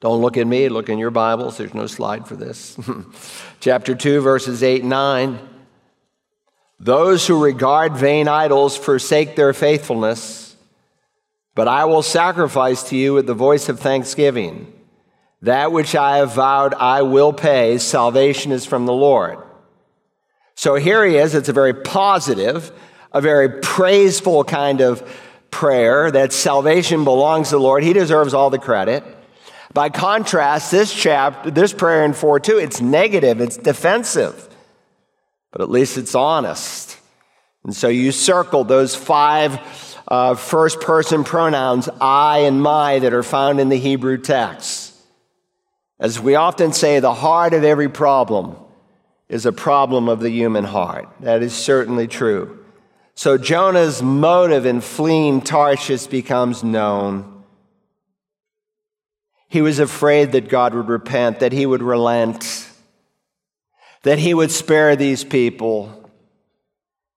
Don't 0.00 0.20
look 0.20 0.36
at 0.36 0.44
me, 0.44 0.68
look 0.68 0.88
in 0.88 0.98
your 0.98 1.12
Bibles. 1.12 1.56
There's 1.56 1.72
no 1.72 1.86
slide 1.86 2.26
for 2.26 2.34
this. 2.34 2.76
chapter 3.60 3.94
2, 3.94 4.22
verses 4.22 4.64
8 4.64 4.80
and 4.80 4.90
9. 4.90 5.38
Those 6.80 7.28
who 7.28 7.40
regard 7.40 7.96
vain 7.96 8.26
idols 8.26 8.76
forsake 8.76 9.36
their 9.36 9.52
faithfulness, 9.52 10.56
but 11.54 11.68
I 11.68 11.84
will 11.84 12.02
sacrifice 12.02 12.82
to 12.88 12.96
you 12.96 13.14
with 13.14 13.28
the 13.28 13.34
voice 13.34 13.68
of 13.68 13.78
thanksgiving. 13.78 14.72
That 15.42 15.70
which 15.70 15.94
I 15.94 16.16
have 16.16 16.34
vowed 16.34 16.74
I 16.74 17.02
will 17.02 17.32
pay. 17.32 17.78
Salvation 17.78 18.50
is 18.50 18.66
from 18.66 18.86
the 18.86 18.92
Lord. 18.92 19.38
So 20.56 20.74
here 20.74 21.06
he 21.06 21.18
is. 21.18 21.36
It's 21.36 21.48
a 21.48 21.52
very 21.52 21.72
positive, 21.72 22.72
a 23.12 23.20
very 23.20 23.60
praiseful 23.60 24.42
kind 24.42 24.80
of 24.80 25.08
prayer 25.52 26.10
that 26.10 26.32
salvation 26.32 27.04
belongs 27.04 27.50
to 27.50 27.54
the 27.54 27.60
Lord. 27.60 27.84
He 27.84 27.92
deserves 27.92 28.34
all 28.34 28.50
the 28.50 28.58
credit. 28.58 29.04
By 29.72 29.88
contrast, 29.88 30.72
this 30.72 30.92
chapter, 30.92 31.52
this 31.52 31.72
prayer 31.72 32.04
in 32.04 32.12
4 32.12 32.40
2, 32.40 32.58
it's 32.58 32.80
negative, 32.80 33.40
it's 33.40 33.56
defensive 33.56 34.48
but 35.52 35.60
at 35.60 35.70
least 35.70 35.98
it's 35.98 36.14
honest. 36.14 36.98
And 37.62 37.76
so 37.76 37.88
you 37.88 38.10
circle 38.10 38.64
those 38.64 38.96
five 38.96 39.60
uh, 40.08 40.34
first 40.34 40.80
person 40.80 41.22
pronouns, 41.22 41.88
I 42.00 42.38
and 42.38 42.60
my, 42.60 42.98
that 42.98 43.12
are 43.12 43.22
found 43.22 43.60
in 43.60 43.68
the 43.68 43.76
Hebrew 43.76 44.18
text. 44.18 44.94
As 46.00 46.18
we 46.18 46.34
often 46.34 46.72
say, 46.72 46.98
the 46.98 47.14
heart 47.14 47.54
of 47.54 47.62
every 47.62 47.88
problem 47.88 48.56
is 49.28 49.46
a 49.46 49.52
problem 49.52 50.08
of 50.08 50.20
the 50.20 50.30
human 50.30 50.64
heart. 50.64 51.08
That 51.20 51.42
is 51.42 51.54
certainly 51.54 52.08
true. 52.08 52.61
So 53.14 53.38
Jonah's 53.38 54.02
motive 54.02 54.66
in 54.66 54.80
fleeing 54.80 55.40
Tarshish 55.40 56.06
becomes 56.06 56.64
known. 56.64 57.44
He 59.48 59.60
was 59.60 59.78
afraid 59.78 60.32
that 60.32 60.48
God 60.48 60.74
would 60.74 60.88
repent, 60.88 61.40
that 61.40 61.52
he 61.52 61.66
would 61.66 61.82
relent 61.82 62.68
that 64.02 64.18
he 64.18 64.34
would 64.34 64.50
spare 64.50 64.96
these 64.96 65.24
people. 65.24 65.98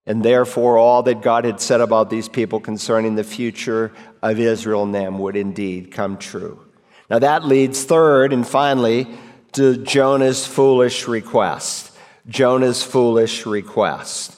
And 0.06 0.24
therefore, 0.24 0.78
all 0.78 1.04
that 1.04 1.22
God 1.22 1.46
had 1.46 1.60
said 1.60 1.82
about 1.82 2.10
these 2.10 2.30
people 2.30 2.60
concerning 2.60 3.16
the 3.16 3.24
future 3.24 3.92
of 4.22 4.40
Israel 4.40 4.84
and 4.84 4.94
them 4.94 5.18
would 5.20 5.36
indeed 5.36 5.92
come 5.92 6.18
true. 6.18 6.64
Now, 7.10 7.20
that 7.20 7.44
leads 7.44 7.84
third 7.84 8.34
and 8.34 8.48
finally 8.48 9.08
to 9.54 9.78
Jonah's 9.78 10.46
foolish 10.46 11.08
request. 11.08 11.92
Jonah's 12.28 12.84
foolish 12.84 13.46
request. 13.46 14.35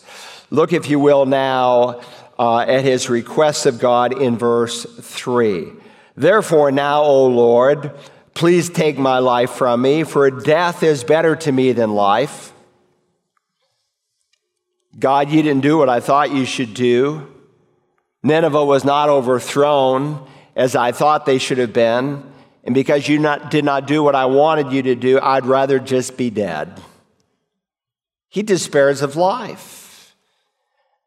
Look, 0.49 0.73
if 0.73 0.89
you 0.89 0.99
will, 0.99 1.25
now 1.25 2.01
uh, 2.39 2.59
at 2.59 2.83
his 2.83 3.09
request 3.09 3.65
of 3.65 3.79
God 3.79 4.19
in 4.21 4.37
verse 4.37 4.85
3. 4.85 5.71
Therefore, 6.15 6.71
now, 6.71 7.03
O 7.03 7.27
Lord, 7.27 7.91
Please 8.37 8.69
take 8.69 8.99
my 8.99 9.17
life 9.17 9.49
from 9.49 9.81
me, 9.81 10.03
for 10.03 10.29
death 10.29 10.83
is 10.83 11.03
better 11.03 11.35
to 11.35 11.51
me 11.51 11.71
than 11.71 11.95
life. 11.95 12.53
God, 14.99 15.31
you 15.31 15.41
didn't 15.41 15.63
do 15.63 15.75
what 15.79 15.89
I 15.89 16.01
thought 16.01 16.29
you 16.29 16.45
should 16.45 16.75
do. 16.75 17.33
Nineveh 18.21 18.63
was 18.63 18.85
not 18.85 19.09
overthrown 19.09 20.23
as 20.55 20.75
I 20.75 20.91
thought 20.91 21.25
they 21.25 21.39
should 21.39 21.57
have 21.57 21.73
been. 21.73 22.23
And 22.63 22.75
because 22.75 23.07
you 23.07 23.17
not, 23.17 23.49
did 23.49 23.65
not 23.65 23.87
do 23.87 24.03
what 24.03 24.13
I 24.13 24.25
wanted 24.25 24.71
you 24.71 24.83
to 24.83 24.93
do, 24.93 25.19
I'd 25.19 25.47
rather 25.47 25.79
just 25.79 26.15
be 26.15 26.29
dead. 26.29 26.79
He 28.29 28.43
despairs 28.43 29.01
of 29.01 29.15
life. 29.15 29.76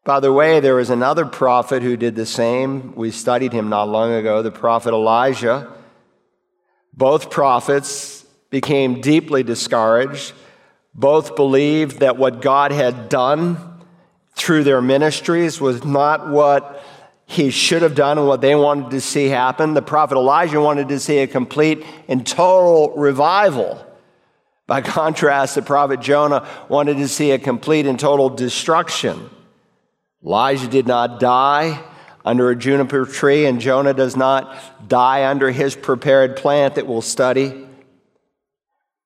By 0.03 0.19
the 0.19 0.33
way, 0.33 0.59
there 0.59 0.75
was 0.75 0.89
another 0.89 1.25
prophet 1.25 1.83
who 1.83 1.95
did 1.95 2.15
the 2.15 2.25
same. 2.25 2.95
We 2.95 3.11
studied 3.11 3.53
him 3.53 3.69
not 3.69 3.87
long 3.87 4.11
ago, 4.11 4.41
the 4.41 4.51
prophet 4.51 4.93
Elijah. 4.93 5.71
Both 6.93 7.29
prophets 7.29 8.25
became 8.49 8.99
deeply 8.99 9.43
discouraged. 9.43 10.33
Both 10.95 11.35
believed 11.35 11.99
that 11.99 12.17
what 12.17 12.41
God 12.41 12.71
had 12.71 13.09
done 13.09 13.57
through 14.35 14.63
their 14.63 14.81
ministries 14.81 15.61
was 15.61 15.85
not 15.85 16.29
what 16.29 16.83
he 17.25 17.49
should 17.49 17.81
have 17.81 17.95
done 17.95 18.17
and 18.17 18.27
what 18.27 18.41
they 18.41 18.55
wanted 18.55 18.91
to 18.91 19.01
see 19.01 19.27
happen. 19.27 19.73
The 19.73 19.81
prophet 19.81 20.15
Elijah 20.17 20.59
wanted 20.59 20.89
to 20.89 20.99
see 20.99 21.19
a 21.19 21.27
complete 21.27 21.85
and 22.07 22.25
total 22.25 22.93
revival. 22.97 23.85
By 24.65 24.81
contrast, 24.81 25.55
the 25.55 25.61
prophet 25.61 26.01
Jonah 26.01 26.45
wanted 26.67 26.97
to 26.97 27.07
see 27.07 27.31
a 27.31 27.39
complete 27.39 27.85
and 27.85 27.99
total 27.99 28.29
destruction. 28.29 29.29
Elijah 30.23 30.67
did 30.67 30.87
not 30.87 31.19
die 31.19 31.83
under 32.23 32.51
a 32.51 32.55
juniper 32.55 33.05
tree, 33.05 33.45
and 33.45 33.59
Jonah 33.59 33.93
does 33.93 34.15
not 34.15 34.55
die 34.87 35.25
under 35.25 35.49
his 35.49 35.75
prepared 35.75 36.35
plant 36.35 36.75
that 36.75 36.85
we'll 36.85 37.01
study. 37.01 37.67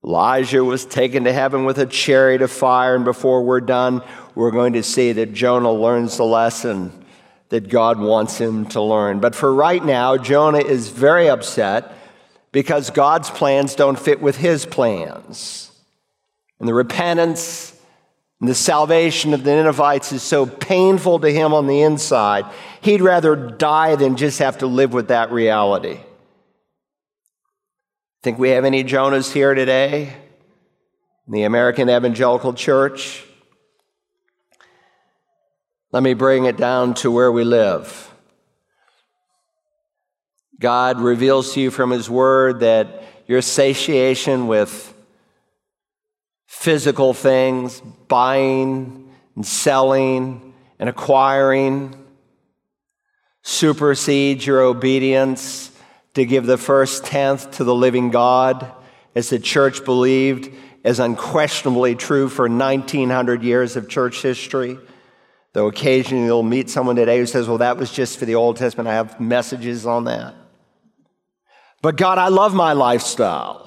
Elijah 0.04 0.64
was 0.64 0.86
taken 0.86 1.24
to 1.24 1.34
heaven 1.34 1.66
with 1.66 1.80
a 1.80 1.86
chariot 1.86 2.42
of 2.42 2.52
fire, 2.52 2.96
and 2.96 3.06
before 3.06 3.44
we're 3.44 3.62
done, 3.62 4.04
we're 4.36 4.52
going 4.52 4.74
to 4.74 4.84
see 4.84 5.14
that 5.14 5.34
Jonah 5.34 5.72
learns 5.72 6.18
the 6.18 6.26
lesson 6.26 6.92
that 7.50 7.70
God 7.70 8.00
wants 8.00 8.38
him 8.38 8.66
to 8.68 8.82
learn. 8.82 9.20
But 9.20 9.34
for 9.34 9.54
right 9.54 9.84
now, 9.84 10.18
Jonah 10.18 10.60
is 10.60 10.90
very 10.90 11.30
upset 11.30 11.94
because 12.52 12.90
God's 12.90 13.30
plans 13.30 13.76
don't 13.76 14.00
fit 14.00 14.22
with 14.22 14.38
his 14.38 14.66
plans. 14.66 15.72
And 16.60 16.68
the 16.68 16.74
repentance 16.74 17.75
and 18.40 18.50
the 18.50 18.56
salvation 18.56 19.34
of 19.34 19.44
the 19.44 19.56
Ninevites 19.56 20.12
is 20.12 20.22
so 20.22 20.46
painful 20.46 21.20
to 21.20 21.32
him 21.32 21.54
on 21.54 21.68
the 21.68 21.82
inside, 21.82 22.46
he'd 22.82 23.02
rather 23.02 23.36
die 23.36 23.96
than 23.96 24.18
just 24.18 24.40
have 24.40 24.58
to 24.58 24.68
live 24.68 24.94
with 24.94 25.08
that 25.08 25.32
reality. 25.32 26.00
Think 28.24 28.40
we 28.40 28.50
have 28.50 28.66
any 28.66 28.84
Jonahs 28.84 29.32
here 29.32 29.54
today 29.54 30.14
in 31.28 31.34
the 31.34 31.44
American 31.44 31.90
Evangelical 31.90 32.54
Church? 32.54 33.24
Let 35.92 36.04
me 36.04 36.14
bring 36.14 36.46
it 36.46 36.58
down 36.58 36.96
to 36.96 37.12
where 37.12 37.32
we 37.32 37.44
live. 37.44 38.12
God 40.60 41.00
reveals 41.00 41.54
to 41.54 41.62
you 41.62 41.72
from 41.72 41.92
His 41.92 42.10
Word 42.10 42.62
that 42.62 43.04
your 43.28 43.42
satiation 43.42 44.48
with 44.48 44.95
physical 46.66 47.14
things, 47.14 47.80
buying 48.08 49.08
and 49.36 49.46
selling 49.46 50.52
and 50.80 50.90
acquiring, 50.90 51.96
supersedes 53.44 54.48
your 54.48 54.62
obedience 54.62 55.70
to 56.16 56.26
give 56.26 56.48
the 56.48 56.58
first 56.58 57.06
tenth 57.06 57.52
to 57.52 57.64
the 57.64 57.76
living 57.76 58.10
God, 58.10 58.72
as 59.14 59.30
the 59.30 59.38
church 59.38 59.86
believed 59.86 60.50
is 60.84 61.00
unquestionably 61.00 61.94
true 61.94 62.30
for 62.30 62.50
1900 62.50 63.44
years 63.44 63.76
of 63.76 63.88
church 63.88 64.24
history. 64.24 64.80
Though 65.54 65.68
occasionally 65.68 66.26
you'll 66.26 66.42
meet 66.42 66.72
someone 66.72 66.96
today 66.96 67.20
who 67.20 67.28
says, 67.28 67.48
Well, 67.48 67.60
that 67.60 67.78
was 67.78 67.92
just 67.92 68.18
for 68.18 68.26
the 68.26 68.34
Old 68.34 68.58
Testament. 68.58 68.90
I 68.90 68.96
have 68.96 69.20
messages 69.20 69.86
on 69.86 70.06
that. 70.06 70.34
But 71.84 71.96
God, 71.96 72.18
I 72.18 72.30
love 72.30 72.56
my 72.56 72.74
lifestyle. 72.74 73.65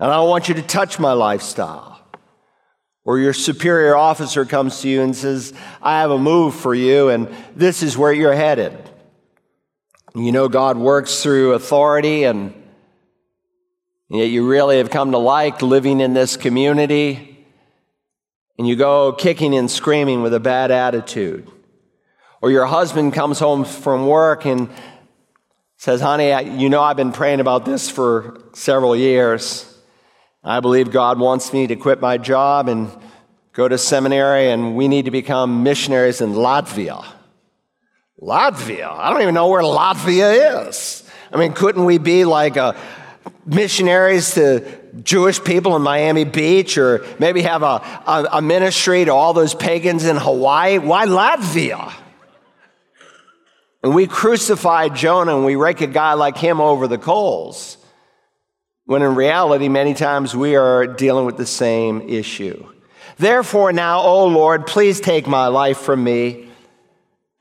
And 0.00 0.10
I 0.10 0.14
don't 0.16 0.28
want 0.28 0.48
you 0.48 0.54
to 0.54 0.62
touch 0.62 0.98
my 0.98 1.12
lifestyle. 1.12 2.00
Or 3.04 3.18
your 3.18 3.32
superior 3.32 3.96
officer 3.96 4.44
comes 4.44 4.82
to 4.82 4.88
you 4.88 5.00
and 5.00 5.16
says, 5.16 5.54
I 5.80 6.00
have 6.00 6.10
a 6.10 6.18
move 6.18 6.54
for 6.54 6.74
you, 6.74 7.08
and 7.08 7.34
this 7.56 7.82
is 7.82 7.96
where 7.96 8.12
you're 8.12 8.34
headed. 8.34 8.76
You 10.14 10.30
know, 10.30 10.48
God 10.48 10.76
works 10.76 11.22
through 11.22 11.54
authority, 11.54 12.24
and 12.24 12.52
yet 14.08 14.24
you 14.24 14.46
really 14.46 14.78
have 14.78 14.90
come 14.90 15.12
to 15.12 15.18
like 15.18 15.62
living 15.62 16.00
in 16.00 16.12
this 16.12 16.36
community, 16.36 17.46
and 18.58 18.68
you 18.68 18.76
go 18.76 19.12
kicking 19.12 19.56
and 19.56 19.70
screaming 19.70 20.22
with 20.22 20.34
a 20.34 20.40
bad 20.40 20.70
attitude. 20.70 21.50
Or 22.40 22.50
your 22.50 22.66
husband 22.66 23.14
comes 23.14 23.38
home 23.38 23.64
from 23.64 24.06
work 24.06 24.44
and 24.44 24.68
says, 25.76 26.00
Honey, 26.00 26.60
you 26.60 26.68
know 26.68 26.82
I've 26.82 26.96
been 26.96 27.12
praying 27.12 27.40
about 27.40 27.64
this 27.64 27.88
for 27.88 28.40
several 28.52 28.94
years. 28.94 29.67
I 30.44 30.60
believe 30.60 30.90
God 30.90 31.18
wants 31.18 31.52
me 31.52 31.66
to 31.66 31.76
quit 31.76 32.00
my 32.00 32.16
job 32.16 32.68
and 32.68 32.90
go 33.52 33.66
to 33.66 33.76
seminary, 33.76 34.50
and 34.50 34.76
we 34.76 34.86
need 34.86 35.06
to 35.06 35.10
become 35.10 35.62
missionaries 35.62 36.20
in 36.20 36.32
Latvia. 36.32 37.04
Latvia? 38.20 38.88
I 38.88 39.10
don't 39.10 39.22
even 39.22 39.34
know 39.34 39.48
where 39.48 39.62
Latvia 39.62 40.68
is. 40.68 41.02
I 41.32 41.38
mean, 41.38 41.52
couldn't 41.52 41.84
we 41.84 41.98
be 41.98 42.24
like 42.24 42.56
a, 42.56 42.76
missionaries 43.44 44.34
to 44.34 44.78
Jewish 45.02 45.42
people 45.42 45.74
in 45.74 45.82
Miami 45.82 46.24
Beach, 46.24 46.78
or 46.78 47.04
maybe 47.18 47.42
have 47.42 47.62
a, 47.62 47.82
a, 48.06 48.28
a 48.34 48.42
ministry 48.42 49.04
to 49.04 49.12
all 49.12 49.32
those 49.32 49.54
pagans 49.54 50.04
in 50.04 50.16
Hawaii? 50.16 50.78
Why 50.78 51.06
Latvia? 51.06 51.92
And 53.82 53.94
we 53.94 54.06
crucified 54.06 54.94
Jonah 54.94 55.36
and 55.36 55.44
we 55.44 55.56
rake 55.56 55.80
a 55.80 55.86
guy 55.86 56.14
like 56.14 56.36
him 56.36 56.60
over 56.60 56.88
the 56.88 56.98
coals. 56.98 57.77
When 58.88 59.02
in 59.02 59.16
reality, 59.16 59.68
many 59.68 59.92
times 59.92 60.34
we 60.34 60.56
are 60.56 60.86
dealing 60.86 61.26
with 61.26 61.36
the 61.36 61.44
same 61.44 62.00
issue. 62.08 62.72
Therefore, 63.18 63.70
now, 63.70 64.00
O 64.00 64.24
Lord, 64.28 64.66
please 64.66 64.98
take 64.98 65.26
my 65.26 65.48
life 65.48 65.76
from 65.76 66.02
me. 66.02 66.48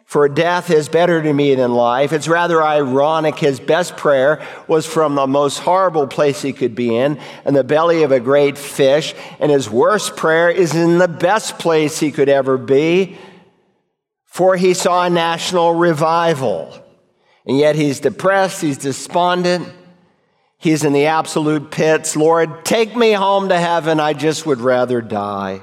For 0.04 0.28
death 0.28 0.70
is 0.70 0.90
better 0.90 1.24
to 1.24 1.32
me 1.32 1.56
than 1.56 1.74
life. 1.74 2.12
It's 2.12 2.28
rather 2.28 2.62
ironic. 2.62 3.40
His 3.40 3.62
best 3.62 3.96
prayer 3.96 4.46
was 4.68 4.86
from 4.86 5.16
the 5.16 5.26
most 5.26 5.60
horrible 5.60 6.06
place 6.06 6.42
he 6.42 6.52
could 6.52 6.76
be 6.76 6.94
in, 6.94 7.18
in 7.46 7.54
the 7.54 7.64
belly 7.64 8.04
of 8.04 8.12
a 8.12 8.20
great 8.20 8.58
fish. 8.58 9.16
And 9.40 9.50
his 9.50 9.70
worst 9.70 10.18
prayer 10.18 10.50
is 10.50 10.76
in 10.76 10.98
the 10.98 11.08
best 11.08 11.60
place 11.60 11.98
he 11.98 12.12
could 12.12 12.28
ever 12.28 12.58
be, 12.58 13.18
for 14.26 14.58
he 14.58 14.74
saw 14.74 15.06
a 15.06 15.10
national 15.10 15.76
revival. 15.76 16.74
And 17.46 17.58
yet 17.58 17.78
he's 17.78 18.02
depressed, 18.02 18.60
he's 18.60 18.78
despondent, 18.78 19.74
he's 20.58 20.84
in 20.84 20.94
the 20.94 21.08
absolute 21.08 21.72
pits. 21.72 22.16
Lord, 22.16 22.66
take 22.66 22.96
me 22.96 23.12
home 23.12 23.50
to 23.50 23.60
heaven. 23.60 24.00
I 24.00 24.14
just 24.14 24.46
would 24.46 24.60
rather 24.60 25.02
die. 25.02 25.62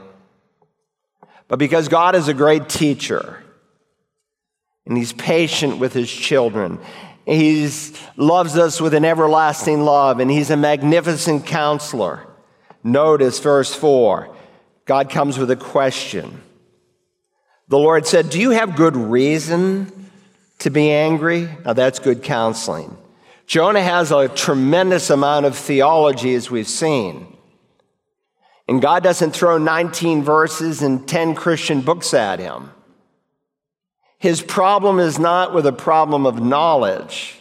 But 1.48 1.58
because 1.58 1.88
God 1.88 2.14
is 2.14 2.28
a 2.28 2.34
great 2.34 2.68
teacher, 2.68 3.44
and 4.86 4.96
he's 4.96 5.12
patient 5.12 5.78
with 5.78 5.92
his 5.92 6.10
children. 6.10 6.78
He 7.26 7.70
loves 8.16 8.56
us 8.58 8.80
with 8.80 8.94
an 8.94 9.04
everlasting 9.04 9.82
love, 9.82 10.20
and 10.20 10.30
he's 10.30 10.50
a 10.50 10.56
magnificent 10.56 11.46
counselor. 11.46 12.26
Notice 12.82 13.38
verse 13.38 13.74
4. 13.74 14.34
God 14.84 15.08
comes 15.08 15.38
with 15.38 15.50
a 15.50 15.56
question. 15.56 16.42
The 17.68 17.78
Lord 17.78 18.06
said, 18.06 18.28
Do 18.28 18.38
you 18.38 18.50
have 18.50 18.76
good 18.76 18.94
reason 18.94 20.10
to 20.58 20.70
be 20.70 20.90
angry? 20.90 21.48
Now 21.64 21.72
that's 21.72 21.98
good 21.98 22.22
counseling. 22.22 22.94
Jonah 23.46 23.82
has 23.82 24.10
a 24.10 24.28
tremendous 24.28 25.10
amount 25.10 25.46
of 25.46 25.56
theology, 25.56 26.34
as 26.34 26.50
we've 26.50 26.68
seen. 26.68 27.36
And 28.66 28.80
God 28.80 29.02
doesn't 29.02 29.32
throw 29.32 29.58
19 29.58 30.22
verses 30.22 30.82
and 30.82 31.06
10 31.06 31.34
Christian 31.34 31.82
books 31.82 32.14
at 32.14 32.38
him. 32.38 32.70
His 34.18 34.40
problem 34.40 35.00
is 35.00 35.18
not 35.18 35.52
with 35.52 35.66
a 35.66 35.72
problem 35.72 36.24
of 36.24 36.42
knowledge. 36.42 37.38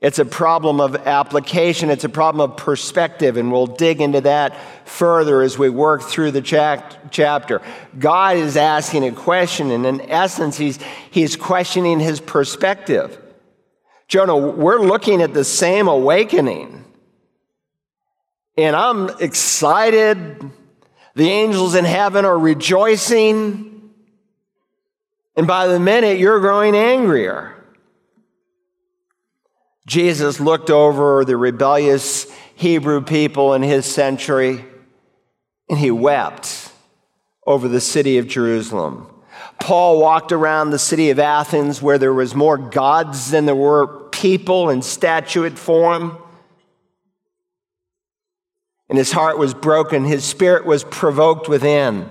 It's 0.00 0.18
a 0.18 0.24
problem 0.24 0.80
of 0.80 0.96
application. 1.06 1.90
It's 1.90 2.04
a 2.04 2.10
problem 2.10 2.50
of 2.50 2.56
perspective, 2.58 3.38
and 3.38 3.50
we'll 3.50 3.66
dig 3.66 4.00
into 4.00 4.22
that 4.22 4.56
further 4.86 5.42
as 5.42 5.58
we 5.58 5.70
work 5.70 6.02
through 6.02 6.32
the 6.32 6.42
chapter. 6.42 7.62
God 7.98 8.36
is 8.36 8.56
asking 8.56 9.04
a 9.04 9.12
question, 9.12 9.70
and 9.70 9.86
in 9.86 10.00
essence, 10.10 10.58
he's, 10.58 10.78
he's 11.10 11.36
questioning 11.36 12.00
his 12.00 12.20
perspective. 12.20 13.18
Jonah, 14.10 14.36
we're 14.36 14.80
looking 14.80 15.22
at 15.22 15.32
the 15.32 15.44
same 15.44 15.86
awakening, 15.86 16.84
and 18.56 18.74
I'm 18.74 19.08
excited. 19.20 20.50
The 21.14 21.30
angels 21.30 21.76
in 21.76 21.84
heaven 21.84 22.24
are 22.24 22.36
rejoicing. 22.36 23.92
And 25.36 25.46
by 25.46 25.68
the 25.68 25.78
minute, 25.78 26.18
you're 26.18 26.40
growing 26.40 26.74
angrier. 26.74 27.54
Jesus 29.86 30.40
looked 30.40 30.70
over 30.70 31.24
the 31.24 31.36
rebellious 31.36 32.26
Hebrew 32.56 33.02
people 33.02 33.54
in 33.54 33.62
his 33.62 33.86
century 33.86 34.64
and 35.68 35.78
he 35.78 35.92
wept 35.92 36.72
over 37.46 37.68
the 37.68 37.80
city 37.80 38.18
of 38.18 38.26
Jerusalem. 38.26 39.06
Paul 39.60 40.00
walked 40.00 40.32
around 40.32 40.70
the 40.70 40.78
city 40.78 41.10
of 41.10 41.18
Athens 41.18 41.80
where 41.80 41.98
there 41.98 42.14
was 42.14 42.34
more 42.34 42.58
gods 42.58 43.30
than 43.30 43.46
there 43.46 43.54
were 43.54 43.86
people 44.10 44.70
in 44.70 44.82
statuette 44.82 45.58
form. 45.58 46.18
And 48.88 48.98
his 48.98 49.12
heart 49.12 49.38
was 49.38 49.54
broken, 49.54 50.04
his 50.04 50.24
spirit 50.24 50.66
was 50.66 50.82
provoked 50.82 51.48
within. 51.48 52.10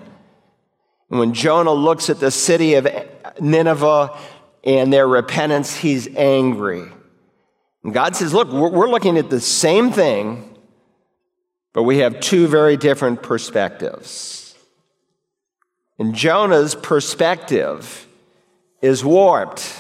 And 1.09 1.19
when 1.19 1.33
Jonah 1.33 1.73
looks 1.73 2.09
at 2.09 2.19
the 2.19 2.31
city 2.31 2.75
of 2.75 2.87
Nineveh 3.41 4.17
and 4.63 4.93
their 4.93 5.07
repentance, 5.07 5.75
he's 5.75 6.07
angry. 6.15 6.85
And 7.83 7.93
God 7.93 8.15
says, 8.15 8.33
Look, 8.33 8.49
we're 8.49 8.89
looking 8.89 9.17
at 9.17 9.29
the 9.29 9.41
same 9.41 9.91
thing, 9.91 10.57
but 11.73 11.83
we 11.83 11.97
have 11.97 12.19
two 12.19 12.47
very 12.47 12.77
different 12.77 13.23
perspectives. 13.23 14.38
And 15.99 16.15
Jonah's 16.15 16.75
perspective 16.75 18.07
is 18.81 19.03
warped. 19.03 19.75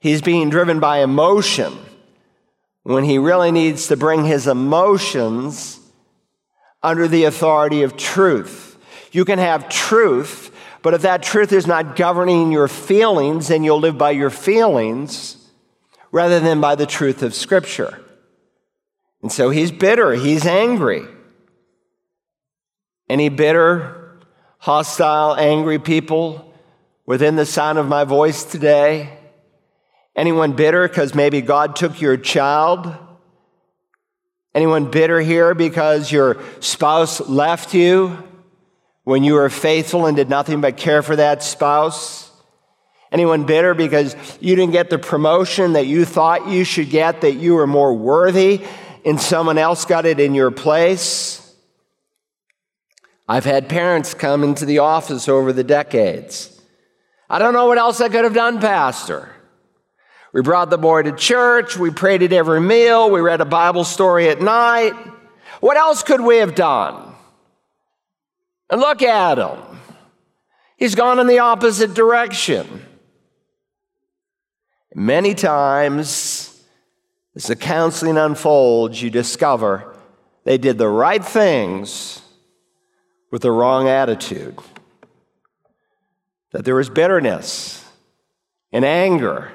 He's 0.00 0.20
being 0.20 0.50
driven 0.50 0.80
by 0.80 0.98
emotion 0.98 1.78
when 2.82 3.04
he 3.04 3.18
really 3.18 3.52
needs 3.52 3.86
to 3.86 3.96
bring 3.96 4.24
his 4.24 4.48
emotions 4.48 5.78
under 6.82 7.06
the 7.06 7.24
authority 7.24 7.82
of 7.84 7.96
truth. 7.96 8.76
You 9.12 9.24
can 9.24 9.38
have 9.38 9.68
truth, 9.68 10.50
but 10.82 10.94
if 10.94 11.02
that 11.02 11.22
truth 11.22 11.52
is 11.52 11.68
not 11.68 11.94
governing 11.94 12.50
your 12.50 12.66
feelings, 12.66 13.46
then 13.46 13.62
you'll 13.62 13.78
live 13.78 13.96
by 13.96 14.10
your 14.10 14.30
feelings 14.30 15.36
rather 16.10 16.40
than 16.40 16.60
by 16.60 16.74
the 16.74 16.86
truth 16.86 17.22
of 17.22 17.32
Scripture. 17.32 18.00
And 19.22 19.30
so 19.30 19.50
he's 19.50 19.70
bitter, 19.70 20.14
he's 20.14 20.44
angry. 20.44 21.06
Any 23.08 23.28
bitter, 23.28 24.01
hostile, 24.62 25.36
angry 25.36 25.78
people 25.78 26.52
within 27.06 27.36
the 27.36 27.46
sound 27.46 27.78
of 27.78 27.86
my 27.86 28.04
voice 28.04 28.44
today? 28.44 29.18
Anyone 30.16 30.52
bitter 30.52 30.88
because 30.88 31.14
maybe 31.14 31.40
God 31.40 31.76
took 31.76 32.00
your 32.00 32.16
child? 32.16 32.94
Anyone 34.54 34.90
bitter 34.90 35.20
here 35.20 35.54
because 35.54 36.10
your 36.10 36.42
spouse 36.60 37.20
left 37.28 37.74
you? 37.74 38.16
when 39.04 39.24
you 39.24 39.34
were 39.34 39.50
faithful 39.50 40.06
and 40.06 40.16
did 40.16 40.28
nothing 40.28 40.60
but 40.60 40.76
care 40.76 41.02
for 41.02 41.16
that 41.16 41.42
spouse? 41.42 42.30
Anyone 43.10 43.44
bitter 43.44 43.74
because 43.74 44.16
you 44.40 44.56
didn't 44.56 44.72
get 44.72 44.90
the 44.90 44.98
promotion 44.98 45.74
that 45.74 45.86
you 45.86 46.04
thought 46.04 46.48
you 46.48 46.64
should 46.64 46.88
get, 46.88 47.20
that 47.22 47.32
you 47.32 47.54
were 47.54 47.66
more 47.66 47.92
worthy 47.92 48.64
and 49.04 49.20
someone 49.20 49.58
else 49.58 49.84
got 49.84 50.06
it 50.06 50.20
in 50.20 50.34
your 50.34 50.50
place? 50.50 51.38
I've 53.32 53.46
had 53.46 53.70
parents 53.70 54.12
come 54.12 54.44
into 54.44 54.66
the 54.66 54.80
office 54.80 55.26
over 55.26 55.54
the 55.54 55.64
decades. 55.64 56.60
I 57.30 57.38
don't 57.38 57.54
know 57.54 57.64
what 57.64 57.78
else 57.78 57.98
I 58.02 58.10
could 58.10 58.24
have 58.24 58.34
done, 58.34 58.60
Pastor. 58.60 59.34
We 60.34 60.42
brought 60.42 60.68
the 60.68 60.76
boy 60.76 61.04
to 61.04 61.12
church, 61.12 61.78
we 61.78 61.90
prayed 61.90 62.22
at 62.22 62.34
every 62.34 62.60
meal, 62.60 63.10
we 63.10 63.22
read 63.22 63.40
a 63.40 63.46
Bible 63.46 63.84
story 63.84 64.28
at 64.28 64.42
night. 64.42 64.92
What 65.60 65.78
else 65.78 66.02
could 66.02 66.20
we 66.20 66.36
have 66.36 66.54
done? 66.54 67.14
And 68.68 68.82
look 68.82 69.00
at 69.00 69.38
him. 69.38 69.80
He's 70.76 70.94
gone 70.94 71.18
in 71.18 71.26
the 71.26 71.38
opposite 71.38 71.94
direction. 71.94 72.84
Many 74.94 75.34
times, 75.34 76.62
as 77.34 77.46
the 77.46 77.56
counseling 77.56 78.18
unfolds, 78.18 79.00
you 79.00 79.08
discover 79.08 79.96
they 80.44 80.58
did 80.58 80.76
the 80.76 80.90
right 80.90 81.24
things 81.24 82.21
with 83.32 83.42
the 83.42 83.50
wrong 83.50 83.88
attitude. 83.88 84.56
That 86.52 86.64
there 86.64 86.78
is 86.78 86.88
bitterness 86.88 87.84
and 88.70 88.84
anger 88.84 89.50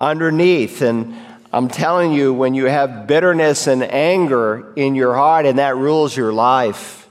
underneath. 0.00 0.82
And 0.82 1.14
I'm 1.52 1.68
telling 1.68 2.12
you, 2.12 2.34
when 2.34 2.54
you 2.54 2.64
have 2.64 3.06
bitterness 3.06 3.68
and 3.68 3.84
anger 3.84 4.72
in 4.74 4.96
your 4.96 5.14
heart 5.14 5.46
and 5.46 5.58
that 5.58 5.76
rules 5.76 6.16
your 6.16 6.32
life, 6.32 7.08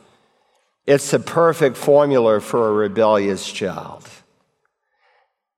it's 0.86 1.11
the 1.11 1.19
perfect 1.19 1.78
formula 1.78 2.41
for 2.41 2.69
a 2.69 2.73
rebellious 2.73 3.49
child. 3.49 4.09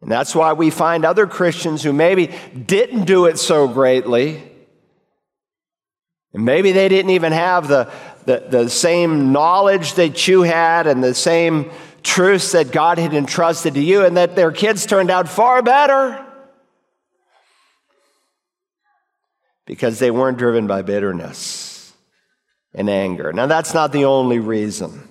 And 0.02 0.12
that's 0.12 0.36
why 0.36 0.54
we 0.54 0.70
find 0.70 1.06
other 1.06 1.28
Christians 1.28 1.84
who 1.84 1.94
maybe 1.94 2.34
didn't 2.66 3.06
do 3.06 3.26
it 3.26 3.38
so 3.38 3.68
greatly, 3.68 4.44
and 6.34 6.46
maybe 6.46 6.72
they 6.72 6.90
didn't 6.90 7.12
even 7.12 7.32
have 7.34 7.68
the, 7.68 7.92
the, 8.30 8.46
the 8.64 8.70
same 8.70 9.32
knowledge 9.32 9.96
that 9.96 10.28
you 10.28 10.44
had 10.44 10.88
and 10.88 11.04
the 11.04 11.14
same 11.14 11.72
truths 12.04 12.54
that 12.54 12.72
God 12.72 12.98
had 12.98 13.14
entrusted 13.14 13.74
to 13.74 13.82
you, 13.82 14.06
and 14.06 14.18
that 14.18 14.36
their 14.36 14.52
kids 14.52 14.86
turned 14.86 15.12
out 15.12 15.28
far 15.28 15.62
better. 15.62 16.26
because 19.70 20.00
they 20.00 20.10
weren't 20.10 20.40
driven 20.40 20.66
by 20.66 20.82
bitterness 20.82 21.94
and 22.74 22.90
anger. 22.90 23.32
Now, 23.32 23.46
that's 23.46 23.72
not 23.72 23.92
the 23.92 24.06
only 24.06 24.40
reason, 24.40 25.08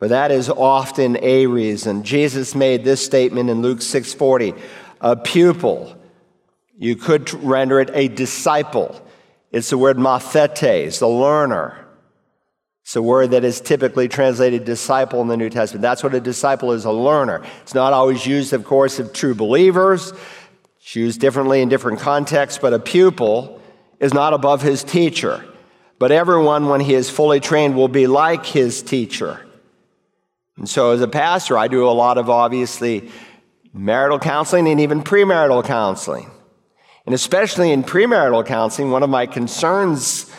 but 0.00 0.08
that 0.08 0.30
is 0.30 0.48
often 0.48 1.18
a 1.20 1.46
reason. 1.46 2.02
Jesus 2.02 2.54
made 2.54 2.84
this 2.84 3.04
statement 3.04 3.50
in 3.50 3.60
Luke 3.60 3.82
6:40, 3.82 4.54
a 5.02 5.14
pupil. 5.14 5.94
You 6.78 6.96
could 6.96 7.30
render 7.44 7.78
it 7.78 7.90
a 7.92 8.08
disciple. 8.08 8.98
It's 9.52 9.68
the 9.68 9.76
word 9.76 9.98
mathetes, 9.98 10.98
the 10.98 11.08
learner. 11.08 11.85
It's 12.86 12.94
a 12.94 13.02
word 13.02 13.32
that 13.32 13.42
is 13.42 13.60
typically 13.60 14.06
translated 14.06 14.64
disciple 14.64 15.20
in 15.20 15.26
the 15.26 15.36
New 15.36 15.50
Testament. 15.50 15.82
That's 15.82 16.04
what 16.04 16.14
a 16.14 16.20
disciple 16.20 16.70
is, 16.70 16.84
a 16.84 16.92
learner. 16.92 17.42
It's 17.62 17.74
not 17.74 17.92
always 17.92 18.24
used, 18.24 18.52
of 18.52 18.64
course, 18.64 19.00
of 19.00 19.12
true 19.12 19.34
believers. 19.34 20.12
It's 20.78 20.94
used 20.94 21.20
differently 21.20 21.62
in 21.62 21.68
different 21.68 21.98
contexts, 21.98 22.60
but 22.60 22.72
a 22.72 22.78
pupil 22.78 23.60
is 23.98 24.14
not 24.14 24.34
above 24.34 24.62
his 24.62 24.84
teacher. 24.84 25.44
But 25.98 26.12
everyone, 26.12 26.68
when 26.68 26.80
he 26.80 26.94
is 26.94 27.10
fully 27.10 27.40
trained, 27.40 27.74
will 27.74 27.88
be 27.88 28.06
like 28.06 28.46
his 28.46 28.82
teacher. 28.82 29.44
And 30.56 30.68
so, 30.68 30.92
as 30.92 31.00
a 31.00 31.08
pastor, 31.08 31.58
I 31.58 31.66
do 31.66 31.88
a 31.88 31.90
lot 31.90 32.18
of 32.18 32.30
obviously 32.30 33.10
marital 33.74 34.20
counseling 34.20 34.68
and 34.68 34.78
even 34.78 35.02
premarital 35.02 35.64
counseling. 35.64 36.30
And 37.04 37.16
especially 37.16 37.72
in 37.72 37.82
premarital 37.82 38.46
counseling, 38.46 38.92
one 38.92 39.02
of 39.02 39.10
my 39.10 39.26
concerns 39.26 40.30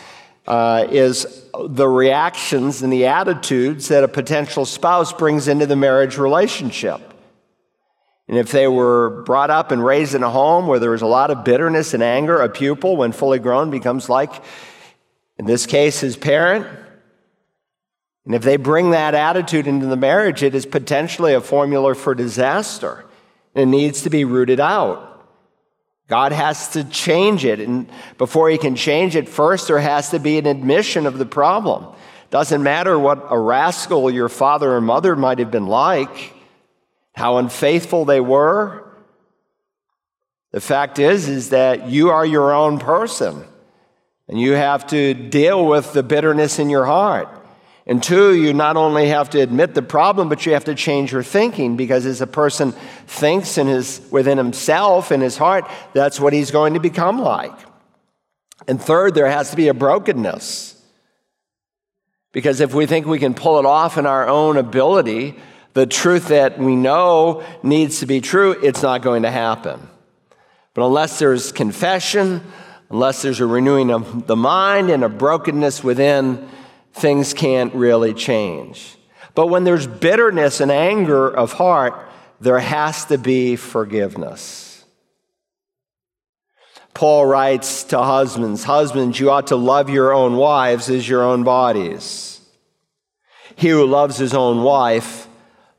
uh, 0.48 0.86
is 0.90 1.44
the 1.68 1.86
reactions 1.86 2.82
and 2.82 2.90
the 2.90 3.04
attitudes 3.04 3.88
that 3.88 4.02
a 4.02 4.08
potential 4.08 4.64
spouse 4.64 5.12
brings 5.12 5.46
into 5.46 5.66
the 5.66 5.76
marriage 5.76 6.16
relationship. 6.16 7.02
And 8.28 8.38
if 8.38 8.50
they 8.50 8.66
were 8.66 9.22
brought 9.24 9.50
up 9.50 9.72
and 9.72 9.84
raised 9.84 10.14
in 10.14 10.22
a 10.22 10.30
home 10.30 10.66
where 10.66 10.78
there 10.78 10.90
was 10.90 11.02
a 11.02 11.06
lot 11.06 11.30
of 11.30 11.44
bitterness 11.44 11.92
and 11.92 12.02
anger, 12.02 12.40
a 12.40 12.48
pupil, 12.48 12.96
when 12.96 13.12
fully 13.12 13.38
grown, 13.38 13.70
becomes 13.70 14.08
like, 14.08 14.42
in 15.38 15.44
this 15.44 15.66
case, 15.66 16.00
his 16.00 16.16
parent. 16.16 16.66
And 18.24 18.34
if 18.34 18.42
they 18.42 18.56
bring 18.56 18.92
that 18.92 19.14
attitude 19.14 19.66
into 19.66 19.86
the 19.86 19.96
marriage, 19.96 20.42
it 20.42 20.54
is 20.54 20.64
potentially 20.64 21.34
a 21.34 21.42
formula 21.42 21.94
for 21.94 22.14
disaster. 22.14 23.04
And 23.54 23.62
it 23.68 23.76
needs 23.76 24.02
to 24.02 24.10
be 24.10 24.24
rooted 24.24 24.60
out. 24.60 25.07
God 26.08 26.32
has 26.32 26.70
to 26.70 26.84
change 26.84 27.44
it. 27.44 27.60
And 27.60 27.88
before 28.16 28.48
he 28.48 28.58
can 28.58 28.74
change 28.76 29.14
it, 29.14 29.28
first 29.28 29.68
there 29.68 29.78
has 29.78 30.10
to 30.10 30.18
be 30.18 30.38
an 30.38 30.46
admission 30.46 31.06
of 31.06 31.18
the 31.18 31.26
problem. 31.26 31.94
Doesn't 32.30 32.62
matter 32.62 32.98
what 32.98 33.26
a 33.30 33.38
rascal 33.38 34.10
your 34.10 34.28
father 34.28 34.72
or 34.72 34.80
mother 34.80 35.14
might 35.16 35.38
have 35.38 35.50
been 35.50 35.66
like, 35.66 36.34
how 37.14 37.36
unfaithful 37.36 38.04
they 38.04 38.20
were. 38.20 38.84
The 40.52 40.60
fact 40.60 40.98
is, 40.98 41.28
is 41.28 41.50
that 41.50 41.88
you 41.88 42.10
are 42.10 42.24
your 42.24 42.52
own 42.52 42.78
person. 42.78 43.44
And 44.28 44.40
you 44.40 44.52
have 44.52 44.86
to 44.88 45.14
deal 45.14 45.66
with 45.66 45.92
the 45.92 46.02
bitterness 46.02 46.58
in 46.58 46.70
your 46.70 46.84
heart. 46.84 47.28
And 47.88 48.02
two, 48.02 48.34
you 48.34 48.52
not 48.52 48.76
only 48.76 49.08
have 49.08 49.30
to 49.30 49.40
admit 49.40 49.74
the 49.74 49.80
problem, 49.80 50.28
but 50.28 50.44
you 50.44 50.52
have 50.52 50.66
to 50.66 50.74
change 50.74 51.10
your 51.10 51.22
thinking 51.22 51.78
because 51.78 52.04
as 52.04 52.20
a 52.20 52.26
person 52.26 52.72
thinks 53.06 53.56
in 53.56 53.66
his, 53.66 54.06
within 54.10 54.36
himself, 54.36 55.10
in 55.10 55.22
his 55.22 55.38
heart, 55.38 55.64
that's 55.94 56.20
what 56.20 56.34
he's 56.34 56.50
going 56.50 56.74
to 56.74 56.80
become 56.80 57.18
like. 57.18 57.58
And 58.66 58.80
third, 58.80 59.14
there 59.14 59.30
has 59.30 59.50
to 59.50 59.56
be 59.56 59.68
a 59.68 59.74
brokenness. 59.74 60.74
Because 62.32 62.60
if 62.60 62.74
we 62.74 62.84
think 62.84 63.06
we 63.06 63.18
can 63.18 63.32
pull 63.32 63.58
it 63.58 63.64
off 63.64 63.96
in 63.96 64.04
our 64.04 64.28
own 64.28 64.58
ability, 64.58 65.36
the 65.72 65.86
truth 65.86 66.28
that 66.28 66.58
we 66.58 66.76
know 66.76 67.42
needs 67.62 68.00
to 68.00 68.06
be 68.06 68.20
true, 68.20 68.50
it's 68.50 68.82
not 68.82 69.00
going 69.00 69.22
to 69.22 69.30
happen. 69.30 69.88
But 70.74 70.84
unless 70.84 71.18
there's 71.18 71.52
confession, 71.52 72.42
unless 72.90 73.22
there's 73.22 73.40
a 73.40 73.46
renewing 73.46 73.90
of 73.90 74.26
the 74.26 74.36
mind 74.36 74.90
and 74.90 75.02
a 75.02 75.08
brokenness 75.08 75.82
within, 75.82 76.46
things 76.92 77.34
can't 77.34 77.74
really 77.74 78.14
change. 78.14 78.96
But 79.34 79.46
when 79.46 79.64
there's 79.64 79.86
bitterness 79.86 80.60
and 80.60 80.70
anger 80.70 81.28
of 81.28 81.52
heart, 81.52 82.08
there 82.40 82.58
has 82.58 83.04
to 83.06 83.18
be 83.18 83.56
forgiveness. 83.56 84.84
Paul 86.94 87.26
writes 87.26 87.84
to 87.84 87.98
husbands 87.98 88.64
Husbands, 88.64 89.20
you 89.20 89.30
ought 89.30 89.48
to 89.48 89.56
love 89.56 89.90
your 89.90 90.12
own 90.12 90.36
wives 90.36 90.90
as 90.90 91.08
your 91.08 91.22
own 91.22 91.44
bodies. 91.44 92.40
He 93.54 93.68
who 93.68 93.86
loves 93.86 94.16
his 94.16 94.34
own 94.34 94.62
wife 94.62 95.28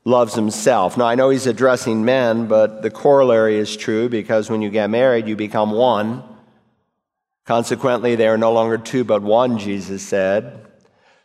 loves 0.04 0.34
himself. 0.34 0.96
Now, 0.96 1.06
I 1.06 1.14
know 1.14 1.30
he's 1.30 1.46
addressing 1.46 2.04
men, 2.04 2.46
but 2.46 2.82
the 2.82 2.90
corollary 2.90 3.56
is 3.56 3.76
true 3.76 4.08
because 4.08 4.48
when 4.48 4.62
you 4.62 4.70
get 4.70 4.88
married, 4.88 5.28
you 5.28 5.36
become 5.36 5.72
one. 5.72 6.22
Consequently, 7.44 8.16
they 8.16 8.28
are 8.28 8.38
no 8.38 8.52
longer 8.52 8.78
two, 8.78 9.04
but 9.04 9.22
one, 9.22 9.58
Jesus 9.58 10.02
said. 10.02 10.69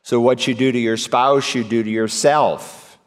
So, 0.05 0.21
what 0.21 0.45
you 0.45 0.53
do 0.53 0.71
to 0.71 0.77
your 0.77 0.97
spouse, 0.97 1.55
you 1.55 1.63
do 1.63 1.81
to 1.81 1.89
yourself. 1.89 2.99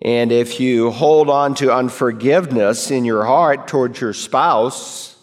And 0.00 0.32
if 0.32 0.58
you 0.58 0.90
hold 0.90 1.28
on 1.28 1.54
to 1.56 1.70
unforgiveness 1.70 2.90
in 2.90 3.04
your 3.04 3.26
heart 3.26 3.68
towards 3.68 4.00
your 4.00 4.14
spouse, 4.14 5.16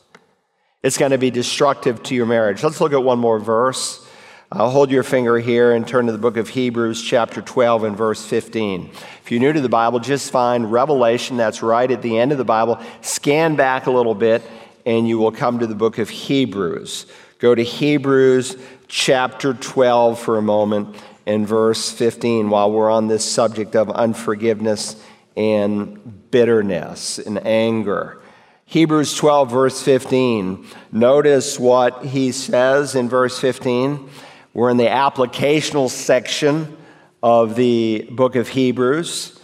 it's 0.84 1.00
going 1.00 1.10
to 1.10 1.18
be 1.18 1.32
destructive 1.32 2.04
to 2.04 2.14
your 2.14 2.28
marriage. 2.28 2.62
Let's 2.62 2.80
look 2.80 2.94
at 2.94 3.04
one 3.04 3.18
more 3.18 3.40
verse. 3.40 4.08
I'll 4.52 4.70
hold 4.70 4.92
your 4.92 5.02
finger 5.02 5.40
here 5.40 5.74
and 5.74 5.88
turn 5.88 6.06
to 6.06 6.12
the 6.12 6.20
book 6.20 6.38
of 6.38 6.50
Hebrews, 6.50 7.02
chapter 7.02 7.42
12, 7.42 7.84
and 7.84 7.98
verse 7.98 8.24
15. 8.24 8.92
If 9.24 9.32
you're 9.32 9.40
new 9.40 9.54
to 9.54 9.62
the 9.62 9.68
Bible, 9.68 10.00
just 10.00 10.30
find 10.30 10.72
Revelation, 10.72 11.36
that's 11.36 11.64
right 11.64 11.90
at 11.90 12.04
the 12.04 12.20
end 12.20 12.32
of 12.32 12.38
the 12.38 12.46
Bible. 12.46 12.80
Scan 13.02 13.56
back 13.56 13.88
a 13.88 13.92
little 13.92 14.14
bit, 14.14 14.44
and 14.86 15.08
you 15.08 15.18
will 15.18 15.32
come 15.32 15.58
to 15.58 15.66
the 15.66 15.74
book 15.74 15.98
of 15.98 16.12
Hebrews. 16.12 17.08
Go 17.46 17.54
to 17.54 17.62
Hebrews 17.62 18.58
chapter 18.88 19.54
12 19.54 20.18
for 20.18 20.40
a 20.40 20.42
moment 20.42 20.96
and 21.28 21.48
verse 21.48 21.92
15 21.92 22.50
while 22.50 22.72
we're 22.72 22.90
on 22.90 23.06
this 23.06 23.24
subject 23.24 23.76
of 23.76 23.88
unforgiveness 23.92 25.00
and 25.38 26.32
bitterness 26.32 27.20
and 27.20 27.46
anger. 27.46 28.20
Hebrews 28.66 29.16
12, 29.16 29.52
verse 29.52 29.80
15. 29.80 30.66
Notice 30.92 31.60
what 31.60 32.06
he 32.06 32.32
says 32.32 32.96
in 32.96 33.10
verse 33.10 33.38
15. 33.38 34.10
We're 34.56 34.72
in 34.72 34.78
the 34.78 34.86
applicational 34.86 35.88
section 35.92 36.76
of 37.22 37.56
the 37.56 38.08
book 38.10 38.36
of 38.36 38.48
Hebrews. 38.48 39.40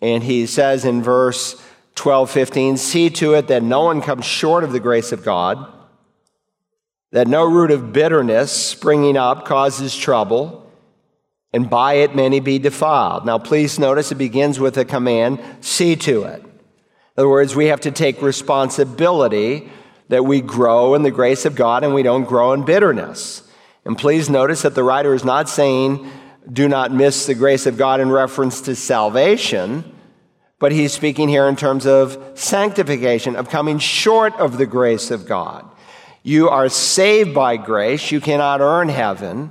And 0.00 0.22
he 0.22 0.46
says 0.46 0.86
in 0.86 1.02
verse 1.02 1.62
12, 1.96 2.30
15, 2.30 2.78
see 2.78 3.10
to 3.10 3.34
it 3.34 3.48
that 3.48 3.62
no 3.62 3.84
one 3.84 4.00
comes 4.00 4.24
short 4.24 4.64
of 4.64 4.72
the 4.72 4.80
grace 4.80 5.12
of 5.12 5.22
God 5.22 5.80
that 7.12 7.28
no 7.28 7.44
root 7.44 7.70
of 7.70 7.92
bitterness 7.92 8.50
springing 8.50 9.16
up 9.16 9.44
causes 9.44 9.96
trouble, 9.96 10.70
and 11.52 11.68
by 11.68 11.94
it 11.94 12.16
many 12.16 12.40
be 12.40 12.58
defiled. 12.58 13.24
Now, 13.26 13.38
please 13.38 13.78
notice 13.78 14.10
it 14.10 14.16
begins 14.16 14.58
with 14.58 14.76
a 14.78 14.84
command 14.84 15.38
see 15.60 15.94
to 15.96 16.24
it. 16.24 16.42
In 16.42 16.50
other 17.18 17.28
words, 17.28 17.54
we 17.54 17.66
have 17.66 17.82
to 17.82 17.90
take 17.90 18.22
responsibility 18.22 19.70
that 20.08 20.24
we 20.24 20.40
grow 20.40 20.94
in 20.94 21.02
the 21.02 21.10
grace 21.10 21.44
of 21.44 21.54
God 21.54 21.84
and 21.84 21.94
we 21.94 22.02
don't 22.02 22.24
grow 22.24 22.54
in 22.54 22.64
bitterness. 22.64 23.42
And 23.84 23.98
please 23.98 24.30
notice 24.30 24.62
that 24.62 24.74
the 24.74 24.82
writer 24.82 25.12
is 25.12 25.24
not 25.24 25.48
saying, 25.48 26.10
do 26.50 26.68
not 26.68 26.92
miss 26.92 27.26
the 27.26 27.34
grace 27.34 27.66
of 27.66 27.76
God 27.76 28.00
in 28.00 28.10
reference 28.10 28.62
to 28.62 28.74
salvation, 28.74 29.84
but 30.58 30.72
he's 30.72 30.92
speaking 30.92 31.28
here 31.28 31.46
in 31.48 31.56
terms 31.56 31.86
of 31.86 32.18
sanctification, 32.34 33.36
of 33.36 33.50
coming 33.50 33.78
short 33.78 34.34
of 34.36 34.56
the 34.56 34.66
grace 34.66 35.10
of 35.10 35.26
God. 35.26 35.68
You 36.22 36.48
are 36.48 36.68
saved 36.68 37.34
by 37.34 37.56
grace. 37.56 38.12
You 38.12 38.20
cannot 38.20 38.60
earn 38.60 38.88
heaven. 38.88 39.50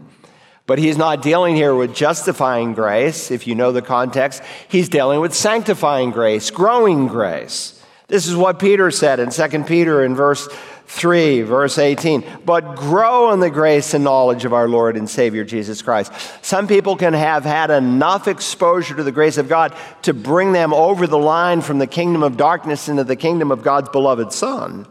But 0.67 0.79
he's 0.79 0.97
not 0.97 1.21
dealing 1.21 1.55
here 1.55 1.75
with 1.75 1.93
justifying 1.93 2.73
grace, 2.73 3.29
if 3.29 3.45
you 3.45 3.55
know 3.55 3.71
the 3.71 3.81
context. 3.81 4.41
He's 4.69 4.87
dealing 4.87 5.19
with 5.19 5.33
sanctifying 5.33 6.11
grace, 6.11 6.49
growing 6.49 7.07
grace. 7.07 7.83
This 8.07 8.27
is 8.27 8.35
what 8.35 8.59
Peter 8.59 8.89
said 8.91 9.19
in 9.19 9.31
2 9.31 9.63
Peter 9.63 10.05
in 10.05 10.15
verse 10.15 10.47
3, 10.87 11.41
verse 11.41 11.77
18. 11.77 12.23
But 12.45 12.75
grow 12.75 13.31
in 13.33 13.39
the 13.39 13.49
grace 13.49 13.93
and 13.93 14.03
knowledge 14.03 14.45
of 14.45 14.53
our 14.53 14.69
Lord 14.69 14.95
and 14.95 15.09
Savior 15.09 15.43
Jesus 15.43 15.81
Christ. 15.81 16.13
Some 16.41 16.67
people 16.67 16.95
can 16.95 17.13
have 17.13 17.43
had 17.43 17.71
enough 17.71 18.27
exposure 18.27 18.95
to 18.95 19.03
the 19.03 19.11
grace 19.11 19.37
of 19.37 19.49
God 19.49 19.75
to 20.03 20.13
bring 20.13 20.53
them 20.53 20.73
over 20.73 21.07
the 21.07 21.17
line 21.17 21.61
from 21.61 21.79
the 21.79 21.87
kingdom 21.87 22.23
of 22.23 22.37
darkness 22.37 22.87
into 22.87 23.03
the 23.03 23.15
kingdom 23.15 23.51
of 23.51 23.63
God's 23.63 23.89
beloved 23.89 24.31
Son 24.31 24.87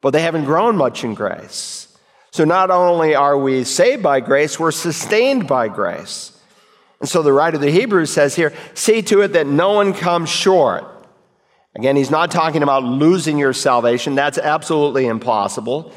but 0.00 0.10
they 0.10 0.22
haven't 0.22 0.44
grown 0.44 0.76
much 0.76 1.04
in 1.04 1.14
grace. 1.14 1.96
So 2.30 2.44
not 2.44 2.70
only 2.70 3.14
are 3.14 3.38
we 3.38 3.64
saved 3.64 4.02
by 4.02 4.20
grace, 4.20 4.60
we're 4.60 4.70
sustained 4.70 5.46
by 5.48 5.68
grace. 5.68 6.38
And 7.00 7.08
so 7.08 7.22
the 7.22 7.32
writer 7.32 7.56
of 7.56 7.62
the 7.62 7.70
Hebrews 7.70 8.12
says 8.12 8.36
here, 8.36 8.52
see 8.74 9.02
to 9.02 9.22
it 9.22 9.28
that 9.28 9.46
no 9.46 9.72
one 9.72 9.94
comes 9.94 10.28
short. 10.28 10.84
Again, 11.74 11.96
he's 11.96 12.10
not 12.10 12.30
talking 12.30 12.62
about 12.62 12.84
losing 12.84 13.36
your 13.38 13.52
salvation. 13.52 14.14
That's 14.14 14.38
absolutely 14.38 15.06
impossible. 15.06 15.92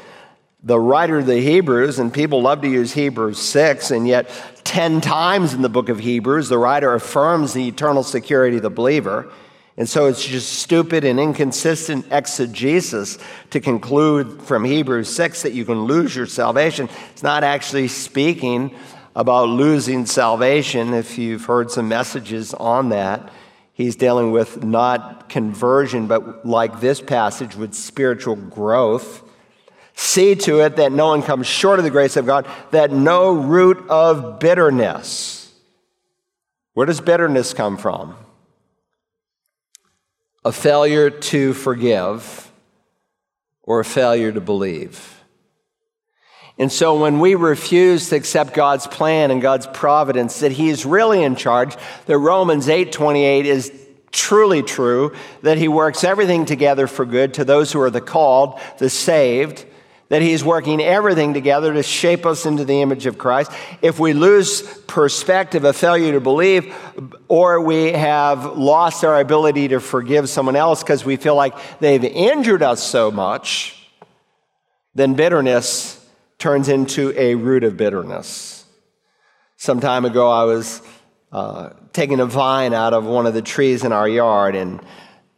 The 0.62 0.78
writer 0.78 1.18
of 1.18 1.26
the 1.26 1.40
Hebrews, 1.40 1.98
and 1.98 2.12
people 2.12 2.42
love 2.42 2.60
to 2.60 2.68
use 2.68 2.92
Hebrews 2.92 3.38
6, 3.38 3.90
and 3.90 4.06
yet 4.06 4.30
10 4.64 5.00
times 5.00 5.54
in 5.54 5.62
the 5.62 5.70
book 5.70 5.88
of 5.88 6.00
Hebrews, 6.00 6.50
the 6.50 6.58
writer 6.58 6.92
affirms 6.92 7.54
the 7.54 7.66
eternal 7.66 8.02
security 8.02 8.58
of 8.58 8.62
the 8.62 8.70
believer. 8.70 9.32
And 9.80 9.88
so 9.88 10.08
it's 10.08 10.22
just 10.22 10.58
stupid 10.58 11.04
and 11.04 11.18
inconsistent 11.18 12.04
exegesis 12.10 13.16
to 13.48 13.60
conclude 13.60 14.42
from 14.42 14.62
Hebrews 14.62 15.08
6 15.08 15.40
that 15.40 15.54
you 15.54 15.64
can 15.64 15.84
lose 15.84 16.14
your 16.14 16.26
salvation. 16.26 16.90
It's 17.12 17.22
not 17.22 17.44
actually 17.44 17.88
speaking 17.88 18.74
about 19.16 19.48
losing 19.48 20.04
salvation. 20.04 20.92
If 20.92 21.16
you've 21.16 21.46
heard 21.46 21.70
some 21.70 21.88
messages 21.88 22.52
on 22.52 22.90
that, 22.90 23.32
he's 23.72 23.96
dealing 23.96 24.32
with 24.32 24.62
not 24.62 25.30
conversion, 25.30 26.06
but 26.06 26.44
like 26.44 26.80
this 26.80 27.00
passage, 27.00 27.56
with 27.56 27.72
spiritual 27.72 28.36
growth. 28.36 29.22
See 29.94 30.34
to 30.34 30.60
it 30.60 30.76
that 30.76 30.92
no 30.92 31.06
one 31.06 31.22
comes 31.22 31.46
short 31.46 31.78
of 31.78 31.86
the 31.86 31.90
grace 31.90 32.18
of 32.18 32.26
God, 32.26 32.46
that 32.72 32.92
no 32.92 33.32
root 33.32 33.82
of 33.88 34.40
bitterness. 34.40 35.54
Where 36.74 36.84
does 36.84 37.00
bitterness 37.00 37.54
come 37.54 37.78
from? 37.78 38.14
A 40.44 40.52
failure 40.52 41.10
to 41.10 41.52
forgive, 41.52 42.50
or 43.62 43.80
a 43.80 43.84
failure 43.84 44.32
to 44.32 44.40
believe. 44.40 45.22
And 46.58 46.70
so 46.70 46.98
when 47.00 47.20
we 47.20 47.34
refuse 47.34 48.10
to 48.10 48.16
accept 48.16 48.52
God's 48.52 48.86
plan 48.86 49.30
and 49.30 49.40
God's 49.40 49.66
providence 49.66 50.40
that 50.40 50.52
he 50.52 50.68
is 50.68 50.84
really 50.84 51.22
in 51.22 51.36
charge, 51.36 51.76
that 52.06 52.18
Romans 52.18 52.68
8:28 52.68 53.46
is 53.46 53.72
truly 54.12 54.62
true, 54.62 55.12
that 55.42 55.56
he 55.56 55.68
works 55.68 56.04
everything 56.04 56.44
together 56.44 56.86
for 56.86 57.04
good 57.04 57.32
to 57.34 57.44
those 57.44 57.72
who 57.72 57.80
are 57.80 57.90
the 57.90 58.00
called, 58.00 58.58
the 58.78 58.90
saved, 58.90 59.64
that 60.10 60.20
He's 60.20 60.44
working 60.44 60.82
everything 60.82 61.32
together 61.32 61.72
to 61.72 61.82
shape 61.82 62.26
us 62.26 62.44
into 62.44 62.64
the 62.64 62.82
image 62.82 63.06
of 63.06 63.16
Christ. 63.16 63.50
If 63.80 63.98
we 63.98 64.12
lose 64.12 64.62
perspective, 64.82 65.64
a 65.64 65.72
failure 65.72 66.12
to 66.12 66.20
believe, 66.20 66.74
or 67.28 67.60
we 67.60 67.92
have 67.92 68.58
lost 68.58 69.04
our 69.04 69.18
ability 69.18 69.68
to 69.68 69.80
forgive 69.80 70.28
someone 70.28 70.56
else 70.56 70.82
because 70.82 71.04
we 71.04 71.16
feel 71.16 71.36
like 71.36 71.54
they've 71.78 72.04
injured 72.04 72.62
us 72.62 72.82
so 72.82 73.10
much, 73.10 73.88
then 74.94 75.14
bitterness 75.14 75.96
turns 76.38 76.68
into 76.68 77.14
a 77.16 77.36
root 77.36 77.62
of 77.62 77.76
bitterness. 77.76 78.64
Some 79.56 79.78
time 79.78 80.04
ago, 80.04 80.28
I 80.28 80.42
was 80.42 80.82
uh, 81.30 81.70
taking 81.92 82.18
a 82.18 82.26
vine 82.26 82.74
out 82.74 82.94
of 82.94 83.04
one 83.04 83.26
of 83.26 83.34
the 83.34 83.42
trees 83.42 83.84
in 83.84 83.92
our 83.92 84.08
yard, 84.08 84.56
and 84.56 84.80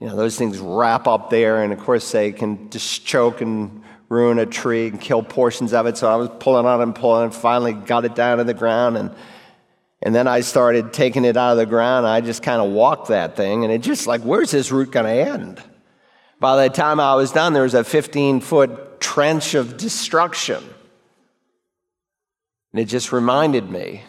you 0.01 0.07
know 0.07 0.17
those 0.17 0.39
things 0.39 0.59
wrap 0.59 1.07
up 1.07 1.29
there, 1.29 1.63
and 1.63 1.75
of 1.75 1.81
course 1.81 2.11
they 2.11 2.33
can 2.33 2.71
just 2.71 3.05
choke 3.05 3.43
and 3.43 3.83
ruin 4.13 4.39
a 4.39 4.45
tree 4.45 4.89
and 4.89 5.01
kill 5.01 5.23
portions 5.23 5.73
of 5.73 5.87
it. 5.87 5.97
So 5.97 6.09
I 6.09 6.17
was 6.17 6.29
pulling 6.39 6.67
on 6.67 6.83
and 6.83 6.95
pulling 6.95 7.25
and 7.25 7.35
finally 7.35 7.73
got 7.73 8.05
it 8.05 8.15
down 8.15 8.39
to 8.39 8.45
the 8.45 8.55
ground. 8.55 8.99
And, 8.99 9.11
and 10.03 10.15
then 10.15 10.29
I 10.29 10.41
started 10.41 10.93
taking 10.93 11.25
it 11.25 11.37
out 11.37 11.53
of 11.53 11.57
the 11.57 11.67
ground. 11.67 12.07
I 12.07 12.21
just 12.21 12.43
kind 12.43 12.61
of 12.61 12.71
walked 12.71 13.09
that 13.09 13.37
thing. 13.37 13.65
And 13.65 13.73
it 13.73 13.79
just 13.81 14.07
like, 14.07 14.21
where's 14.21 14.51
this 14.51 14.71
root 14.71 14.91
going 14.91 15.07
to 15.07 15.33
end? 15.33 15.63
By 16.39 16.63
the 16.63 16.75
time 16.75 17.01
I 17.01 17.15
was 17.15 17.33
done, 17.33 17.55
there 17.55 17.63
was 17.63 17.75
a 17.75 17.85
15 17.85 18.41
foot 18.41 19.01
trench 19.01 19.55
of 19.55 19.79
destruction. 19.79 20.63
And 22.73 22.81
it 22.81 22.87
just 22.87 23.13
reminded 23.13 23.71
me 23.71 24.03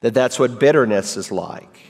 that 0.00 0.14
that's 0.14 0.38
what 0.38 0.58
bitterness 0.58 1.16
is 1.16 1.30
like. 1.30 1.80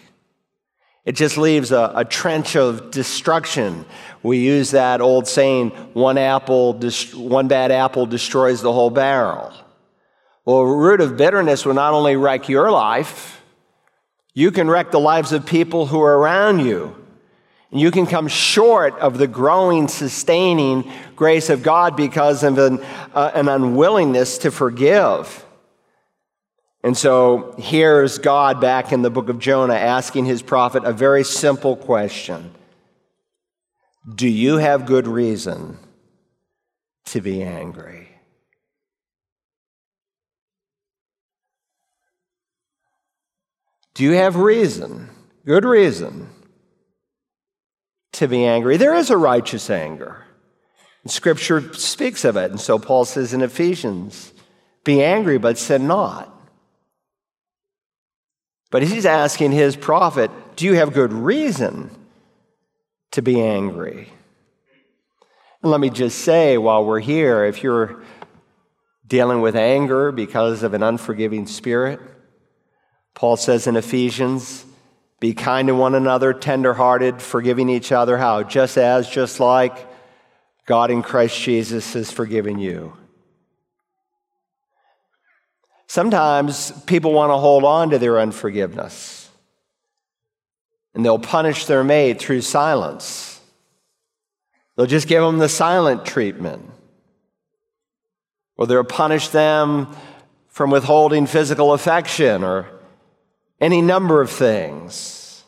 It 1.06 1.14
just 1.14 1.38
leaves 1.38 1.70
a, 1.70 1.92
a, 1.94 2.04
trench 2.04 2.56
of 2.56 2.90
destruction. 2.90 3.84
We 4.24 4.38
use 4.38 4.72
that 4.72 5.00
old 5.00 5.28
saying, 5.28 5.70
one 5.94 6.18
apple, 6.18 6.72
one 7.14 7.46
bad 7.46 7.70
apple 7.70 8.06
destroys 8.06 8.60
the 8.60 8.72
whole 8.72 8.90
barrel. 8.90 9.52
Well, 10.44 10.58
a 10.58 10.76
root 10.76 11.00
of 11.00 11.16
bitterness 11.16 11.64
will 11.64 11.74
not 11.74 11.94
only 11.94 12.16
wreck 12.16 12.48
your 12.48 12.72
life, 12.72 13.40
you 14.34 14.50
can 14.50 14.68
wreck 14.68 14.90
the 14.90 14.98
lives 14.98 15.30
of 15.30 15.46
people 15.46 15.86
who 15.86 16.02
are 16.02 16.18
around 16.18 16.58
you. 16.58 16.96
And 17.70 17.80
you 17.80 17.92
can 17.92 18.06
come 18.06 18.26
short 18.26 18.98
of 18.98 19.16
the 19.16 19.28
growing, 19.28 19.86
sustaining 19.86 20.90
grace 21.14 21.50
of 21.50 21.62
God 21.62 21.96
because 21.96 22.42
of 22.42 22.58
an, 22.58 22.80
uh, 23.14 23.30
an 23.32 23.48
unwillingness 23.48 24.38
to 24.38 24.50
forgive. 24.50 25.45
And 26.82 26.96
so 26.96 27.54
here's 27.58 28.18
God 28.18 28.60
back 28.60 28.92
in 28.92 29.02
the 29.02 29.10
book 29.10 29.28
of 29.28 29.38
Jonah 29.38 29.74
asking 29.74 30.26
his 30.26 30.42
prophet 30.42 30.84
a 30.84 30.92
very 30.92 31.24
simple 31.24 31.76
question 31.76 32.54
Do 34.14 34.28
you 34.28 34.58
have 34.58 34.86
good 34.86 35.08
reason 35.08 35.78
to 37.06 37.20
be 37.20 37.42
angry? 37.42 38.08
Do 43.94 44.04
you 44.04 44.12
have 44.12 44.36
reason, 44.36 45.08
good 45.46 45.64
reason, 45.64 46.28
to 48.12 48.28
be 48.28 48.44
angry? 48.44 48.76
There 48.76 48.94
is 48.94 49.08
a 49.08 49.16
righteous 49.16 49.70
anger. 49.70 50.22
And 51.02 51.10
scripture 51.10 51.72
speaks 51.72 52.24
of 52.24 52.36
it. 52.36 52.50
And 52.50 52.60
so 52.60 52.78
Paul 52.78 53.06
says 53.06 53.32
in 53.32 53.40
Ephesians, 53.40 54.34
be 54.84 55.02
angry, 55.02 55.38
but 55.38 55.56
sin 55.56 55.86
not. 55.86 56.35
But 58.76 58.82
he's 58.82 59.06
asking 59.06 59.52
his 59.52 59.74
prophet, 59.74 60.30
Do 60.54 60.66
you 60.66 60.74
have 60.74 60.92
good 60.92 61.10
reason 61.10 61.88
to 63.12 63.22
be 63.22 63.40
angry? 63.40 64.10
And 65.62 65.72
let 65.72 65.80
me 65.80 65.88
just 65.88 66.18
say 66.18 66.58
while 66.58 66.84
we're 66.84 67.00
here, 67.00 67.46
if 67.46 67.62
you're 67.62 68.02
dealing 69.06 69.40
with 69.40 69.56
anger 69.56 70.12
because 70.12 70.62
of 70.62 70.74
an 70.74 70.82
unforgiving 70.82 71.46
spirit, 71.46 72.00
Paul 73.14 73.38
says 73.38 73.66
in 73.66 73.76
Ephesians, 73.76 74.66
be 75.20 75.32
kind 75.32 75.68
to 75.68 75.74
one 75.74 75.94
another, 75.94 76.34
tenderhearted, 76.34 77.22
forgiving 77.22 77.70
each 77.70 77.92
other. 77.92 78.18
How? 78.18 78.42
Just 78.42 78.76
as, 78.76 79.08
just 79.08 79.40
like 79.40 79.88
God 80.66 80.90
in 80.90 81.02
Christ 81.02 81.40
Jesus 81.40 81.94
has 81.94 82.10
forgiven 82.10 82.58
you. 82.58 82.92
Sometimes 85.86 86.72
people 86.82 87.12
want 87.12 87.30
to 87.30 87.36
hold 87.36 87.64
on 87.64 87.90
to 87.90 87.98
their 87.98 88.18
unforgiveness, 88.18 89.30
and 90.94 91.04
they'll 91.04 91.18
punish 91.18 91.66
their 91.66 91.84
mate 91.84 92.18
through 92.18 92.40
silence. 92.40 93.40
They'll 94.76 94.86
just 94.86 95.08
give 95.08 95.22
them 95.22 95.38
the 95.38 95.48
silent 95.48 96.04
treatment. 96.04 96.70
Or 98.58 98.66
they'll 98.66 98.84
punish 98.84 99.28
them 99.28 99.94
from 100.48 100.70
withholding 100.70 101.26
physical 101.26 101.72
affection 101.72 102.42
or 102.42 102.66
any 103.60 103.82
number 103.82 104.20
of 104.20 104.30
things. 104.30 105.44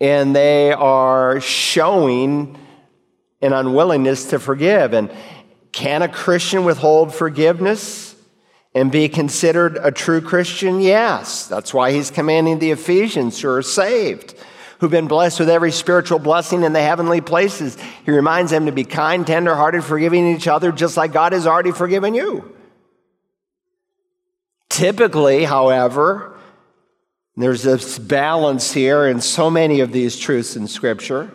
And 0.00 0.34
they 0.34 0.72
are 0.72 1.40
showing 1.40 2.58
an 3.40 3.52
unwillingness 3.52 4.30
to 4.30 4.38
forgive. 4.38 4.92
And 4.92 5.10
can 5.72 6.02
a 6.02 6.08
Christian 6.08 6.64
withhold 6.64 7.14
forgiveness? 7.14 8.07
And 8.78 8.92
be 8.92 9.08
considered 9.08 9.76
a 9.82 9.90
true 9.90 10.20
Christian? 10.20 10.80
Yes. 10.80 11.46
That's 11.48 11.74
why 11.74 11.92
he's 11.92 12.10
commanding 12.10 12.58
the 12.58 12.70
Ephesians 12.70 13.40
who 13.40 13.48
are 13.48 13.62
saved, 13.62 14.34
who've 14.78 14.90
been 14.90 15.08
blessed 15.08 15.40
with 15.40 15.48
every 15.48 15.72
spiritual 15.72 16.18
blessing 16.18 16.62
in 16.62 16.72
the 16.72 16.80
heavenly 16.80 17.20
places. 17.20 17.76
He 18.04 18.12
reminds 18.12 18.52
them 18.52 18.66
to 18.66 18.72
be 18.72 18.84
kind, 18.84 19.26
tenderhearted, 19.26 19.82
forgiving 19.82 20.34
each 20.34 20.46
other, 20.46 20.70
just 20.70 20.96
like 20.96 21.12
God 21.12 21.32
has 21.32 21.46
already 21.46 21.72
forgiven 21.72 22.14
you. 22.14 22.54
Typically, 24.68 25.44
however, 25.44 26.38
there's 27.36 27.64
this 27.64 27.98
balance 27.98 28.72
here 28.72 29.08
in 29.08 29.20
so 29.20 29.50
many 29.50 29.80
of 29.80 29.90
these 29.90 30.16
truths 30.16 30.54
in 30.54 30.68
Scripture. 30.68 31.32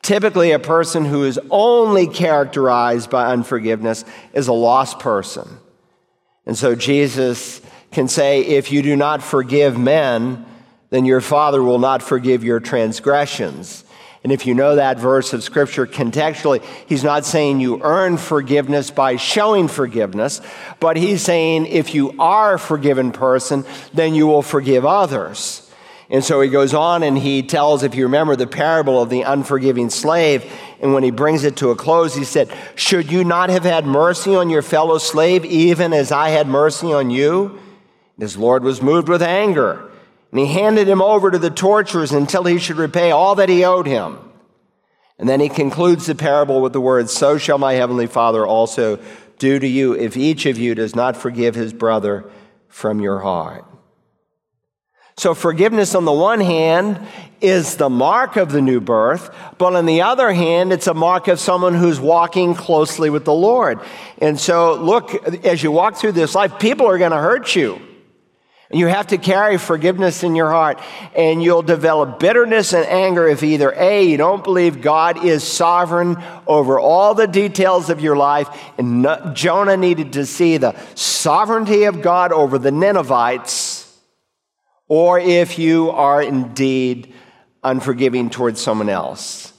Typically, 0.00 0.52
a 0.52 0.58
person 0.58 1.04
who 1.04 1.24
is 1.24 1.38
only 1.50 2.06
characterized 2.06 3.10
by 3.10 3.26
unforgiveness 3.26 4.04
is 4.32 4.48
a 4.48 4.52
lost 4.52 4.98
person. 4.98 5.58
And 6.46 6.56
so 6.56 6.74
Jesus 6.74 7.60
can 7.90 8.08
say, 8.08 8.40
If 8.42 8.72
you 8.72 8.82
do 8.82 8.96
not 8.96 9.22
forgive 9.22 9.78
men, 9.78 10.44
then 10.90 11.04
your 11.04 11.20
Father 11.20 11.62
will 11.62 11.78
not 11.78 12.02
forgive 12.02 12.44
your 12.44 12.60
transgressions. 12.60 13.84
And 14.24 14.30
if 14.30 14.46
you 14.46 14.54
know 14.54 14.76
that 14.76 15.00
verse 15.00 15.32
of 15.32 15.42
Scripture 15.42 15.86
contextually, 15.86 16.62
he's 16.86 17.02
not 17.02 17.24
saying 17.24 17.60
you 17.60 17.82
earn 17.82 18.16
forgiveness 18.16 18.90
by 18.90 19.16
showing 19.16 19.66
forgiveness, 19.66 20.40
but 20.78 20.96
he's 20.96 21.22
saying 21.22 21.66
if 21.66 21.92
you 21.94 22.14
are 22.20 22.54
a 22.54 22.58
forgiven 22.58 23.10
person, 23.10 23.64
then 23.92 24.14
you 24.14 24.28
will 24.28 24.42
forgive 24.42 24.84
others. 24.84 25.68
And 26.12 26.22
so 26.22 26.42
he 26.42 26.50
goes 26.50 26.74
on 26.74 27.02
and 27.02 27.16
he 27.16 27.42
tells, 27.42 27.82
if 27.82 27.94
you 27.94 28.04
remember 28.04 28.36
the 28.36 28.46
parable 28.46 29.00
of 29.00 29.08
the 29.08 29.22
unforgiving 29.22 29.88
slave, 29.88 30.44
and 30.78 30.92
when 30.92 31.02
he 31.02 31.10
brings 31.10 31.42
it 31.42 31.56
to 31.56 31.70
a 31.70 31.74
close, 31.74 32.14
he 32.14 32.24
said, 32.24 32.52
Should 32.74 33.10
you 33.10 33.24
not 33.24 33.48
have 33.48 33.64
had 33.64 33.86
mercy 33.86 34.36
on 34.36 34.50
your 34.50 34.60
fellow 34.60 34.98
slave, 34.98 35.42
even 35.46 35.94
as 35.94 36.12
I 36.12 36.28
had 36.28 36.46
mercy 36.46 36.92
on 36.92 37.08
you? 37.08 37.58
And 38.16 38.22
His 38.22 38.36
Lord 38.36 38.62
was 38.62 38.82
moved 38.82 39.08
with 39.08 39.22
anger, 39.22 39.90
and 40.30 40.38
he 40.38 40.46
handed 40.46 40.86
him 40.86 41.00
over 41.00 41.30
to 41.30 41.38
the 41.38 41.50
torturers 41.50 42.12
until 42.12 42.44
he 42.44 42.58
should 42.58 42.76
repay 42.76 43.10
all 43.10 43.34
that 43.36 43.48
he 43.48 43.64
owed 43.64 43.86
him. 43.86 44.18
And 45.18 45.26
then 45.26 45.40
he 45.40 45.48
concludes 45.48 46.04
the 46.04 46.14
parable 46.14 46.60
with 46.60 46.74
the 46.74 46.80
words, 46.80 47.10
So 47.10 47.38
shall 47.38 47.56
my 47.56 47.72
heavenly 47.72 48.06
Father 48.06 48.46
also 48.46 48.98
do 49.38 49.58
to 49.58 49.66
you 49.66 49.94
if 49.94 50.18
each 50.18 50.44
of 50.44 50.58
you 50.58 50.74
does 50.74 50.94
not 50.94 51.16
forgive 51.16 51.54
his 51.54 51.72
brother 51.72 52.30
from 52.68 53.00
your 53.00 53.20
heart. 53.20 53.64
So, 55.16 55.34
forgiveness 55.34 55.94
on 55.94 56.04
the 56.04 56.12
one 56.12 56.40
hand 56.40 56.98
is 57.40 57.76
the 57.76 57.90
mark 57.90 58.36
of 58.36 58.50
the 58.50 58.62
new 58.62 58.80
birth, 58.80 59.34
but 59.58 59.74
on 59.74 59.84
the 59.84 60.02
other 60.02 60.32
hand, 60.32 60.72
it's 60.72 60.86
a 60.86 60.94
mark 60.94 61.28
of 61.28 61.38
someone 61.38 61.74
who's 61.74 62.00
walking 62.00 62.54
closely 62.54 63.10
with 63.10 63.24
the 63.24 63.34
Lord. 63.34 63.80
And 64.18 64.40
so, 64.40 64.74
look, 64.74 65.12
as 65.44 65.62
you 65.62 65.70
walk 65.70 65.96
through 65.96 66.12
this 66.12 66.34
life, 66.34 66.58
people 66.58 66.86
are 66.86 66.98
going 66.98 67.10
to 67.10 67.18
hurt 67.18 67.54
you. 67.54 67.80
You 68.70 68.86
have 68.86 69.08
to 69.08 69.18
carry 69.18 69.58
forgiveness 69.58 70.22
in 70.22 70.34
your 70.34 70.50
heart, 70.50 70.80
and 71.14 71.42
you'll 71.42 71.60
develop 71.60 72.18
bitterness 72.18 72.72
and 72.72 72.86
anger 72.86 73.28
if 73.28 73.42
either 73.42 73.70
A, 73.76 74.04
you 74.04 74.16
don't 74.16 74.42
believe 74.42 74.80
God 74.80 75.26
is 75.26 75.44
sovereign 75.44 76.16
over 76.46 76.80
all 76.80 77.14
the 77.14 77.26
details 77.26 77.90
of 77.90 78.00
your 78.00 78.16
life, 78.16 78.48
and 78.78 79.06
Jonah 79.36 79.76
needed 79.76 80.14
to 80.14 80.24
see 80.24 80.56
the 80.56 80.74
sovereignty 80.94 81.84
of 81.84 82.00
God 82.00 82.32
over 82.32 82.56
the 82.56 82.72
Ninevites 82.72 83.81
or 84.92 85.18
if 85.18 85.58
you 85.58 85.88
are 85.88 86.20
indeed 86.20 87.14
unforgiving 87.64 88.28
towards 88.28 88.60
someone 88.60 88.90
else. 88.90 89.54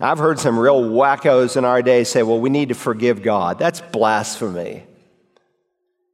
I've 0.00 0.18
heard 0.18 0.40
some 0.40 0.58
real 0.58 0.82
wackos 0.82 1.56
in 1.56 1.64
our 1.64 1.82
day 1.82 2.02
say, 2.02 2.24
well, 2.24 2.40
we 2.40 2.50
need 2.50 2.70
to 2.70 2.74
forgive 2.74 3.22
God. 3.22 3.60
That's 3.60 3.80
blasphemy. 3.80 4.82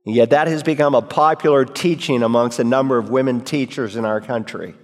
And 0.05 0.15
yet, 0.15 0.29
that 0.31 0.49
has 0.49 0.63
become 0.63 0.95
a 0.95 1.01
popular 1.01 1.65
teaching 1.65 2.23
amongst 2.23 2.59
a 2.59 2.65
number 2.65 2.99
of 2.99 3.09
women 3.09 3.41
teachers 3.41 3.97
in 3.97 4.05
our 4.05 4.21
country. 4.21 4.75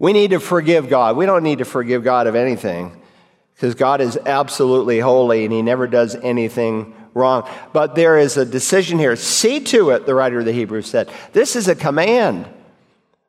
We 0.00 0.12
need 0.12 0.30
to 0.30 0.40
forgive 0.40 0.88
God. 0.88 1.16
We 1.16 1.26
don't 1.26 1.44
need 1.44 1.58
to 1.58 1.64
forgive 1.64 2.02
God 2.02 2.26
of 2.26 2.34
anything 2.34 3.00
because 3.54 3.76
God 3.76 4.00
is 4.00 4.18
absolutely 4.26 4.98
holy 4.98 5.44
and 5.44 5.52
He 5.52 5.62
never 5.62 5.86
does 5.86 6.16
anything 6.16 6.92
wrong. 7.14 7.48
But 7.72 7.94
there 7.94 8.18
is 8.18 8.36
a 8.36 8.44
decision 8.44 8.98
here. 8.98 9.14
See 9.14 9.60
to 9.60 9.90
it, 9.90 10.06
the 10.06 10.14
writer 10.16 10.40
of 10.40 10.44
the 10.44 10.52
Hebrews 10.52 10.90
said. 10.90 11.08
This 11.32 11.54
is 11.54 11.68
a 11.68 11.76
command. 11.76 12.48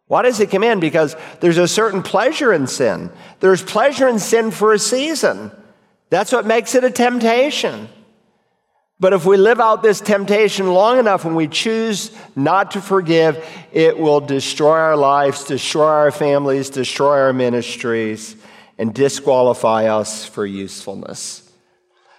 Why 0.08 0.22
does 0.22 0.40
it 0.40 0.52
come 0.52 0.64
in? 0.64 0.80
Because 0.80 1.16
there's 1.42 1.58
a 1.58 1.68
certain 1.68 2.02
pleasure 2.02 2.54
in 2.54 2.68
sin. 2.68 3.12
There's 3.40 3.62
pleasure 3.62 4.08
in 4.08 4.20
sin 4.20 4.52
for 4.52 4.74
a 4.74 4.80
season. 4.80 5.52
That's 6.10 6.32
what 6.32 6.46
makes 6.46 6.76
it 6.76 6.84
a 6.84 6.92
temptation. 6.92 7.90
But 9.00 9.14
if 9.14 9.26
we 9.26 9.38
live 9.38 9.60
out 9.60 9.84
this 9.84 10.02
temptation 10.02 10.74
long 10.74 10.98
enough 10.98 11.26
and 11.26 11.36
we 11.36 11.48
choose 11.48 12.18
not 12.36 12.72
to 12.72 12.82
forgive, 12.82 13.46
it 13.72 14.00
will 14.00 14.22
destroy 14.22 14.78
our 14.78 14.98
lives, 14.98 15.44
destroy 15.44 15.86
our 15.86 16.12
families, 16.12 16.72
destroy 16.72 17.20
our 17.20 17.34
ministries, 17.34 18.36
and 18.80 18.94
disqualify 18.94 19.86
us 19.86 20.26
for 20.26 20.46
usefulness. 20.46 21.44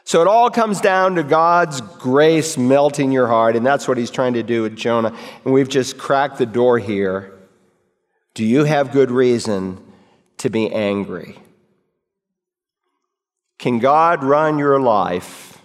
So 0.04 0.22
it 0.22 0.28
all 0.28 0.50
comes 0.50 0.80
down 0.80 1.16
to 1.16 1.22
God's 1.22 1.80
grace 1.80 2.56
melting 2.56 3.12
your 3.12 3.26
heart, 3.26 3.56
and 3.56 3.66
that's 3.66 3.88
what 3.88 3.98
he's 3.98 4.10
trying 4.10 4.34
to 4.34 4.42
do 4.42 4.62
with 4.62 4.76
Jonah. 4.76 5.14
And 5.44 5.52
we've 5.52 5.68
just 5.68 5.98
cracked 5.98 6.38
the 6.38 6.46
door 6.46 6.78
here. 6.78 7.37
Do 8.38 8.44
you 8.44 8.62
have 8.62 8.92
good 8.92 9.10
reason 9.10 9.84
to 10.36 10.48
be 10.48 10.72
angry? 10.72 11.40
Can 13.58 13.80
God 13.80 14.22
run 14.22 14.60
your 14.60 14.78
life 14.78 15.60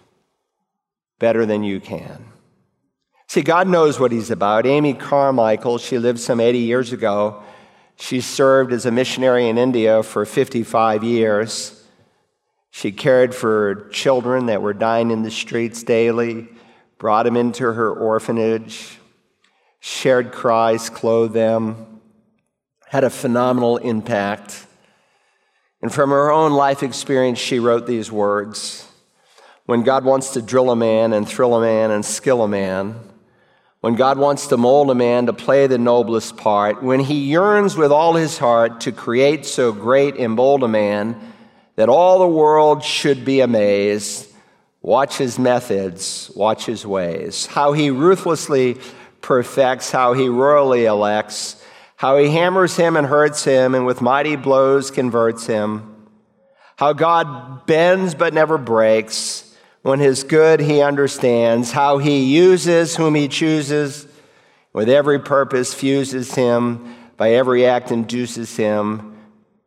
better 1.19 1.45
than 1.45 1.63
you 1.63 1.79
can? 1.79 2.25
See, 3.27 3.43
God 3.43 3.67
knows 3.67 3.99
what 3.99 4.11
He's 4.11 4.31
about. 4.31 4.65
Amy 4.65 4.95
Carmichael, 4.95 5.77
she 5.77 5.99
lived 5.99 6.19
some 6.19 6.39
80 6.39 6.57
years 6.57 6.91
ago. 6.91 7.43
She 7.95 8.21
served 8.21 8.73
as 8.73 8.87
a 8.87 8.91
missionary 8.91 9.49
in 9.49 9.59
India 9.59 10.01
for 10.01 10.25
55 10.25 11.03
years. 11.03 11.85
She 12.71 12.91
cared 12.91 13.35
for 13.35 13.87
children 13.89 14.47
that 14.47 14.63
were 14.63 14.73
dying 14.73 15.11
in 15.11 15.21
the 15.21 15.29
streets 15.29 15.83
daily, 15.83 16.47
brought 16.97 17.25
them 17.25 17.37
into 17.37 17.71
her 17.71 17.93
orphanage, 17.93 18.97
shared 19.79 20.31
Christ, 20.31 20.95
clothed 20.95 21.35
them 21.35 21.92
had 22.93 23.03
a 23.03 23.09
phenomenal 23.09 23.77
impact. 23.77 24.67
And 25.81 25.91
from 25.91 26.11
her 26.11 26.31
own 26.31 26.53
life 26.53 26.83
experience, 26.83 27.39
she 27.39 27.57
wrote 27.57 27.87
these 27.87 28.11
words 28.11 28.87
When 29.65 29.81
God 29.81 30.05
wants 30.05 30.33
to 30.33 30.43
drill 30.43 30.69
a 30.69 30.75
man 30.75 31.11
and 31.11 31.27
thrill 31.27 31.55
a 31.55 31.61
man 31.61 31.89
and 31.89 32.05
skill 32.05 32.43
a 32.43 32.47
man, 32.47 32.99
when 33.81 33.95
God 33.95 34.19
wants 34.19 34.45
to 34.47 34.57
mold 34.57 34.91
a 34.91 34.95
man 34.95 35.25
to 35.25 35.33
play 35.33 35.65
the 35.65 35.79
noblest 35.79 36.37
part, 36.37 36.83
when 36.83 36.99
he 36.99 37.15
yearns 37.15 37.75
with 37.75 37.91
all 37.91 38.13
his 38.13 38.37
heart 38.37 38.81
to 38.81 38.91
create 38.91 39.47
so 39.47 39.71
great 39.71 40.17
and 40.17 40.35
bold 40.35 40.61
a 40.61 40.67
man 40.67 41.19
that 41.75 41.89
all 41.89 42.19
the 42.19 42.27
world 42.27 42.83
should 42.83 43.25
be 43.25 43.39
amazed, 43.39 44.31
watch 44.83 45.17
his 45.17 45.39
methods, 45.39 46.29
watch 46.35 46.67
his 46.67 46.85
ways, 46.85 47.47
how 47.47 47.73
he 47.73 47.89
ruthlessly 47.89 48.77
perfects, 49.21 49.89
how 49.89 50.13
he 50.13 50.29
royally 50.29 50.85
elects 50.85 51.62
how 52.03 52.17
he 52.17 52.29
hammers 52.29 52.75
him 52.75 52.97
and 52.97 53.07
hurts 53.07 53.45
him, 53.45 53.73
and 53.73 53.85
with 53.85 54.01
mighty 54.01 54.35
blows 54.35 54.91
converts 54.91 55.45
him. 55.45 56.09
How 56.75 56.91
God 56.91 57.65
bends 57.65 58.13
but 58.13 58.33
never 58.33 58.57
breaks. 58.57 59.55
When 59.83 60.01
his 60.01 60.25
good 60.25 60.59
he 60.59 60.81
understands. 60.81 61.71
How 61.71 61.99
he 61.99 62.25
uses 62.25 62.97
whom 62.97 63.15
he 63.15 63.29
chooses. 63.29 64.05
With 64.73 64.89
every 64.89 65.17
purpose 65.17 65.73
fuses 65.73 66.35
him. 66.35 66.93
By 67.15 67.35
every 67.35 67.65
act 67.65 67.89
induces 67.89 68.53
him 68.57 69.17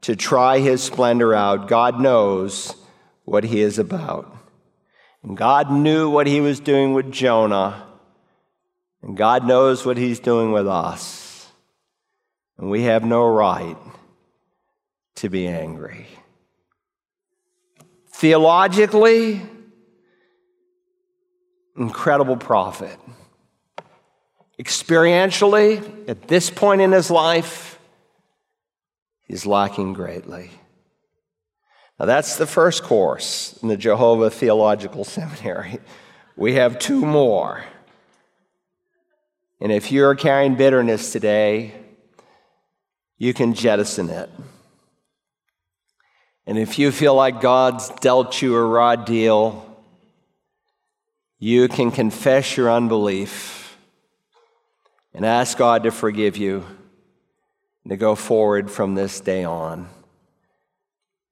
to 0.03 0.14
try 0.14 0.59
his 0.59 0.82
splendor 0.82 1.32
out. 1.32 1.68
God 1.68 2.01
knows 2.01 2.76
what 3.24 3.45
he 3.45 3.62
is 3.62 3.78
about. 3.78 4.37
God 5.34 5.72
knew 5.72 6.11
what 6.11 6.26
he 6.26 6.43
was 6.43 6.61
doing 6.61 6.93
with 6.93 7.11
Jonah. 7.11 7.87
And 9.01 9.16
God 9.16 9.47
knows 9.47 9.87
what 9.87 9.97
he's 9.97 10.20
doing 10.20 10.53
with 10.53 10.68
us. 10.68 11.26
And 12.59 12.70
we 12.70 12.82
have 12.84 13.04
no 13.04 13.26
right 13.26 13.76
to 15.16 15.28
be 15.28 15.46
angry. 15.46 16.07
Theologically, 18.09 19.42
incredible 21.76 22.36
prophet. 22.36 22.98
Experientially, 24.59 26.09
at 26.09 26.28
this 26.28 26.48
point 26.48 26.80
in 26.80 26.92
his 26.92 27.11
life, 27.11 27.78
he's 29.24 29.44
lacking 29.44 29.92
greatly. 29.92 30.50
Now, 31.98 32.07
that's 32.07 32.36
the 32.36 32.46
first 32.46 32.82
course 32.82 33.59
in 33.62 33.68
the 33.68 33.76
Jehovah 33.76 34.30
Theological 34.30 35.04
Seminary. 35.04 35.78
We 36.36 36.54
have 36.54 36.78
two 36.78 37.04
more. 37.04 37.64
And 39.61 39.72
if 39.72 39.90
you're 39.90 40.14
carrying 40.14 40.54
bitterness 40.54 41.12
today, 41.12 41.74
you 43.18 43.32
can 43.32 43.54
jettison 43.54 44.10
it. 44.10 44.30
And 46.46 46.58
if 46.58 46.78
you 46.78 46.92
feel 46.92 47.14
like 47.14 47.40
God's 47.40 47.88
dealt 48.00 48.40
you 48.40 48.54
a 48.54 48.64
raw 48.64 48.96
deal, 48.96 49.62
you 51.38 51.68
can 51.68 51.90
confess 51.90 52.56
your 52.56 52.70
unbelief 52.70 53.76
and 55.12 55.26
ask 55.26 55.58
God 55.58 55.82
to 55.82 55.90
forgive 55.90 56.36
you 56.36 56.64
and 57.84 57.90
to 57.90 57.96
go 57.96 58.14
forward 58.14 58.70
from 58.70 58.94
this 58.94 59.20
day 59.20 59.44
on. 59.44 59.88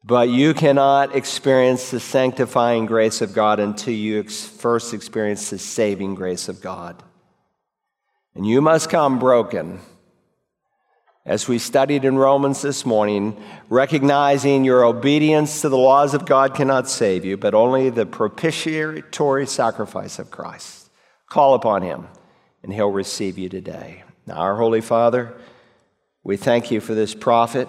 But 0.03 0.29
you 0.29 0.53
cannot 0.53 1.15
experience 1.15 1.91
the 1.91 2.01
sanctifying 2.01 2.87
grace 2.87 3.23
of 3.23 3.35
God 3.35 3.61
until 3.61 3.95
you 3.95 4.21
ex- 4.21 4.45
first 4.45 4.93
experience 4.93 5.49
the 5.49 5.59
saving 5.59 6.15
grace 6.15 6.49
of 6.49 6.61
God. 6.61 7.03
And 8.35 8.47
you 8.47 8.61
must 8.61 8.91
come 8.91 9.19
broken 9.19 9.81
as 11.27 11.49
we 11.49 11.59
studied 11.59 12.05
in 12.05 12.17
Romans 12.17 12.61
this 12.61 12.85
morning, 12.85 13.43
recognizing 13.71 14.63
your 14.63 14.85
obedience 14.85 15.63
to 15.63 15.71
the 15.71 15.79
laws 15.79 16.13
of 16.13 16.27
God 16.27 16.55
cannot 16.55 16.89
save 16.89 17.25
you, 17.25 17.39
but 17.39 17.55
only 17.55 17.89
the 17.89 18.05
propitiatory 18.05 19.47
sacrifice 19.47 20.19
of 20.19 20.31
Christ. 20.31 20.91
Call 21.27 21.55
upon 21.55 21.81
him, 21.81 22.09
and 22.63 22.73
he'll 22.75 22.91
receive 22.91 23.39
you 23.39 23.49
today. 23.49 24.05
Now, 24.27 24.35
our 24.35 24.57
Holy 24.57 24.83
Father, 24.83 25.35
we 26.23 26.37
thank 26.37 26.71
you 26.71 26.81
for 26.81 26.95
this 26.95 27.15
prophet, 27.15 27.69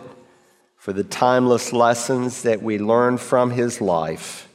for 0.75 0.91
the 0.91 1.03
timeless 1.05 1.71
lessons 1.71 2.41
that 2.43 2.61
we 2.61 2.77
learn 2.77 3.17
from 3.17 3.51
his 3.51 3.79
life. 3.79 4.49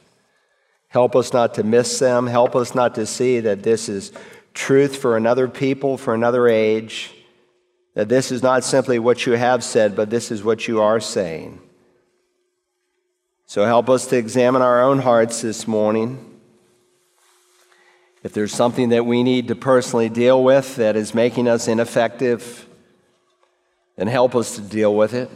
Help 0.89 1.15
us 1.15 1.33
not 1.33 1.55
to 1.55 1.63
miss 1.63 1.97
them. 1.97 2.27
Help 2.27 2.55
us 2.55 2.75
not 2.75 2.93
to 2.95 3.07
see 3.07 3.39
that 3.39 3.63
this 3.63 3.89
is 3.89 4.11
truth 4.53 4.97
for 4.97 5.17
another 5.17 5.47
people, 5.47 5.97
for 5.97 6.13
another 6.13 6.47
age 6.47 7.11
that 7.93 8.09
this 8.09 8.31
is 8.31 8.41
not 8.41 8.63
simply 8.63 8.99
what 8.99 9.25
you 9.25 9.33
have 9.33 9.63
said, 9.63 9.95
but 9.95 10.09
this 10.09 10.31
is 10.31 10.43
what 10.43 10.67
you 10.67 10.81
are 10.81 10.99
saying. 10.99 11.59
So 13.45 13.65
help 13.65 13.89
us 13.89 14.07
to 14.07 14.17
examine 14.17 14.61
our 14.61 14.81
own 14.81 14.99
hearts 14.99 15.41
this 15.41 15.67
morning. 15.67 16.39
If 18.23 18.33
there's 18.33 18.53
something 18.53 18.89
that 18.89 19.05
we 19.05 19.23
need 19.23 19.49
to 19.49 19.55
personally 19.55 20.07
deal 20.07 20.41
with 20.43 20.77
that 20.77 20.95
is 20.95 21.13
making 21.13 21.47
us 21.47 21.67
ineffective, 21.67 22.65
then 23.97 24.07
help 24.07 24.35
us 24.35 24.55
to 24.55 24.61
deal 24.61 24.95
with 24.95 25.13
it. 25.13 25.29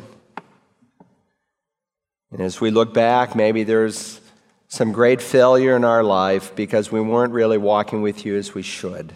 And 2.32 2.42
as 2.42 2.62
we 2.62 2.72
look 2.72 2.94
back, 2.94 3.36
maybe 3.36 3.64
there's 3.64 4.22
some 4.68 4.92
great 4.92 5.22
failure 5.22 5.76
in 5.76 5.84
our 5.84 6.04
life 6.04 6.56
because 6.56 6.92
we 6.92 7.02
weren't 7.02 7.34
really 7.34 7.58
walking 7.58 8.02
with 8.02 8.26
you 8.26 8.36
as 8.38 8.54
we 8.54 8.62
should. 8.62 9.14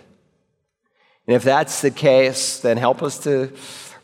And 1.29 1.35
if 1.35 1.43
that's 1.43 1.83
the 1.83 1.91
case, 1.91 2.57
then 2.59 2.77
help 2.77 3.03
us 3.03 3.19
to 3.19 3.51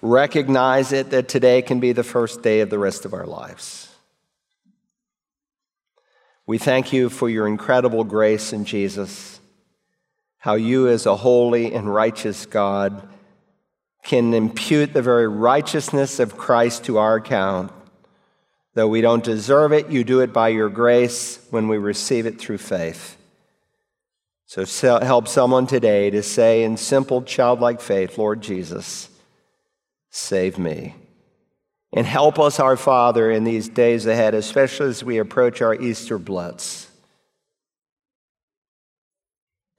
recognize 0.03 0.91
it 0.91 1.09
that 1.09 1.27
today 1.27 1.63
can 1.63 1.79
be 1.79 1.91
the 1.91 2.03
first 2.03 2.43
day 2.43 2.59
of 2.59 2.69
the 2.69 2.77
rest 2.77 3.03
of 3.03 3.15
our 3.15 3.25
lives. 3.25 3.91
We 6.45 6.59
thank 6.59 6.93
you 6.93 7.09
for 7.09 7.27
your 7.27 7.47
incredible 7.47 8.03
grace 8.03 8.53
in 8.53 8.63
Jesus, 8.63 9.39
how 10.37 10.53
you, 10.53 10.87
as 10.87 11.07
a 11.07 11.15
holy 11.15 11.73
and 11.73 11.91
righteous 11.91 12.45
God, 12.45 13.09
can 14.03 14.35
impute 14.35 14.93
the 14.93 15.01
very 15.01 15.27
righteousness 15.27 16.19
of 16.19 16.37
Christ 16.37 16.83
to 16.83 16.99
our 16.99 17.15
account. 17.15 17.71
Though 18.75 18.87
we 18.87 19.01
don't 19.01 19.23
deserve 19.23 19.73
it, 19.73 19.89
you 19.89 20.03
do 20.03 20.19
it 20.19 20.31
by 20.31 20.49
your 20.49 20.69
grace 20.69 21.43
when 21.49 21.69
we 21.69 21.79
receive 21.79 22.27
it 22.27 22.37
through 22.39 22.59
faith. 22.59 23.14
So 24.47 24.63
help 24.99 25.27
someone 25.27 25.65
today 25.65 26.11
to 26.11 26.21
say 26.21 26.63
in 26.63 26.77
simple 26.77 27.23
childlike 27.23 27.81
faith, 27.81 28.17
Lord 28.17 28.41
Jesus, 28.41 29.09
save 30.11 30.59
me. 30.59 30.95
And 31.91 32.05
help 32.05 32.39
us, 32.39 32.59
our 32.59 32.77
Father, 32.77 33.31
in 33.31 33.43
these 33.43 33.69
days 33.69 34.05
ahead, 34.05 34.33
especially 34.33 34.89
as 34.89 35.03
we 35.03 35.17
approach 35.17 35.61
our 35.61 35.73
Easter 35.73 36.19
blitz, 36.19 36.89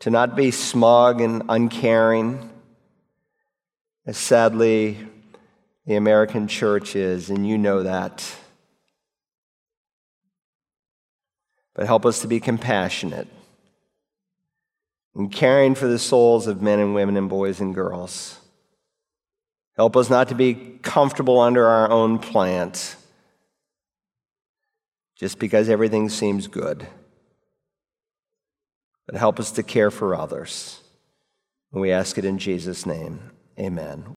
to 0.01 0.11
not 0.11 0.35
be 0.35 0.51
smug 0.51 1.21
and 1.21 1.45
uncaring, 1.49 2.51
as 4.05 4.17
sadly 4.17 4.99
the 5.87 5.95
American 5.95 6.49
church 6.49 6.97
is, 6.97 7.31
and 7.31 7.47
you 7.47 7.57
know 7.57 7.83
that. 7.83 8.25
But 11.75 11.87
help 11.87 12.05
us 12.07 12.23
to 12.23 12.29
be 12.29 12.41
compassionate 12.41 13.29
and 15.17 15.33
caring 15.33 15.75
for 15.75 15.87
the 15.87 15.99
souls 15.99 16.47
of 16.47 16.61
men 16.61 16.79
and 16.79 16.95
women 16.95 17.17
and 17.17 17.29
boys 17.29 17.61
and 17.61 17.75
girls. 17.75 18.39
Help 19.77 19.97
us 19.97 20.09
not 20.11 20.29
to 20.29 20.35
be 20.35 20.55
comfortable 20.83 21.41
under 21.41 21.67
our 21.67 21.91
own 21.91 22.19
plant 22.19 22.97
just 25.17 25.39
because 25.39 25.69
everything 25.69 26.09
seems 26.09 26.47
good. 26.47 26.87
But 29.07 29.17
help 29.17 29.41
us 29.41 29.51
to 29.53 29.63
care 29.63 29.91
for 29.91 30.15
others. 30.15 30.81
And 31.73 31.81
we 31.81 31.91
ask 31.91 32.19
it 32.19 32.25
in 32.25 32.39
Jesus' 32.39 32.85
name. 32.85 33.31
Amen. 33.59 34.15